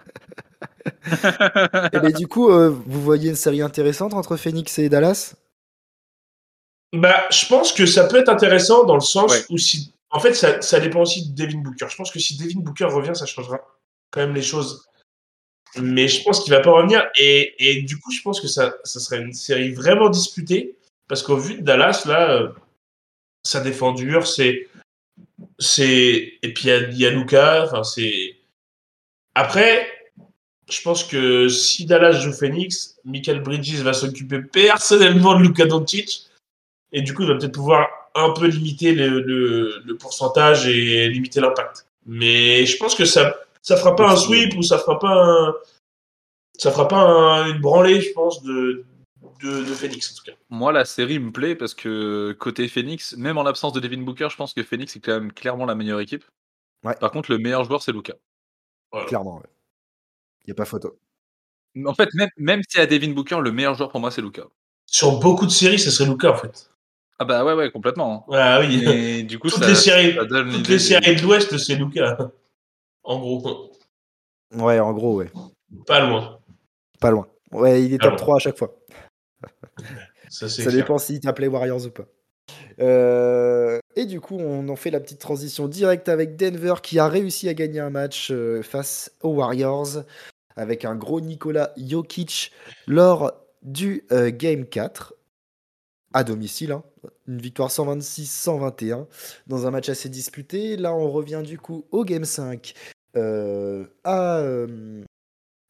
Et 1.93 1.99
mais 2.01 2.13
du 2.13 2.27
coup, 2.27 2.49
euh, 2.49 2.69
vous 2.69 3.01
voyez 3.01 3.29
une 3.29 3.35
série 3.35 3.61
intéressante 3.61 4.13
entre 4.13 4.37
Phoenix 4.37 4.77
et 4.79 4.89
Dallas? 4.89 5.35
Bah, 6.93 7.25
je 7.31 7.45
pense 7.47 7.71
que 7.71 7.85
ça 7.85 8.05
peut 8.07 8.17
être 8.17 8.29
intéressant 8.29 8.83
dans 8.83 8.95
le 8.95 9.01
sens 9.01 9.31
Ouais. 9.31 9.45
où 9.49 9.57
si. 9.57 9.93
En 10.09 10.19
fait, 10.19 10.33
ça, 10.33 10.61
ça 10.61 10.79
dépend 10.81 11.01
aussi 11.01 11.29
de 11.29 11.35
Devin 11.35 11.59
Booker. 11.59 11.87
Je 11.89 11.95
pense 11.95 12.11
que 12.11 12.19
si 12.19 12.37
Devin 12.37 12.59
Booker 12.59 12.85
revient, 12.85 13.15
ça 13.15 13.25
changera 13.25 13.61
quand 14.11 14.19
même 14.19 14.35
les 14.35 14.41
choses. 14.41 14.85
Mais 15.77 16.09
je 16.09 16.21
pense 16.23 16.43
qu'il 16.43 16.51
va 16.51 16.59
pas 16.59 16.71
revenir. 16.71 17.07
Et, 17.17 17.53
et 17.59 17.81
du 17.83 17.97
coup, 17.97 18.11
je 18.11 18.21
pense 18.21 18.41
que 18.41 18.47
ça, 18.49 18.75
ça 18.83 18.99
serait 18.99 19.21
une 19.21 19.31
série 19.33 19.71
vraiment 19.73 20.09
disputée. 20.09 20.75
Parce 21.07 21.23
qu'au 21.23 21.37
vu 21.37 21.55
de 21.55 21.61
Dallas, 21.61 22.03
là, 22.05 22.31
euh, 22.31 22.49
ça 23.43 23.61
défend 23.61 23.93
dur. 23.93 24.27
C'est. 24.27 24.67
c'est 25.59 26.33
Et 26.41 26.53
puis 26.53 26.67
il 26.69 26.93
y 26.93 26.97
y 27.03 27.05
a 27.05 27.09
Luka. 27.11 27.63
Enfin, 27.65 27.83
c'est. 27.83 28.35
Après, 29.33 29.87
je 30.69 30.81
pense 30.81 31.05
que 31.05 31.47
si 31.47 31.85
Dallas 31.85 32.13
joue 32.19 32.33
Phoenix, 32.33 32.97
Michael 33.05 33.41
Bridges 33.41 33.81
va 33.81 33.93
s'occuper 33.93 34.41
personnellement 34.41 35.37
de 35.39 35.43
Luka 35.43 35.65
Doncic. 35.65 36.27
Et 36.91 37.01
du 37.01 37.13
coup, 37.13 37.23
il 37.23 37.29
va 37.29 37.35
peut-être 37.35 37.53
pouvoir 37.53 37.87
un 38.15 38.31
peu 38.31 38.47
limiter 38.47 38.93
le, 38.93 39.95
pourcentage 39.99 40.67
et 40.67 41.07
limiter 41.09 41.39
l'impact. 41.39 41.85
Mais 42.05 42.65
je 42.65 42.77
pense 42.77 42.95
que 42.95 43.05
ça 43.05 43.35
ça 43.61 43.77
fera 43.77 43.95
pas 43.95 44.11
un 44.11 44.15
sweep 44.17 44.55
ou 44.57 44.63
ça 44.63 44.79
fera 44.79 44.97
pas 44.97 45.13
un, 45.13 45.55
ça 46.57 46.71
fera 46.71 46.87
pas 46.87 47.47
une 47.47 47.59
branlée, 47.59 48.01
je 48.01 48.11
pense, 48.13 48.41
de, 48.43 48.85
de, 49.43 49.63
Phoenix 49.65 50.11
en 50.11 50.15
tout 50.15 50.31
cas. 50.31 50.37
Moi, 50.49 50.71
la 50.71 50.85
série 50.85 51.19
me 51.19 51.31
plaît 51.31 51.55
parce 51.55 51.73
que 51.73 52.35
côté 52.39 52.67
Phoenix, 52.67 53.15
même 53.17 53.37
en 53.37 53.43
l'absence 53.43 53.73
de 53.73 53.79
Devin 53.79 54.01
Booker, 54.01 54.29
je 54.29 54.35
pense 54.35 54.53
que 54.53 54.63
Phoenix 54.63 54.95
est 54.95 54.99
quand 54.99 55.13
même 55.13 55.31
clairement 55.31 55.65
la 55.65 55.75
meilleure 55.75 55.99
équipe. 55.99 56.23
Par 56.81 57.11
contre, 57.11 57.31
le 57.31 57.37
meilleur 57.37 57.63
joueur, 57.63 57.83
c'est 57.83 57.91
Luca. 57.91 58.13
Clairement, 59.07 59.37
ouais. 59.37 59.49
Il 60.45 60.47
n'y 60.47 60.51
a 60.51 60.55
pas 60.55 60.65
photo. 60.65 60.97
En 61.85 61.93
fait, 61.93 62.09
même, 62.15 62.29
même 62.37 62.61
s'il 62.67 62.79
y 62.79 62.83
a 62.83 62.87
Devin 62.87 63.11
Booker, 63.11 63.39
le 63.41 63.51
meilleur 63.51 63.75
joueur 63.75 63.89
pour 63.89 63.99
moi, 63.99 64.09
c'est 64.09 64.21
Luca. 64.21 64.43
Sur 64.87 65.19
beaucoup 65.19 65.45
de 65.45 65.51
séries, 65.51 65.79
ce 65.79 65.91
serait 65.91 66.09
Luca 66.09 66.31
en 66.31 66.37
fait. 66.37 66.70
Ah 67.21 67.23
bah 67.23 67.45
ouais, 67.45 67.53
ouais, 67.53 67.69
complètement. 67.69 68.25
Ah 68.31 68.59
oui. 68.59 68.83
Et 68.83 69.21
du 69.21 69.37
coup, 69.37 69.47
toutes 69.47 69.67
les 69.67 69.75
séries, 69.75 70.15
toutes 70.17 70.67
les 70.67 70.79
séries 70.79 71.15
de 71.15 71.21
l'Ouest, 71.21 71.55
c'est 71.55 71.75
Luca. 71.75 72.17
En 73.03 73.19
gros. 73.19 73.71
Ouais, 74.55 74.79
en 74.79 74.91
gros, 74.91 75.17
ouais. 75.17 75.31
Pas 75.85 75.99
loin. 75.99 76.39
Pas 76.99 77.11
loin. 77.11 77.27
Ouais, 77.51 77.83
il 77.83 77.93
est 77.93 77.99
top 77.99 78.15
3 78.15 78.37
à 78.37 78.39
chaque 78.39 78.57
fois. 78.57 78.75
Ça, 80.29 80.49
Ça 80.49 80.71
dépend 80.71 80.97
s'il 80.97 81.19
t'appelait 81.19 81.45
Warriors 81.45 81.85
ou 81.85 81.91
pas. 81.91 82.05
Euh, 82.79 83.77
et 83.95 84.05
du 84.05 84.19
coup, 84.19 84.39
on 84.39 84.67
en 84.69 84.75
fait 84.75 84.89
la 84.89 84.99
petite 84.99 85.19
transition 85.19 85.67
directe 85.67 86.09
avec 86.09 86.37
Denver 86.37 86.75
qui 86.81 86.97
a 86.97 87.07
réussi 87.07 87.49
à 87.49 87.53
gagner 87.53 87.81
un 87.81 87.91
match 87.91 88.31
euh, 88.31 88.63
face 88.63 89.11
aux 89.21 89.35
Warriors 89.35 90.05
avec 90.55 90.85
un 90.85 90.95
gros 90.95 91.21
Nikola 91.21 91.71
Jokic 91.77 92.51
lors 92.87 93.31
du 93.61 94.05
euh, 94.11 94.31
Game 94.33 94.65
4 94.65 95.13
à 96.13 96.23
domicile. 96.23 96.71
Hein. 96.71 96.83
Une 97.31 97.39
victoire 97.39 97.69
126-121 97.69 99.07
dans 99.47 99.65
un 99.65 99.71
match 99.71 99.87
assez 99.87 100.09
disputé. 100.09 100.75
Là, 100.75 100.93
on 100.93 101.09
revient 101.09 101.41
du 101.45 101.57
coup 101.57 101.85
au 101.91 102.03
Game 102.03 102.25
5 102.25 102.73
à, 103.15 104.43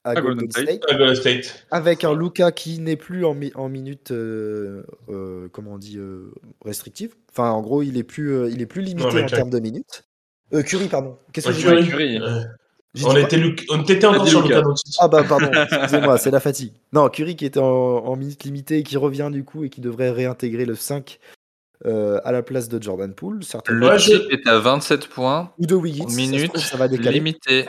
à, 0.03 0.19
Golden, 0.19 0.49
State, 0.49 1.65
Avec 1.69 2.03
un 2.03 2.15
Luca 2.15 2.51
qui 2.51 2.79
n'est 2.79 2.95
plus 2.95 3.23
en, 3.23 3.37
en 3.53 3.69
minutes, 3.69 4.11
euh, 4.11 4.83
euh, 5.09 5.47
comment 5.51 5.73
on 5.73 5.77
dit, 5.77 5.97
euh, 5.97 6.33
restrictive. 6.65 7.13
Enfin, 7.31 7.51
en 7.51 7.61
gros, 7.61 7.83
il 7.83 7.97
est 7.97 8.03
plus, 8.03 8.51
il 8.51 8.61
est 8.61 8.65
plus 8.65 8.81
limité 8.81 9.21
en 9.21 9.27
termes 9.27 9.51
de 9.51 9.59
minutes. 9.59 10.03
Curry, 10.51 10.87
pardon. 10.87 11.17
Qu'est-ce 11.31 11.49
que 11.49 11.89
Curry. 11.89 12.19
On 13.05 13.15
était, 13.15 13.41
on 13.69 13.81
était 13.83 14.05
encore 14.05 14.27
sur 14.27 14.41
Luca 14.41 14.61
Ah 14.99 15.07
bah 15.07 15.23
pardon, 15.23 15.49
excusez-moi, 15.49 16.17
c'est 16.17 16.31
la 16.31 16.41
fatigue. 16.41 16.73
Non, 16.91 17.07
Curry 17.07 17.37
qui 17.37 17.45
était 17.45 17.59
en, 17.59 18.15
minutes 18.17 18.43
limitées 18.43 18.79
et 18.79 18.83
qui 18.83 18.97
revient 18.97 19.29
du 19.31 19.45
coup 19.45 19.63
et 19.63 19.69
qui 19.69 19.79
devrait 19.79 20.09
réintégrer 20.09 20.65
le 20.65 20.75
5 20.75 21.19
à 21.85 22.31
la 22.31 22.43
place 22.43 22.69
de 22.69 22.81
Jordan 22.81 23.13
Poole. 23.13 23.43
Certainement. 23.43 23.91
Le 23.91 23.97
chip 23.97 24.21
est 24.29 24.47
à 24.47 24.59
27 24.59 25.07
points. 25.07 25.51
Ou 25.57 25.65
de 25.65 25.75
Wiggins. 25.75 26.13
Minutes 26.13 26.57
ça, 26.57 26.77
va 26.77 26.87
décaler. 26.87 27.13
limité. 27.13 27.67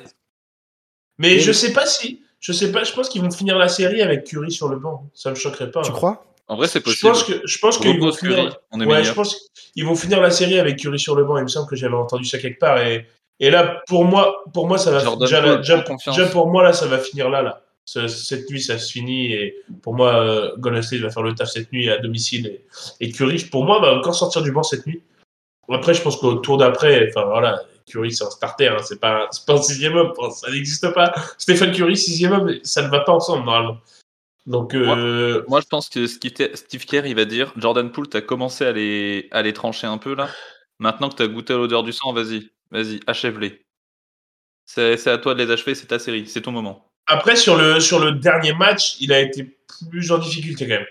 Mais 1.19 1.39
je 1.39 1.53
sais 1.53 1.73
pas 1.73 1.87
si. 1.87 2.23
Je 2.41 2.53
sais 2.53 2.73
pas, 2.73 2.83
je 2.83 2.93
pense 2.93 3.09
qu'ils 3.09 3.23
vont 3.23 3.31
finir 3.31 3.57
la 3.57 3.69
série 3.69 4.03
avec 4.03 4.25
Curry 4.25 4.51
sur 4.51 4.69
le 4.69 4.77
banc. 4.77 5.09
Ça 5.15 5.31
me 5.31 5.37
choquerait 5.37 5.71
pas. 5.71 5.83
Tu 5.83 5.91
hein. 5.91 5.95
crois? 5.95 6.27
En 6.49 6.57
vrai, 6.57 6.67
c'est 6.67 6.81
possible. 6.81 7.03
Je 7.03 7.09
pense 7.09 7.25
que 7.25 7.33
je 7.47 7.59
pense 7.59 7.79
qu'ils 7.79 8.01
vont 8.01 8.13
finir. 8.13 8.59
ouais, 8.75 9.05
je 9.05 9.13
pense 9.13 9.49
qu'ils 9.73 9.87
vont 9.87 9.95
finir 9.95 10.21
la 10.21 10.31
série 10.31 10.59
avec 10.59 10.77
Curry 10.77 10.99
sur 10.99 11.15
le 11.15 11.25
banc. 11.25 11.39
Il 11.39 11.45
me 11.45 11.49
semble 11.49 11.69
que 11.69 11.77
j'avais 11.77 11.95
entendu 11.95 12.25
ça 12.25 12.39
quelque 12.39 12.59
part 12.59 12.79
et, 12.79 13.07
et 13.39 13.51
là 13.51 13.81
pour 13.87 14.05
moi 14.05 14.43
pour 14.53 14.67
moi 14.67 14.77
ça 14.77 14.91
va 14.91 15.17
déjà, 15.17 15.57
déjà, 15.57 15.83
pour 16.27 16.49
moi 16.49 16.65
là 16.65 16.73
ça 16.73 16.87
va 16.87 16.99
finir 16.99 17.31
là 17.31 17.43
là. 17.43 17.63
Cette 17.85 18.49
nuit, 18.49 18.61
ça 18.61 18.79
se 18.79 18.93
finit 18.93 19.33
et 19.33 19.57
pour 19.83 19.95
moi, 19.95 20.15
euh, 20.15 20.57
Golden 20.59 20.83
State 20.83 21.01
va 21.01 21.11
faire 21.11 21.23
le 21.23 21.35
taf 21.35 21.51
cette 21.51 21.73
nuit 21.73 21.91
à 21.91 21.99
domicile 21.99 22.47
et, 22.47 22.65
et 23.01 23.11
Curry, 23.11 23.45
pour 23.51 23.65
moi, 23.65 23.81
va 23.81 23.95
encore 23.95 24.15
sortir 24.15 24.43
du 24.43 24.53
banc 24.53 24.63
cette 24.63 24.87
nuit. 24.87 25.03
Après, 25.69 25.93
je 25.95 26.03
pense 26.03 26.17
qu'au 26.17 26.35
tour 26.35 26.59
d'après, 26.59 27.09
enfin 27.09 27.25
voilà, 27.25 27.61
Curry, 27.87 28.13
c'est 28.13 28.25
un 28.25 28.31
starter, 28.31 28.69
hein, 28.69 28.79
c'est 28.83 29.01
pas, 29.01 29.29
pas 29.47 29.55
un 29.55 29.63
sixième 29.63 29.97
homme, 29.97 30.13
ça 30.31 30.51
n'existe 30.51 30.93
pas. 30.93 31.13
Stéphane 31.39 31.73
Curry, 31.73 31.97
sixième 31.97 32.33
homme, 32.33 32.55
ça 32.63 32.83
ne 32.83 32.89
va 32.89 33.01
pas 33.01 33.13
ensemble 33.13 33.47
normalement. 33.47 33.79
Donc, 34.47 34.75
euh... 34.75 35.45
moi, 35.49 35.61
je 35.61 35.67
pense 35.67 35.89
que 35.89 36.07
Steve 36.07 36.85
Kerr, 36.85 37.07
il 37.07 37.15
va 37.15 37.25
dire 37.25 37.53
Jordan 37.57 37.91
Poole, 37.91 38.09
tu 38.09 38.17
as 38.17 38.23
commencé 38.23 38.65
à 38.65 38.73
les, 38.73 39.29
à 39.31 39.43
les 39.43 39.53
trancher 39.53 39.87
un 39.87 39.99
peu 39.99 40.15
là. 40.15 40.29
Maintenant 40.79 41.09
que 41.09 41.17
tu 41.17 41.23
as 41.23 41.29
goûté 41.29 41.53
à 41.53 41.57
l'odeur 41.57 41.83
du 41.83 41.93
sang, 41.93 42.13
vas-y, 42.13 42.51
vas-y, 42.71 43.01
achève-les. 43.07 43.65
C'est 44.65 45.07
à 45.09 45.19
toi 45.19 45.35
de 45.35 45.43
les 45.43 45.51
achever, 45.51 45.75
c'est 45.75 45.87
ta 45.87 45.99
série, 45.99 46.27
c'est 46.27 46.43
ton 46.43 46.53
moment. 46.53 46.92
Après, 47.07 47.37
sur 47.37 47.57
le, 47.57 47.81
sur 47.81 47.99
le 47.99 48.13
dernier 48.13 48.53
match, 48.53 48.97
il 49.01 49.13
a 49.13 49.21
été 49.21 49.57
plus 49.91 50.13
en 50.13 50.19
difficulté 50.19 50.67
quand 50.67 50.75
même. 50.75 50.87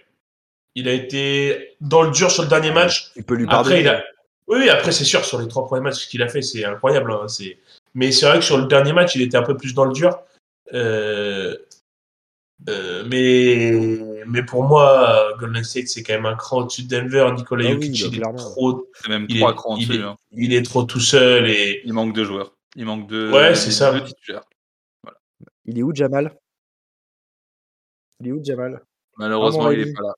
Il 0.75 0.87
a 0.87 0.93
été 0.93 1.75
dans 1.81 2.03
le 2.03 2.11
dur 2.11 2.31
sur 2.31 2.43
le 2.43 2.49
dernier 2.49 2.71
match. 2.71 3.11
Il 3.15 3.23
peut 3.23 3.35
lui 3.35 3.45
pardonner. 3.45 3.79
Après, 3.79 3.81
il 3.81 3.87
a, 3.87 4.03
oui, 4.51 4.69
après, 4.69 4.91
c'est 4.91 5.05
sûr, 5.05 5.23
sur 5.23 5.39
les 5.39 5.47
trois 5.47 5.65
premiers 5.65 5.81
matchs, 5.81 6.03
ce 6.03 6.07
qu'il 6.07 6.21
a 6.21 6.27
fait, 6.27 6.41
c'est 6.41 6.65
incroyable. 6.65 7.11
Hein, 7.13 7.25
mais 7.93 8.11
c'est 8.11 8.25
vrai 8.25 8.39
que 8.39 8.45
sur 8.45 8.57
le 8.57 8.65
dernier 8.65 8.91
match, 8.91 9.15
il 9.15 9.21
était 9.21 9.37
un 9.37 9.43
peu 9.43 9.55
plus 9.55 9.73
dans 9.73 9.85
le 9.85 9.93
dur. 9.93 10.19
Euh, 10.73 11.55
euh, 12.67 13.03
mais, 13.07 13.71
mais 14.27 14.43
pour 14.43 14.63
moi, 14.63 15.33
Golden 15.39 15.63
State, 15.63 15.87
c'est 15.87 16.03
quand 16.03 16.13
même 16.13 16.25
un 16.25 16.35
cran 16.35 16.59
au-dessus 16.59 16.83
de 16.83 16.89
Denver. 16.89 17.31
Nicolas 17.33 17.65
ah 17.65 17.71
Jokic, 17.71 17.99
il 17.99 18.17
est 18.17 18.37
trop. 18.37 18.89
C'est 19.01 19.09
même 19.09 19.27
trois 19.27 19.55
crans 19.55 19.75
au-dessus. 19.75 20.01
Hein. 20.01 20.17
Il, 20.33 20.53
est 20.53 20.63
trop 20.63 20.83
tout 20.83 20.99
seul. 20.99 21.49
Et... 21.49 21.81
Il 21.85 21.93
manque 21.93 22.13
de 22.13 22.25
joueurs. 22.25 22.53
Il 22.75 22.85
manque 22.85 23.07
de, 23.07 23.31
ouais, 23.31 23.55
c'est 23.55 23.71
ça. 23.71 23.93
Il 25.71 25.79
est 25.79 25.83
où, 25.83 25.95
Jamal? 25.95 26.37
Il 28.19 28.27
est 28.27 28.31
où, 28.33 28.43
Jamal? 28.43 28.83
Malheureusement, 29.17 29.71
il 29.71 29.87
est 29.87 29.93
pas 29.93 30.03
là. 30.03 30.15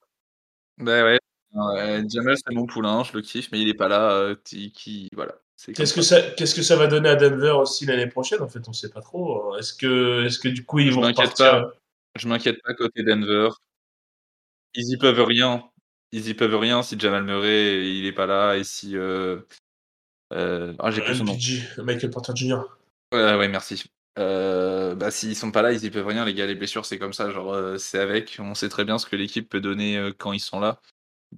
Ben 0.80 1.20
ouais, 1.54 2.04
Jamal, 2.10 2.36
c'est 2.38 2.54
mon 2.56 2.66
poulain, 2.66 3.04
je 3.04 3.14
le 3.14 3.22
kiffe, 3.22 3.50
mais 3.52 3.62
il 3.62 3.70
est 3.70 3.76
pas 3.76 3.88
là. 3.88 4.14
Euh, 4.14 4.36
qui, 4.44 5.10
voilà. 5.16 5.36
Qu'est-ce 5.76 5.94
que 5.94 6.02
ça, 6.02 6.22
qu'est-ce 6.32 6.56
que 6.56 6.64
ça 6.64 6.76
va 6.76 6.88
donner 6.88 7.10
à 7.10 7.16
Denver 7.16 7.52
aussi 7.52 7.86
l'année 7.86 8.08
prochaine 8.08 8.42
En 8.42 8.50
fait, 8.50 8.68
on 8.68 8.74
sait 8.74 8.90
pas 8.90 9.02
trop. 9.02 9.56
Est-ce 9.58 9.76
que, 9.76 10.26
est-ce 10.26 10.40
que 10.40 10.50
du 10.50 10.66
coup 10.66 10.80
ils 10.80 10.92
vont 10.92 11.14
partir? 11.14 11.36
pas. 11.36 11.74
Je 12.16 12.28
m'inquiète 12.28 12.60
pas 12.64 12.74
côté 12.74 13.04
Denver. 13.04 13.50
Ils 14.74 14.92
y 14.92 14.98
peuvent 14.98 15.24
rien. 15.24 15.70
Ils 16.12 16.30
y 16.30 16.34
peuvent 16.34 16.56
rien 16.56 16.82
si 16.82 17.00
Jamal 17.00 17.24
Murray 17.24 17.88
il 17.88 18.08
est 18.08 18.12
pas 18.12 18.26
là 18.26 18.56
et 18.56 18.64
si. 18.64 18.98
Euh... 18.98 19.42
euh 20.34 20.74
ah, 20.80 20.90
j'ai 20.90 21.02
plus 21.02 21.16
son 21.16 21.26
nom. 21.26 21.38
Michael 21.78 22.10
Porter 22.10 22.34
Jr. 22.36 22.64
Ouais, 23.14 23.36
ouais, 23.36 23.48
merci. 23.48 23.86
Euh, 24.20 24.96
bah, 24.96 25.12
s'ils 25.12 25.36
sont 25.36 25.52
pas 25.52 25.62
là, 25.62 25.72
ils 25.72 25.84
y 25.84 25.90
peuvent 25.90 26.06
rien, 26.06 26.26
les 26.26 26.34
gars. 26.34 26.46
Les 26.46 26.56
blessures, 26.56 26.86
c'est 26.86 27.00
comme 27.00 27.14
ça. 27.14 27.32
Genre, 27.32 27.54
euh, 27.54 27.78
c'est 27.78 28.00
avec. 28.00 28.38
On 28.40 28.54
sait 28.56 28.70
très 28.70 28.86
bien 28.86 28.98
ce 28.98 29.06
que 29.06 29.16
l'équipe 29.16 29.50
peut 29.50 29.62
donner 29.62 30.12
quand 30.18 30.34
ils 30.34 30.40
sont 30.40 30.60
là. 30.60 30.80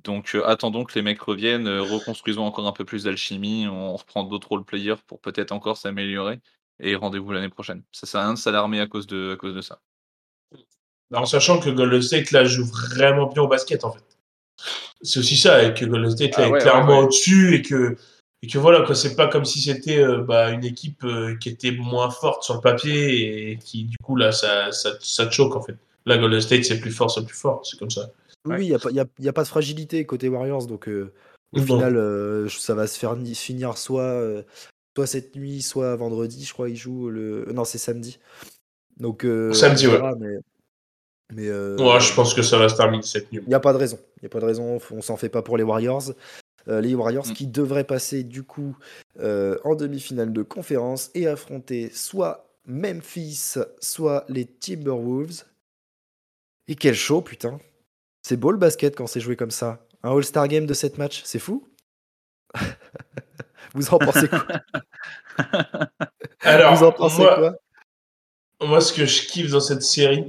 Donc 0.03 0.35
euh, 0.35 0.45
attendons 0.45 0.83
que 0.83 0.93
les 0.95 1.01
mecs 1.01 1.21
reviennent, 1.21 1.67
euh, 1.67 1.81
reconstruisons 1.81 2.43
encore 2.43 2.67
un 2.67 2.71
peu 2.71 2.85
plus 2.85 3.03
d'alchimie, 3.03 3.67
on 3.67 3.95
reprend 3.95 4.23
d'autres 4.23 4.49
role-players 4.49 4.95
pour 5.07 5.19
peut-être 5.19 5.51
encore 5.51 5.77
s'améliorer 5.77 6.39
et 6.79 6.95
rendez-vous 6.95 7.31
l'année 7.31 7.49
prochaine. 7.49 7.83
Ça 7.91 8.05
sert 8.05 8.21
à 8.21 8.23
rien 8.25 8.33
de 8.33 8.39
s'alarmer 8.39 8.79
à 8.79 8.87
cause 8.87 9.07
de 9.07 9.33
à 9.33 9.37
cause 9.37 9.55
de 9.55 9.61
ça. 9.61 9.79
En 11.13 11.25
sachant 11.25 11.59
que 11.59 11.69
Golden 11.69 12.01
State 12.01 12.31
là 12.31 12.43
joue 12.45 12.65
vraiment 12.65 13.27
bien 13.27 13.43
au 13.43 13.47
basket 13.47 13.83
en 13.83 13.91
fait. 13.91 14.03
C'est 15.01 15.19
aussi 15.19 15.37
ça, 15.37 15.63
et 15.63 15.73
que 15.73 15.85
Golden 15.85 16.09
State 16.09 16.37
là, 16.37 16.47
ah 16.51 16.57
est 16.57 16.61
clairement 16.61 16.99
au-dessus 16.99 17.55
et 17.55 17.61
que 17.61 17.97
et 18.45 18.47
que 18.47 18.59
voilà 18.59 18.81
quoi, 18.81 18.93
c'est 18.93 19.15
pas 19.15 19.27
comme 19.27 19.45
si 19.45 19.59
c'était 19.59 19.99
euh, 19.99 20.21
bah, 20.21 20.51
une 20.51 20.63
équipe 20.63 21.03
qui 21.41 21.49
était 21.49 21.71
moins 21.71 22.11
forte 22.11 22.43
sur 22.43 22.53
le 22.53 22.61
papier 22.61 23.51
et 23.51 23.57
qui 23.57 23.85
du 23.85 23.97
coup 23.97 24.15
là 24.15 24.31
ça 24.31 24.71
ça, 24.71 24.91
ça 24.99 25.25
te 25.25 25.33
choque 25.33 25.55
en 25.55 25.61
fait. 25.61 25.75
Là 26.05 26.17
Golden 26.17 26.41
State 26.41 26.65
c'est 26.65 26.79
plus 26.79 26.91
fort, 26.91 27.09
c'est 27.09 27.25
plus 27.25 27.35
fort, 27.35 27.61
c'est 27.65 27.79
comme 27.79 27.89
ça. 27.89 28.09
Oui, 28.45 28.67
il 28.67 28.93
n'y 28.93 28.99
a, 28.99 29.05
y 29.19 29.27
a, 29.27 29.33
pas 29.33 29.43
de 29.43 29.47
fragilité 29.47 30.05
côté 30.05 30.29
Warriors, 30.29 30.67
donc 30.67 30.87
euh, 30.87 31.11
au 31.53 31.61
final, 31.61 31.97
euh, 31.97 32.47
ça 32.49 32.75
va 32.75 32.85
se 32.85 32.97
faire 32.99 33.15
finir 33.33 33.77
soit, 33.77 34.03
euh, 34.03 34.43
soit 34.95 35.07
cette 35.07 35.35
nuit, 35.35 35.61
soit 35.61 35.95
vendredi, 35.95 36.45
je 36.45 36.53
crois, 36.53 36.69
ils 36.69 36.75
jouent 36.75 37.09
le. 37.09 37.45
Non, 37.53 37.65
c'est 37.65 37.77
samedi. 37.79 38.19
Donc, 38.97 39.25
samedi, 39.53 39.87
ouais. 39.87 39.99
Mais, 40.19 40.37
mais 41.33 41.45
je 41.47 42.13
pense 42.13 42.35
que 42.35 42.43
ça 42.43 42.59
va 42.59 42.69
se 42.69 42.75
terminer 42.75 43.03
cette 43.03 43.31
nuit. 43.31 43.41
Il 43.43 43.49
n'y 43.49 43.55
a 43.55 43.59
pas 43.59 43.73
de 43.73 43.77
raison. 43.77 43.97
Il 44.17 44.23
n'y 44.23 44.27
a 44.27 44.29
pas 44.29 44.39
de 44.39 44.45
raison, 44.45 44.79
on 44.91 45.01
s'en 45.01 45.17
fait 45.17 45.29
pas 45.29 45.41
pour 45.41 45.57
les 45.57 45.63
Warriors. 45.63 46.11
Les 46.67 46.95
Warriors 46.95 47.27
mm. 47.27 47.33
qui 47.33 47.47
devraient 47.47 47.83
passer 47.83 48.23
du 48.23 48.43
coup 48.43 48.75
en 49.19 49.75
demi-finale 49.75 50.33
de 50.33 50.43
conférence 50.43 51.11
et 51.13 51.27
affronter 51.27 51.89
soit 51.91 52.45
Memphis, 52.67 53.57
soit 53.79 54.25
les 54.27 54.45
Timberwolves. 54.45 55.43
Et 56.67 56.75
quel 56.75 56.95
show, 56.95 57.21
putain! 57.21 57.59
C'est 58.23 58.37
beau 58.37 58.51
le 58.51 58.57
basket 58.57 58.95
quand 58.95 59.07
c'est 59.07 59.19
joué 59.19 59.35
comme 59.35 59.51
ça. 59.51 59.85
Un 60.01 60.15
All-Star 60.15 60.47
Game 60.47 60.65
de 60.65 60.73
7 60.73 60.97
matchs, 60.97 61.21
c'est 61.25 61.39
fou 61.39 61.67
Vous 63.73 63.93
en 63.93 63.99
pensez 63.99 64.27
quoi? 64.27 64.47
Alors, 66.41 66.75
Vous 66.75 66.83
en 66.83 66.91
pensez 66.91 67.21
moi, 67.21 67.35
quoi? 67.35 67.55
Moi, 68.67 68.81
ce 68.81 68.93
que 68.93 69.05
je 69.05 69.27
kiffe 69.27 69.51
dans 69.51 69.59
cette 69.59 69.83
série, 69.83 70.25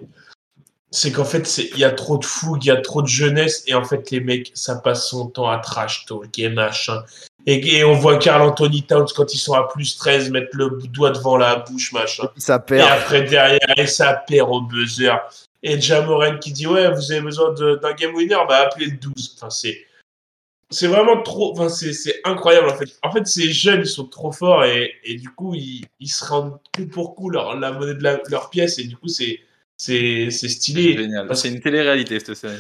c'est 0.97 1.13
qu'en 1.13 1.27
fait, 1.27 1.59
il 1.59 1.79
y 1.79 1.85
a 1.85 1.91
trop 1.91 2.17
de 2.17 2.25
fougue, 2.25 2.65
il 2.65 2.69
y 2.69 2.71
a 2.71 2.81
trop 2.81 3.03
de 3.03 3.07
jeunesse, 3.07 3.63
et 3.67 3.75
en 3.75 3.85
fait, 3.85 4.11
les 4.11 4.21
mecs, 4.21 4.51
ça 4.55 4.77
passe 4.77 5.11
son 5.11 5.29
temps 5.29 5.51
à 5.51 5.59
trash 5.59 6.07
talk 6.07 6.39
et 6.39 6.49
machin. 6.49 7.03
Et, 7.45 7.85
on 7.85 7.93
voit 7.93 8.17
Carl 8.17 8.41
Anthony 8.41 8.83
Towns 8.83 9.07
quand 9.15 9.35
ils 9.35 9.39
sont 9.39 9.53
à 9.53 9.69
plus 9.69 9.99
13 9.99 10.31
mettre 10.31 10.57
le 10.57 10.71
doigt 10.89 11.11
devant 11.11 11.37
la 11.37 11.57
bouche, 11.57 11.93
machin. 11.93 12.31
Et 12.35 12.41
ça 12.41 12.59
perd. 12.59 12.89
Et 12.89 12.91
après 12.91 13.23
derrière, 13.23 13.61
et 13.77 13.87
ça 13.87 14.15
perd 14.27 14.49
au 14.51 14.63
buzzer. 14.63 15.15
Et 15.63 15.79
Jamoren 15.79 16.39
qui 16.39 16.51
dit 16.53 16.67
ouais, 16.67 16.91
vous 16.91 17.13
avez 17.13 17.21
besoin 17.21 17.53
d'un 17.53 17.93
game 17.93 18.15
winner, 18.15 18.39
bah 18.49 18.67
appelez 18.67 18.87
le 18.87 18.97
12. 18.97 19.35
Enfin, 19.37 19.51
c'est 19.51 19.79
c'est 20.71 20.87
vraiment 20.87 21.23
trop. 21.23 21.53
Enfin, 21.53 21.69
c'est 21.69 22.21
incroyable 22.25 22.71
en 22.71 22.75
fait. 22.75 22.89
En 23.03 23.13
fait, 23.13 23.27
ces 23.27 23.53
jeunes, 23.53 23.83
ils 23.83 23.87
sont 23.87 24.07
trop 24.07 24.33
forts 24.33 24.65
et, 24.65 24.95
et 25.05 25.17
du 25.17 25.29
coup, 25.29 25.55
ils, 25.55 25.85
ils, 26.01 26.09
se 26.09 26.25
rendent 26.25 26.59
coup 26.75 26.87
pour 26.87 27.15
coup 27.15 27.29
leur, 27.29 27.55
la 27.61 27.71
monnaie 27.71 27.95
de 27.95 28.31
leur 28.31 28.51
pièce 28.51 28.79
et 28.79 28.85
du 28.85 28.97
coup, 28.97 29.09
c'est 29.09 29.41
c'est 29.77 30.31
stylé. 30.31 31.09
C'est 31.35 31.49
une 31.49 31.61
télé-réalité 31.61 32.19
cette 32.21 32.35
série. 32.35 32.57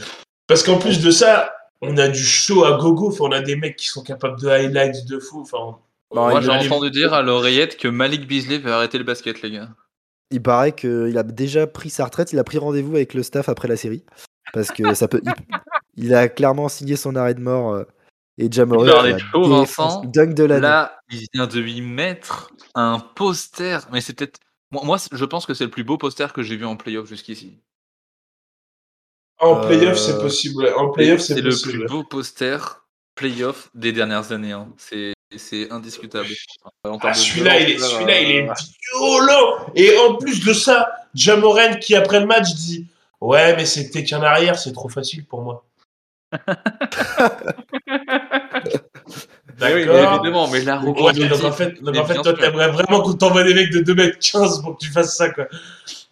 Parce 0.46 0.62
qu'en 0.62 0.78
plus 0.78 1.00
de 1.00 1.10
ça, 1.10 1.52
on 1.80 1.96
a 1.98 2.08
du 2.08 2.22
show 2.22 2.64
à 2.64 2.78
gogo. 2.78 3.08
Enfin, 3.08 3.24
on 3.24 3.32
a 3.32 3.40
des 3.40 3.56
mecs 3.56 3.76
qui 3.76 3.88
sont 3.88 4.02
capables 4.02 4.40
de 4.40 4.48
highlights 4.48 5.06
de 5.06 5.18
fou. 5.18 5.40
Enfin, 5.40 5.78
Moi, 6.12 6.40
j'ai 6.40 6.50
entendu 6.50 6.90
dire 6.90 7.12
à 7.12 7.22
l'oreillette 7.22 7.76
que 7.76 7.88
Malik 7.88 8.26
Beasley 8.26 8.58
veut 8.58 8.72
arrêter 8.72 8.98
le 8.98 9.04
basket, 9.04 9.42
les 9.42 9.50
gars. 9.50 9.68
Il 10.30 10.42
paraît 10.42 10.72
qu'il 10.72 11.16
a 11.16 11.22
déjà 11.22 11.66
pris 11.66 11.90
sa 11.90 12.04
retraite. 12.04 12.32
Il 12.32 12.38
a 12.38 12.44
pris 12.44 12.58
rendez-vous 12.58 12.96
avec 12.96 13.14
le 13.14 13.22
staff 13.22 13.48
après 13.48 13.68
la 13.68 13.76
série. 13.76 14.04
Parce 14.52 14.70
que 14.70 14.94
ça 14.94 15.08
peut. 15.08 15.20
Il, 15.96 16.14
a 16.14 16.28
clairement 16.28 16.68
signé 16.68 16.96
son 16.96 17.16
arrêt 17.16 17.34
de 17.34 17.40
mort. 17.40 17.74
Euh, 17.74 17.84
et 18.38 18.50
Jamoran, 18.50 18.84
Vincent. 19.34 20.04
de 20.04 20.44
Là, 20.44 21.00
il 21.10 21.26
vient 21.32 21.46
de 21.46 21.58
lui 21.58 21.80
mettre 21.80 22.50
un 22.74 22.98
poster. 22.98 23.86
Mais 23.92 24.00
c'est 24.00 24.12
peut-être. 24.12 24.38
Moi, 24.70 24.96
je 25.12 25.24
pense 25.24 25.46
que 25.46 25.54
c'est 25.54 25.64
le 25.64 25.70
plus 25.70 25.84
beau 25.84 25.96
poster 25.96 26.32
que 26.32 26.42
j'ai 26.42 26.56
vu 26.56 26.64
en 26.64 26.76
playoff 26.76 27.08
jusqu'ici. 27.08 27.58
En 29.38 29.60
playoff, 29.60 29.98
c'est 29.98 30.14
euh, 30.14 30.20
possible. 30.20 30.72
En 30.76 30.90
playoff, 30.90 31.20
c'est 31.20 31.40
le 31.40 31.54
plus 31.54 31.86
beau 31.86 32.02
poster 32.02 32.58
playoff 33.14 33.70
des 33.74 33.92
dernières 33.92 34.32
années. 34.32 34.52
Hein. 34.52 34.68
C'est 34.76 35.16
c'est 35.36 35.70
indiscutable. 35.72 36.28
Ah, 36.84 37.12
celui-là, 37.12 37.60
il, 37.60 37.70
est, 37.70 37.78
celui-là, 37.78 38.20
il 38.20 38.30
est 38.30 38.48
euh, 38.48 38.54
violent. 38.94 39.72
Et 39.74 39.96
en 39.98 40.14
plus 40.14 40.44
de 40.44 40.52
ça, 40.52 40.88
Jamoren 41.14 41.78
qui 41.78 41.96
après 41.96 42.20
le 42.20 42.26
match 42.26 42.54
dit 42.54 42.86
Ouais, 43.20 43.56
mais 43.56 43.66
c'était 43.66 44.04
qu'un 44.04 44.22
arrière, 44.22 44.58
c'est 44.58 44.72
trop 44.72 44.88
facile 44.88 45.24
pour 45.24 45.42
moi. 45.42 45.64
D'accord. 49.58 50.14
évidemment, 50.14 50.48
mais 50.48 50.60
là, 50.62 50.78
donc 50.78 51.00
en 51.00 51.52
fait, 51.52 51.82
donc 51.82 51.96
en 51.96 52.04
fait 52.04 52.14
toi, 52.14 52.34
t'aimerais 52.34 52.68
vraiment 52.68 53.00
qu'on 53.00 53.14
t'envoie 53.14 53.44
des 53.44 53.54
mecs 53.54 53.70
de 53.70 53.80
2m15 53.80 54.62
pour 54.62 54.76
que 54.76 54.84
tu 54.84 54.90
fasses 54.90 55.16
ça, 55.16 55.30
quoi. 55.30 55.46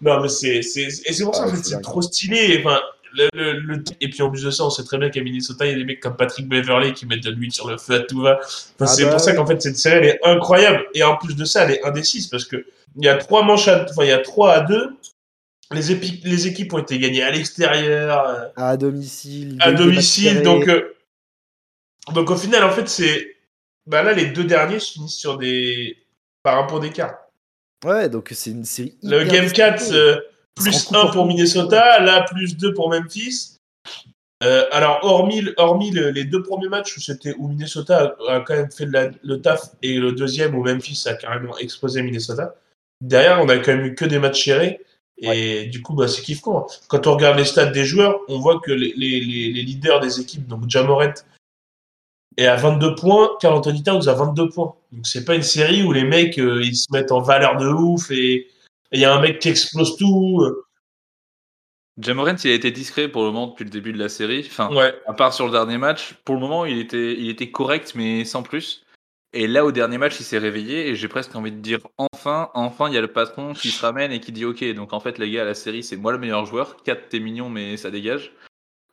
Non, 0.01 0.21
mais 0.21 0.29
c'est, 0.29 0.63
c'est, 0.63 0.83
et 1.05 1.13
c'est 1.13 1.25
pour 1.25 1.35
ça, 1.35 1.51
que 1.51 1.57
c'est 1.57 1.81
trop 1.81 2.03
stylé. 2.03 2.63
Enfin, 2.65 2.81
le, 3.13 3.29
le, 3.35 3.85
et 4.01 4.09
puis 4.09 4.23
en 4.23 4.31
plus 4.31 4.43
de 4.43 4.51
ça, 4.51 4.65
on 4.65 4.71
sait 4.71 4.85
très 4.85 4.99
bien 4.99 5.11
qu'à 5.11 5.23
Minnesota, 5.23 5.67
il 5.67 5.73
y 5.73 5.75
a 5.75 5.79
des 5.79 5.85
mecs 5.85 6.01
comme 6.01 6.17
Patrick 6.17 6.49
Beverley 6.49 6.93
qui 6.95 7.07
mettent 7.07 7.23
de 7.23 7.31
l'huile 7.31 7.53
sur 7.53 7.69
le 7.69 7.77
feu 7.77 7.95
à 7.95 8.01
tout 8.01 8.21
va. 8.23 8.39
Enfin, 8.41 8.57
ah 8.81 8.87
c'est 8.87 9.03
pour 9.03 9.13
bah 9.13 9.19
ça 9.19 9.35
qu'en 9.35 9.47
fait, 9.47 9.61
cette 9.63 9.77
série, 9.77 9.97
elle 9.99 10.05
est 10.07 10.21
incroyable. 10.25 10.85
Et 10.95 11.03
en 11.03 11.17
plus 11.17 11.37
de 11.37 11.45
ça, 11.45 11.65
elle 11.65 11.73
est 11.73 11.85
indécise 11.85 12.29
parce 12.29 12.45
que 12.45 12.65
il 12.97 13.05
y 13.05 13.09
a 13.09 13.17
trois 13.17 13.43
manches 13.43 13.69
à, 13.69 13.85
enfin, 13.89 14.05
il 14.05 14.09
y 14.09 14.13
a 14.13 14.19
trois 14.19 14.53
à 14.53 14.61
deux 14.61 14.97
les, 15.73 16.21
les 16.25 16.47
équipes 16.47 16.73
ont 16.75 16.79
été 16.79 16.99
gagnées 16.99 17.23
à 17.23 17.31
l'extérieur. 17.31 18.29
Euh, 18.29 18.49
à 18.57 18.77
domicile. 18.77 19.57
À 19.61 19.73
domicile. 19.73 20.43
Donc, 20.43 20.69
euh, 20.69 20.95
donc 22.13 22.31
au 22.31 22.37
final, 22.37 22.65
en 22.65 22.71
fait, 22.71 22.89
c'est. 22.89 23.34
Bah 23.87 24.03
là, 24.03 24.13
les 24.13 24.27
deux 24.27 24.45
derniers 24.45 24.81
finissent 24.81 25.19
sur 25.19 25.39
des. 25.39 25.97
par 26.43 26.59
un 26.59 26.65
point 26.65 26.81
d'écart. 26.81 27.17
Ouais, 27.85 28.09
donc 28.09 28.31
c'est 28.33 28.51
une 28.51 28.65
série. 28.65 28.97
Le 29.03 29.25
Game 29.25 29.51
4, 29.51 29.93
euh, 29.93 30.21
plus 30.55 30.91
1 30.93 31.09
pour 31.09 31.27
Minnesota, 31.27 32.01
là, 32.01 32.23
plus 32.23 32.57
2 32.57 32.73
pour 32.73 32.89
Memphis. 32.89 33.59
alors, 34.41 35.01
hormis, 35.03 35.45
hormis 35.59 35.91
les 35.91 36.25
deux 36.25 36.43
premiers 36.43 36.69
matchs 36.69 36.97
où, 36.97 37.01
c'était, 37.01 37.35
où 37.37 37.49
Minnesota 37.49 38.17
a, 38.29 38.41
quand 38.41 38.55
même 38.55 38.71
fait 38.71 38.87
le 38.87 39.41
taf 39.41 39.71
et 39.83 39.99
le 39.99 40.13
deuxième 40.13 40.55
où 40.55 40.63
Memphis 40.63 41.05
a 41.07 41.15
carrément 41.15 41.57
explosé 41.59 42.03
Minnesota, 42.03 42.55
derrière, 43.03 43.41
on 43.43 43.49
a 43.49 43.59
quand 43.59 43.75
même 43.75 43.87
eu 43.87 43.95
que 43.95 44.05
des 44.05 44.19
matchs 44.19 44.45
serrés. 44.45 44.81
Et 45.19 45.67
du 45.67 45.81
coup, 45.81 45.95
bah, 45.95 46.09
c'est 46.09 46.23
kiffant. 46.23 46.67
Quand 46.89 47.07
on 47.07 47.15
regarde 47.15 47.39
les 47.39 47.45
stats 47.45 47.67
des 47.67 47.85
joueurs, 47.85 48.19
on 48.29 48.41
voit 48.41 48.61
que 48.61 48.73
les, 48.73 48.93
les, 48.97 49.21
les 49.21 49.63
leaders 49.63 50.01
des 50.01 50.21
équipes, 50.21 50.47
donc 50.47 50.69
Jamorent 50.69 51.25
est 52.37 52.47
à 52.47 52.57
22 52.57 52.95
points, 52.95 53.31
Carl 53.41 53.55
Anthony 53.55 53.83
Towns 53.83 54.09
à 54.09 54.15
22 54.15 54.49
points. 54.49 54.75
Donc 54.93 55.07
c'est 55.07 55.25
pas 55.25 55.35
une 55.35 55.43
série 55.43 55.83
où 55.83 55.93
les 55.93 56.05
mecs 56.05 56.39
euh, 56.39 56.63
ils 56.63 56.77
se 56.77 56.87
mettent 56.93 57.13
en 57.13 57.21
valeur 57.21 57.57
de 57.57 57.69
ouf 57.69 58.11
et 58.11 58.49
il 58.93 59.01
y 59.01 59.05
a 59.05 59.15
un 59.15 59.21
mec 59.21 59.39
qui 59.39 59.49
explose 59.49 59.97
tout. 59.97 60.43
Jamorent, 61.99 62.45
il 62.45 62.51
a 62.51 62.55
été 62.55 62.71
discret 62.73 63.09
pour 63.09 63.23
le 63.23 63.31
moment 63.31 63.49
depuis 63.49 63.65
le 63.65 63.71
début 63.71 63.93
de 63.93 63.99
la 63.99 64.09
série. 64.09 64.45
Enfin, 64.49 64.75
ouais. 64.75 64.95
à 65.07 65.13
part 65.13 65.33
sur 65.33 65.47
le 65.47 65.53
dernier 65.53 65.79
match, 65.79 66.15
pour 66.25 66.35
le 66.35 66.41
moment, 66.41 66.65
il 66.65 66.79
était, 66.79 67.15
il 67.15 67.29
était 67.29 67.51
correct, 67.51 67.93
mais 67.95 68.25
sans 68.25 68.43
plus. 68.43 68.85
Et 69.33 69.47
là, 69.49 69.65
au 69.65 69.73
dernier 69.73 69.99
match, 69.99 70.19
il 70.21 70.25
s'est 70.25 70.39
réveillé 70.39 70.89
et 70.89 70.97
j'ai 70.97 71.09
presque 71.09 71.35
envie 71.35 71.51
de 71.51 71.59
dire 71.59 71.81
enfin, 71.99 72.51
enfin, 72.55 72.89
il 72.89 72.95
y 72.95 72.99
a 72.99 73.01
le 73.01 73.13
patron 73.13 73.53
qui 73.53 73.71
se 73.71 73.85
ramène 73.85 74.13
et 74.13 74.21
qui 74.21 74.31
dit 74.31 74.45
ok, 74.45 74.65
donc 74.75 74.93
en 74.93 75.01
fait, 75.01 75.19
les 75.19 75.31
gars, 75.31 75.45
la 75.45 75.55
série, 75.55 75.83
c'est 75.83 75.97
moi 75.97 76.13
le 76.13 76.19
meilleur 76.19 76.47
joueur. 76.47 76.77
4, 76.85 77.09
t'es 77.09 77.21
mignon, 77.21 77.51
mais 77.51 77.77
ça 77.77 77.91
dégage. 77.91 78.33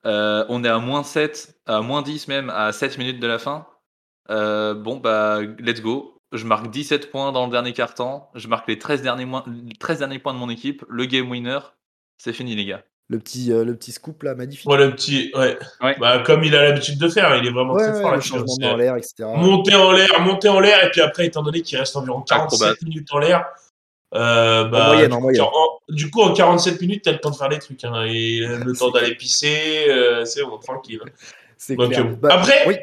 Euh, 0.05 0.45
on 0.49 0.63
est 0.63 0.69
à 0.69 0.79
moins 0.79 1.03
7, 1.03 1.55
à 1.65 1.81
moins 1.81 2.01
10 2.01 2.27
même, 2.27 2.49
à 2.49 2.71
7 2.71 2.97
minutes 2.97 3.19
de 3.19 3.27
la 3.27 3.39
fin. 3.39 3.67
Euh, 4.29 4.73
bon, 4.73 4.97
bah, 4.97 5.41
let's 5.59 5.81
go. 5.81 6.17
Je 6.31 6.45
marque 6.45 6.69
17 6.69 7.11
points 7.11 7.31
dans 7.31 7.45
le 7.45 7.51
dernier 7.51 7.73
quart-temps. 7.73 8.31
Je 8.35 8.47
marque 8.47 8.67
les 8.67 8.79
13 8.79 9.01
derniers, 9.01 9.27
13 9.79 9.99
derniers 9.99 10.19
points 10.19 10.33
de 10.33 10.39
mon 10.39 10.49
équipe. 10.49 10.83
Le 10.89 11.05
game 11.05 11.29
winner, 11.29 11.59
c'est 12.17 12.33
fini, 12.33 12.55
les 12.55 12.65
gars 12.65 12.83
le 13.11 13.19
petit, 13.19 13.51
euh, 13.51 13.65
le 13.65 13.75
petit 13.75 13.91
scoop 13.91 14.23
là, 14.23 14.35
magnifique. 14.35 14.69
Ouais, 14.69 14.77
le 14.77 14.89
petit, 14.91 15.31
ouais. 15.35 15.59
Bah, 15.99 16.23
comme 16.25 16.45
il 16.45 16.55
a 16.55 16.63
l'habitude 16.63 16.97
de 16.97 17.09
faire, 17.09 17.35
il 17.35 17.45
est 17.45 17.51
vraiment 17.51 17.75
très 17.75 17.91
fort. 18.01 18.17
monter 18.47 18.65
en 18.65 18.77
l'air, 18.77 18.95
etc. 18.95 19.13
Monter 19.35 19.75
en 19.75 19.91
l'air, 19.91 20.21
monter 20.21 20.47
en 20.47 20.61
l'air, 20.61 20.85
et 20.85 20.89
puis 20.91 21.01
après, 21.01 21.25
étant 21.25 21.43
donné 21.43 21.61
qu'il 21.61 21.77
reste 21.77 21.93
environ 21.97 22.21
47 22.21 22.81
minutes 22.83 23.09
en 23.11 23.19
l'air, 23.19 23.45
euh, 24.13 24.65
bah, 24.65 24.85
en 24.85 24.87
moyenne, 24.87 25.09
du, 25.09 25.15
en 25.15 25.21
moyenne. 25.21 25.45
du 25.89 26.09
coup, 26.09 26.21
en 26.21 26.33
47 26.33 26.81
minutes, 26.81 27.03
t'as 27.03 27.13
le 27.13 27.19
temps 27.19 27.31
de 27.31 27.35
faire 27.35 27.49
des 27.49 27.59
trucs. 27.59 27.83
Hein, 27.83 28.03
et 28.07 28.39
le 28.39 28.73
temps 28.73 28.91
d'aller 28.91 29.15
pisser, 29.15 29.85
euh, 29.87 30.25
c'est 30.25 30.43
bon, 30.43 30.57
tranquille. 30.57 31.01
C'est 31.57 31.75
clair. 31.75 32.05
Bah, 32.17 32.29
après, 32.31 32.81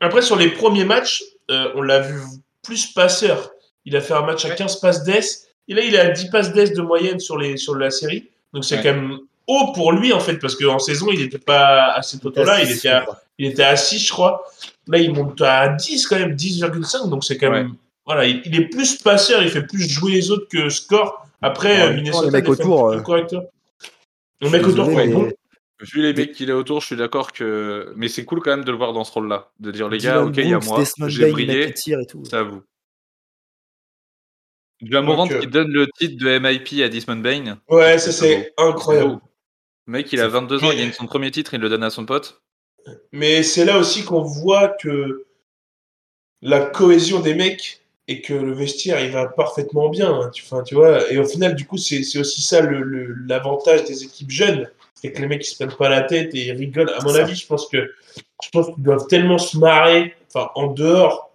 après, 0.00 0.22
sur 0.22 0.36
les 0.36 0.48
premiers 0.48 0.84
matchs, 0.84 1.22
on 1.48 1.82
l'a 1.82 2.00
vu 2.00 2.20
plus 2.62 2.86
passeur. 2.86 3.50
Il 3.84 3.96
a 3.96 4.00
fait 4.00 4.14
un 4.14 4.22
match 4.22 4.44
à 4.44 4.50
15 4.50 4.80
passes 4.80 5.04
d'ess. 5.04 5.48
Et 5.68 5.74
là, 5.74 5.82
il 5.82 5.94
est 5.94 6.00
à 6.00 6.10
10 6.10 6.30
passes 6.30 6.52
d'ess 6.52 6.72
de 6.72 6.82
moyenne 6.82 7.20
sur, 7.20 7.38
les, 7.38 7.56
sur 7.56 7.74
la 7.76 7.90
série. 7.90 8.28
Donc 8.52 8.64
c'est 8.64 8.76
quand 8.76 8.94
même 8.94 9.18
haut 9.46 9.72
pour 9.72 9.92
lui 9.92 10.12
en 10.12 10.20
fait, 10.20 10.36
parce 10.36 10.56
qu'en 10.56 10.78
saison 10.78 11.08
il 11.12 11.20
n'était 11.20 11.38
pas 11.38 11.92
à 11.92 12.02
ce 12.02 12.16
taux-là, 12.16 12.62
il, 12.62 12.70
était 12.72 12.88
à, 12.88 13.06
il 13.38 13.46
était 13.46 13.62
à 13.62 13.76
6 13.76 13.98
je 13.98 14.12
crois. 14.12 14.44
Là 14.88 14.98
il 14.98 15.12
monte 15.12 15.40
à 15.40 15.68
10 15.68 16.06
quand 16.06 16.18
même, 16.18 16.34
10,5, 16.34 17.08
donc 17.08 17.24
c'est 17.24 17.36
quand 17.36 17.50
même... 17.50 17.74
Voilà, 18.06 18.26
il, 18.26 18.54
est 18.54 18.68
plus 18.68 19.02
passeur, 19.02 19.42
il 19.42 19.50
fait 19.50 19.66
plus 19.66 19.88
jouer 19.88 20.12
les 20.12 20.30
autres 20.30 20.46
que 20.48 20.68
score. 20.68 21.26
Après, 21.42 21.92
Minnesota... 21.94 22.26
Le 22.26 22.32
mec 22.32 22.48
autour... 22.48 22.90
Euh... 22.90 23.02
Le 24.40 24.50
mec 24.50 24.66
autour, 24.66 24.88
Vu 25.80 26.00
les 26.00 26.14
mecs 26.14 26.32
qu'il 26.32 26.48
est 26.48 26.54
autour, 26.54 26.80
je 26.80 26.86
suis 26.86 26.96
d'accord 26.96 27.32
que. 27.32 27.92
Mais 27.96 28.08
c'est 28.08 28.24
cool 28.24 28.40
quand 28.40 28.50
même 28.50 28.64
de 28.64 28.70
le 28.70 28.78
voir 28.78 28.94
dans 28.94 29.04
ce 29.04 29.12
rôle-là. 29.12 29.50
De 29.60 29.70
dire, 29.70 29.90
les 29.90 29.98
gars, 29.98 30.22
ok, 30.22 30.34
il 30.38 30.48
y 30.48 30.54
a 30.54 30.58
moi, 30.58 31.08
j'ai 31.08 31.30
brillé, 31.30 31.74
c'est 31.76 32.32
à 32.32 32.42
vous. 32.42 32.62
Jamorant 34.80 35.28
qui 35.28 35.46
donne 35.46 35.70
le 35.70 35.86
titre 35.98 36.22
de 36.22 36.38
MIP 36.38 36.82
à 36.82 36.88
Dismon 36.88 37.16
Bain. 37.16 37.58
Ouais, 37.68 37.98
ça 37.98 38.12
c'est 38.12 38.54
incroyable. 38.56 39.20
Le 39.86 39.92
mec, 39.92 40.12
il 40.12 40.20
a 40.20 40.28
22 40.28 40.64
ans, 40.64 40.72
il 40.72 40.78
gagne 40.78 40.92
son 40.92 41.06
premier 41.06 41.30
titre, 41.30 41.52
il 41.54 41.60
le 41.60 41.68
donne 41.68 41.82
à 41.84 41.90
son 41.90 42.06
pote. 42.06 42.42
Mais 43.12 43.42
c'est 43.42 43.64
là 43.64 43.78
aussi 43.78 44.04
qu'on 44.04 44.22
voit 44.22 44.68
que 44.68 45.26
la 46.40 46.60
cohésion 46.60 47.20
des 47.20 47.34
mecs 47.34 47.85
et 48.08 48.20
que 48.20 48.34
le 48.34 48.52
vestiaire 48.52 49.00
il 49.04 49.10
va 49.10 49.26
parfaitement 49.26 49.88
bien. 49.88 50.12
Hein, 50.12 50.30
tu, 50.32 50.44
tu 50.64 50.74
vois, 50.74 51.10
et 51.10 51.18
au 51.18 51.24
final, 51.24 51.54
du 51.54 51.66
coup, 51.66 51.76
c'est 51.78 52.00
aussi 52.18 52.42
ça 52.42 52.60
l'avantage 52.60 53.82
le, 53.82 53.86
des 53.86 54.04
équipes 54.04 54.30
jeunes. 54.30 54.70
C'est 54.94 55.12
que 55.12 55.20
les 55.20 55.26
mecs 55.26 55.46
ils 55.46 55.50
se 55.50 55.56
prennent 55.56 55.76
pas 55.76 55.88
la 55.88 56.02
tête 56.02 56.34
et 56.34 56.46
ils 56.46 56.52
rigolent. 56.52 56.92
À 56.96 57.02
mon 57.04 57.14
avis, 57.14 57.34
je 57.34 57.46
pense 57.46 57.68
que 57.68 57.92
je 58.42 58.50
pense 58.50 58.66
qu'ils 58.74 58.82
doivent 58.82 59.06
tellement 59.08 59.38
se 59.38 59.58
marrer, 59.58 60.14
enfin 60.28 60.50
en 60.54 60.68
dehors. 60.68 61.30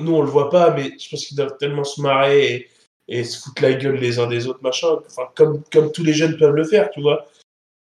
Nous 0.00 0.14
on 0.14 0.22
le 0.22 0.28
voit 0.28 0.48
pas, 0.48 0.70
mais 0.70 0.92
je 0.98 1.10
pense 1.10 1.26
qu'ils 1.26 1.36
doivent 1.36 1.58
tellement 1.58 1.84
se 1.84 2.00
marrer 2.00 2.54
et, 2.54 2.68
et 3.08 3.24
se 3.24 3.42
foutre 3.42 3.62
la 3.62 3.74
gueule 3.74 3.96
les 3.96 4.18
uns 4.18 4.26
des 4.26 4.46
autres, 4.46 4.62
machin. 4.62 4.98
Enfin, 5.06 5.28
comme, 5.34 5.62
comme 5.70 5.92
tous 5.92 6.04
les 6.04 6.14
jeunes 6.14 6.38
peuvent 6.38 6.54
le 6.54 6.64
faire, 6.64 6.90
tu 6.90 7.02
vois. 7.02 7.26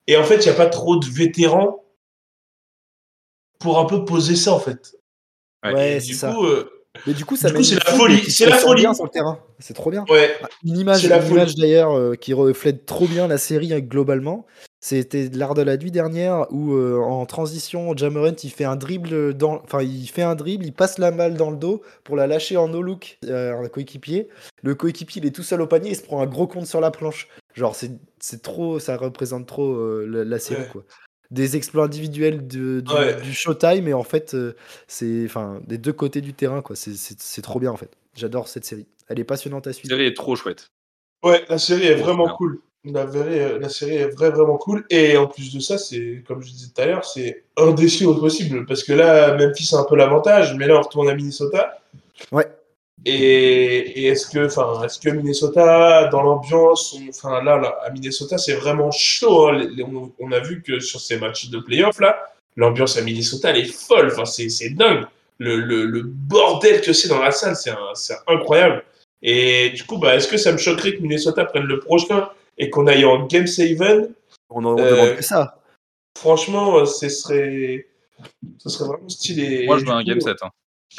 Et 0.07 0.16
en 0.16 0.24
fait, 0.24 0.37
il 0.37 0.43
n'y 0.43 0.55
a 0.55 0.55
pas 0.55 0.66
trop 0.66 0.97
de 0.97 1.07
vétérans 1.07 1.83
pour 3.59 3.79
un 3.79 3.87
peu 3.87 4.05
poser 4.05 4.37
ça, 4.37 4.53
en 4.53 4.61
fait. 4.61 4.97
Ouais, 5.64 5.99
c'est 6.01 6.12
ça. 6.12 6.37
Euh, 6.39 6.76
mais 7.07 7.14
du 7.14 7.24
coup, 7.24 7.36
ça 7.36 7.49
c'est 7.49 7.74
la 7.74 7.92
folie. 7.92 8.30
C'est 8.30 8.47
la 8.47 8.57
folie. 8.57 8.82
sur 8.94 9.05
le 9.05 9.11
terrain. 9.11 9.38
C'est 9.59 9.74
trop 9.74 9.90
bien. 9.90 10.05
Ouais. 10.09 10.36
Une 10.64 10.78
image, 10.78 11.05
une 11.05 11.26
image 11.30 11.55
d'ailleurs 11.55 11.97
euh, 11.97 12.14
qui 12.14 12.32
reflète 12.32 12.86
trop 12.86 13.07
bien 13.07 13.26
la 13.26 13.38
série 13.38 13.72
hein, 13.72 13.80
globalement. 13.80 14.47
C'était 14.80 15.28
l'art 15.32 15.55
de 15.55 15.62
la 15.62 15.76
nuit 15.76 15.90
dernière 15.90 16.47
où 16.53 16.74
euh, 16.74 17.01
en 17.01 17.26
transition, 17.26 17.97
Jamorant 17.97 18.36
il 18.44 18.51
fait 18.51 18.64
un 18.64 18.76
dribble 18.76 19.34
dans, 19.34 19.61
enfin 19.64 19.82
il 19.82 20.07
fait 20.07 20.22
un 20.22 20.36
dribble, 20.36 20.64
il 20.64 20.72
passe 20.72 20.99
la 20.99 21.11
malle 21.11 21.34
dans 21.34 21.51
le 21.51 21.57
dos 21.57 21.82
pour 22.05 22.14
la 22.14 22.28
lâcher 22.28 22.57
en 22.57 22.68
no 22.68 22.82
look 22.82 23.18
à 23.28 23.55
un 23.55 23.68
coéquipier. 23.68 24.28
Le 24.62 24.76
coéquipier 24.76 25.22
il 25.22 25.26
est 25.26 25.32
tout 25.32 25.42
seul 25.42 25.61
au 25.61 25.66
panier, 25.66 25.90
il 25.90 25.97
se 25.97 26.03
prend 26.03 26.20
un 26.20 26.26
gros 26.26 26.47
compte 26.47 26.66
sur 26.66 26.80
la 26.80 26.92
planche. 26.92 27.26
Genre 27.55 27.74
c'est 27.74 28.42
trop, 28.42 28.78
ça 28.78 28.97
représente 28.97 29.47
trop 29.47 29.72
euh, 29.72 30.24
la, 30.24 30.38
série 30.38 30.68
quoi. 30.70 30.84
Des 31.31 31.57
exploits 31.57 31.85
individuels 31.85 32.47
de, 32.47 32.81
du, 32.81 32.93
Ouais. 32.93 33.20
du 33.20 33.33
Showtime 33.33 33.89
et 33.89 33.95
en 33.95 34.03
fait 34.05 34.35
euh, 34.35 34.55
c'est 34.87 35.24
enfin 35.27 35.61
des 35.66 35.79
deux 35.79 35.93
côtés 35.93 36.20
du 36.20 36.35
terrain 36.35 36.62
quoi. 36.62 36.77
C'est- 36.77 36.97
C'est 36.97 37.20
c'est 37.20 37.43
trop 37.43 37.59
bien 37.61 37.70
en 37.72 37.77
fait. 37.77 37.91
J'adore 38.14 38.49
cette 38.49 38.64
série. 38.64 38.87
Elle 39.09 39.18
est 39.20 39.24
passionnante 39.24 39.66
à 39.66 39.70
La 39.70 39.74
suivre. 39.74 39.95
série 39.95 40.07
est 40.07 40.14
trop 40.16 40.37
chouette. 40.37 40.70
Ouais, 41.22 41.45
la 41.49 41.59
série 41.59 41.87
est 41.87 41.95
vraiment 41.95 42.29
cool. 42.37 42.61
La, 42.85 43.11
série, 43.11 43.59
la 43.61 43.68
série 43.68 43.97
est 43.97 44.09
vrai, 44.09 44.31
vraiment 44.31 44.59
cool. 44.59 44.85
Et 44.91 45.16
en 45.16 45.27
plus 45.27 45.53
de 45.53 45.59
ça, 45.59 45.77
c'est, 45.77 46.22
comme 46.27 46.41
je 46.41 46.49
disais 46.51 46.68
tout 46.72 46.81
à 46.81 46.87
l'heure, 46.87 47.05
c'est 47.05 47.45
indécis 47.57 48.05
au 48.05 48.14
possible. 48.14 48.64
Parce 48.64 48.85
que 48.85 48.93
là, 48.93 49.37
Memphis 49.37 49.74
a 49.74 49.79
un 49.79 49.85
peu 49.85 49.97
l'avantage, 49.97 50.55
mais 50.55 50.68
là, 50.68 50.77
on 50.79 50.83
retourne 50.83 51.09
à 51.09 51.14
Minnesota. 51.14 51.81
Ouais. 52.31 52.47
Et, 53.05 54.01
et 54.01 54.07
est-ce 54.07 54.26
que, 54.26 54.47
enfin, 54.47 54.82
est-ce 54.84 54.99
que 54.99 55.11
Minnesota, 55.11 56.09
dans 56.09 56.22
l'ambiance, 56.22 56.94
on- 56.99 57.09
enfin 57.11 57.42
là, 57.42 57.57
là, 57.59 57.78
à 57.84 57.90
Minnesota, 57.90 58.38
c'est 58.38 58.55
vraiment 58.55 58.90
chaud. 58.90 59.49
hein. 59.49 59.68
On, 59.84 60.11
on 60.18 60.32
a 60.32 60.40
vu 60.40 60.62
que 60.62 60.80
sur 60.80 61.01
ces 61.01 61.18
matchs 61.18 61.51
de 61.51 61.59
playoff 61.59 62.01
là, 62.01 62.18
l'ambiance 62.57 62.97
à 62.97 63.03
Minnesota, 63.03 63.51
elle 63.51 63.59
est 63.59 63.72
folle. 63.72 64.09
Enfin, 64.12 64.24
c'est, 64.24 64.49
c'est 64.49 64.70
dingue. 64.70 65.05
Le, 65.38 65.57
le, 65.61 65.84
le 65.84 66.03
bordel 66.05 66.80
que 66.80 66.92
c'est 66.94 67.09
dans 67.09 67.20
la 67.22 67.30
salle, 67.30 67.55
c'est, 67.57 67.70
un- 67.70 67.94
c'est 67.94 68.16
incroyable. 68.26 68.82
Et 69.22 69.70
du 69.70 69.84
coup, 69.84 69.99
bah, 69.99 70.16
est-ce 70.16 70.28
que 70.28 70.36
ça 70.38 70.51
me 70.53 70.59
choquerait 70.59 70.97
que 70.97 71.03
Minnesota 71.03 71.44
prenne 71.44 71.64
le 71.64 71.78
prochain 71.80 72.30
et 72.59 72.70
qu'on 72.70 72.86
aille 72.86 73.05
en 73.05 73.26
Game 73.26 73.47
7 73.47 73.78
On 74.51 74.64
en 74.64 74.74
on 74.74 74.78
Euh, 74.78 74.90
demande 74.90 75.16
que 75.16 75.22
ça. 75.24 75.59
Franchement, 76.18 76.78
euh, 76.78 76.84
ce 76.86 77.09
serait, 77.11 77.86
ce 78.59 78.68
serait 78.70 78.88
vraiment 78.88 79.09
stylé. 79.09 79.66
Moi, 79.66 79.78
je 79.78 79.84
veux 79.84 79.90
un 79.92 80.01
coup, 80.03 80.09
Game 80.09 80.20
7. 80.20 80.38
hein. 80.42 80.51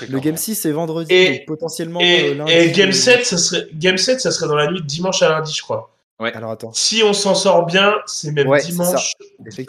Le. 0.08 0.20
Game 0.20 0.38
6 0.38 0.56
c'est 0.56 0.72
vendredi 0.72 1.14
Et- 1.14 1.30
donc 1.40 1.46
potentiellement 1.48 2.00
Et, 2.02 2.32
euh, 2.32 2.34
lundi. 2.36 2.52
et 2.52 2.72
Game 2.72 2.92
7, 2.92 3.26
ça 3.26 3.38
serait, 3.38 3.68
Game 3.74 3.98
7, 3.98 4.22
ça 4.22 4.32
serait 4.32 4.48
dans 4.48 4.56
la 4.56 4.70
nuit 4.72 4.82
de 4.82 4.86
dimanche 4.86 5.22
à 5.24 5.30
lundi, 5.30 5.54
je 5.54 5.62
crois. 5.62 5.92
Alors 6.20 6.50
attends, 6.52 6.72
Si 6.74 7.04
on 7.04 7.14
s'en 7.14 7.36
sort 7.36 7.66
bien, 7.68 7.96
c'est 8.08 8.32
même 8.32 8.48
Ouais, 8.48 8.62
dimanche. 8.62 9.14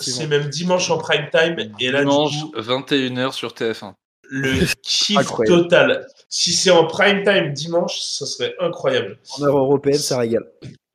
C'est 0.00 0.26
même 0.26 0.48
dimanche 0.48 0.90
en 0.90 0.96
prime 0.98 1.28
time. 1.30 1.72
Et 1.78 1.90
là, 1.90 2.00
Dimanche, 2.00 2.32
coup, 2.40 2.52
21h 2.56 3.32
sur 3.32 3.52
TF1. 3.52 3.94
le 4.30 4.52
kiff 4.82 5.18
total. 5.46 6.06
Si 6.30 6.52
c'est 6.54 6.70
en 6.70 6.86
prime 6.86 7.22
time 7.22 7.52
dimanche, 7.52 8.00
ça 8.00 8.24
serait 8.26 8.54
incroyable. 8.60 9.18
En 9.38 9.42
heure 9.44 9.56
européenne 9.58 9.98
ça 9.98 10.18
régale. 10.18 10.50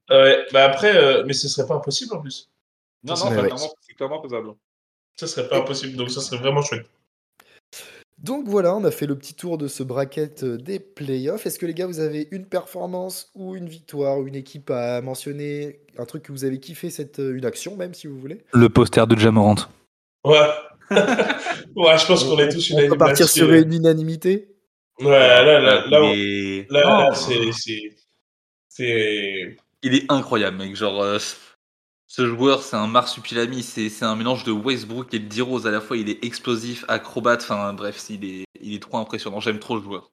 Ouais, 0.09 0.39
bah 0.51 0.65
après, 0.65 0.95
euh, 0.95 1.23
mais 1.25 1.33
ce 1.33 1.47
serait 1.47 1.67
pas 1.67 1.75
impossible 1.75 2.15
en 2.15 2.19
plus. 2.19 2.49
Non, 3.03 3.15
Ça, 3.15 3.25
non, 3.25 3.31
c'est 3.31 3.37
clairement, 3.97 4.21
faisable. 4.23 4.53
Ça 5.15 5.27
serait 5.27 5.47
pas 5.47 5.57
impossible, 5.57 5.95
donc 5.97 6.09
ça 6.09 6.21
serait 6.21 6.37
vraiment 6.37 6.61
chouette. 6.63 6.85
Donc 8.23 8.47
voilà, 8.47 8.73
on 8.73 8.83
a 8.85 8.91
fait 8.91 9.05
le 9.05 9.17
petit 9.17 9.33
tour 9.33 9.57
de 9.57 9.67
ce 9.67 9.83
bracket 9.83 10.43
euh, 10.43 10.57
des 10.57 10.79
playoffs. 10.79 11.45
Est-ce 11.45 11.59
que 11.59 11.65
les 11.65 11.73
gars, 11.73 11.87
vous 11.87 11.99
avez 11.99 12.29
une 12.31 12.45
performance 12.45 13.29
ou 13.35 13.53
une 13.55 13.67
victoire 13.67 14.17
ou 14.19 14.27
une 14.27 14.35
équipe 14.35 14.69
à 14.71 15.01
mentionner 15.01 15.81
Un 15.97 16.05
truc 16.05 16.23
que 16.23 16.31
vous 16.31 16.45
avez 16.45 16.59
kiffé, 16.59 16.89
cette, 16.89 17.19
euh, 17.19 17.35
une 17.35 17.45
action 17.45 17.75
même 17.75 17.93
si 17.93 18.07
vous 18.07 18.17
voulez? 18.17 18.41
Le 18.53 18.69
poster 18.69 19.05
de 19.07 19.17
Jamorant. 19.17 19.55
Ouais. 20.23 20.39
ouais, 20.89 21.97
je 21.97 22.05
pense 22.07 22.23
qu'on 22.23 22.39
est 22.39 22.47
tous 22.47 22.71
On 22.71 22.75
peut 22.77 22.81
unanimes 22.83 22.97
partir 22.97 23.27
sur 23.27 23.51
une 23.51 23.73
unanimité? 23.73 24.55
Ouais, 24.99 25.09
là, 25.09 25.59
là, 25.59 25.85
là, 25.87 26.01
on- 26.01 26.13
est... 26.13 26.67
là, 26.69 26.79
là, 26.81 27.09
Oh, 27.11 27.15
c'est, 27.15 27.51
c'est, 27.51 27.81
c'est, 28.69 29.57
il 29.81 29.95
est 29.95 30.05
incroyable, 30.09 30.57
mec. 30.57 30.75
Genre, 30.77 31.01
euh, 31.01 31.17
ce 32.15 32.27
joueur, 32.27 32.61
c'est 32.61 32.75
un 32.75 32.85
marsupilami. 32.85 33.63
C'est 33.63 34.03
un 34.03 34.15
mélange 34.15 34.43
de 34.43 34.51
Westbrook 34.51 35.11
et 35.15 35.19
de 35.19 35.27
D-Rose 35.27 35.65
à 35.65 35.71
la 35.71 35.81
fois. 35.81 35.97
Il 35.97 36.09
est 36.09 36.23
explosif, 36.23 36.85
acrobate. 36.87 37.41
Enfin, 37.41 37.73
bref, 37.73 38.05
il 38.11 38.23
est, 38.23 38.45
il 38.61 38.75
est 38.75 38.79
trop 38.79 38.97
impressionnant. 38.97 39.39
J'aime 39.39 39.57
trop 39.57 39.77
le 39.77 39.81
joueur. 39.81 40.11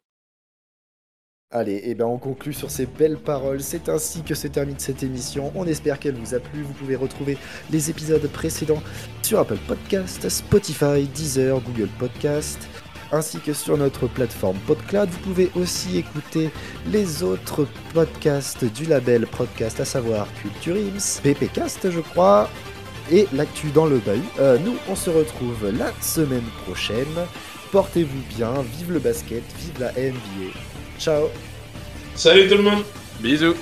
Allez, 1.50 1.82
et 1.84 1.94
ben 1.94 2.06
on 2.06 2.16
conclut 2.16 2.54
sur 2.54 2.70
ces 2.70 2.86
belles 2.86 3.18
paroles. 3.18 3.60
C'est 3.60 3.90
ainsi 3.90 4.22
que 4.22 4.34
se 4.34 4.46
termine 4.46 4.78
cette 4.78 5.02
émission. 5.02 5.52
On 5.54 5.66
espère 5.66 5.98
qu'elle 5.98 6.14
vous 6.14 6.34
a 6.34 6.40
plu. 6.40 6.62
Vous 6.62 6.72
pouvez 6.72 6.96
retrouver 6.96 7.36
les 7.70 7.90
épisodes 7.90 8.26
précédents 8.28 8.82
sur 9.20 9.38
Apple 9.38 9.58
Podcast, 9.68 10.26
Spotify, 10.26 11.06
Deezer, 11.14 11.60
Google 11.60 11.90
Podcast, 11.98 12.66
ainsi 13.12 13.38
que 13.38 13.52
sur 13.52 13.76
notre 13.76 14.06
plateforme 14.06 14.56
PodCloud. 14.66 15.08
Vous 15.08 15.18
pouvez 15.18 15.50
aussi 15.54 15.98
écouter 15.98 16.50
les 16.86 17.22
autres 17.22 17.66
podcasts 17.92 18.64
du 18.64 18.84
label 18.84 19.26
Podcast, 19.26 19.80
à 19.80 19.84
savoir 19.84 20.26
Culture 20.40 20.76
Ims, 20.76 21.20
PPcast, 21.22 21.90
je 21.90 22.00
crois, 22.00 22.48
et 23.10 23.26
l'actu 23.32 23.68
dans 23.70 23.86
le 23.86 23.98
bahut. 23.98 24.20
Euh, 24.38 24.58
nous, 24.64 24.76
on 24.88 24.94
se 24.94 25.10
retrouve 25.10 25.70
la 25.76 25.92
semaine 26.00 26.48
prochaine. 26.64 27.06
Portez-vous 27.72 28.36
bien, 28.36 28.52
vive 28.78 28.92
le 28.92 28.98
basket, 28.98 29.42
vive 29.58 29.80
la 29.80 29.92
NBA. 29.92 30.52
Ciao 30.98 31.28
Salut 32.14 32.48
tout 32.48 32.56
le 32.56 32.62
monde 32.62 32.82
Bisous 33.20 33.54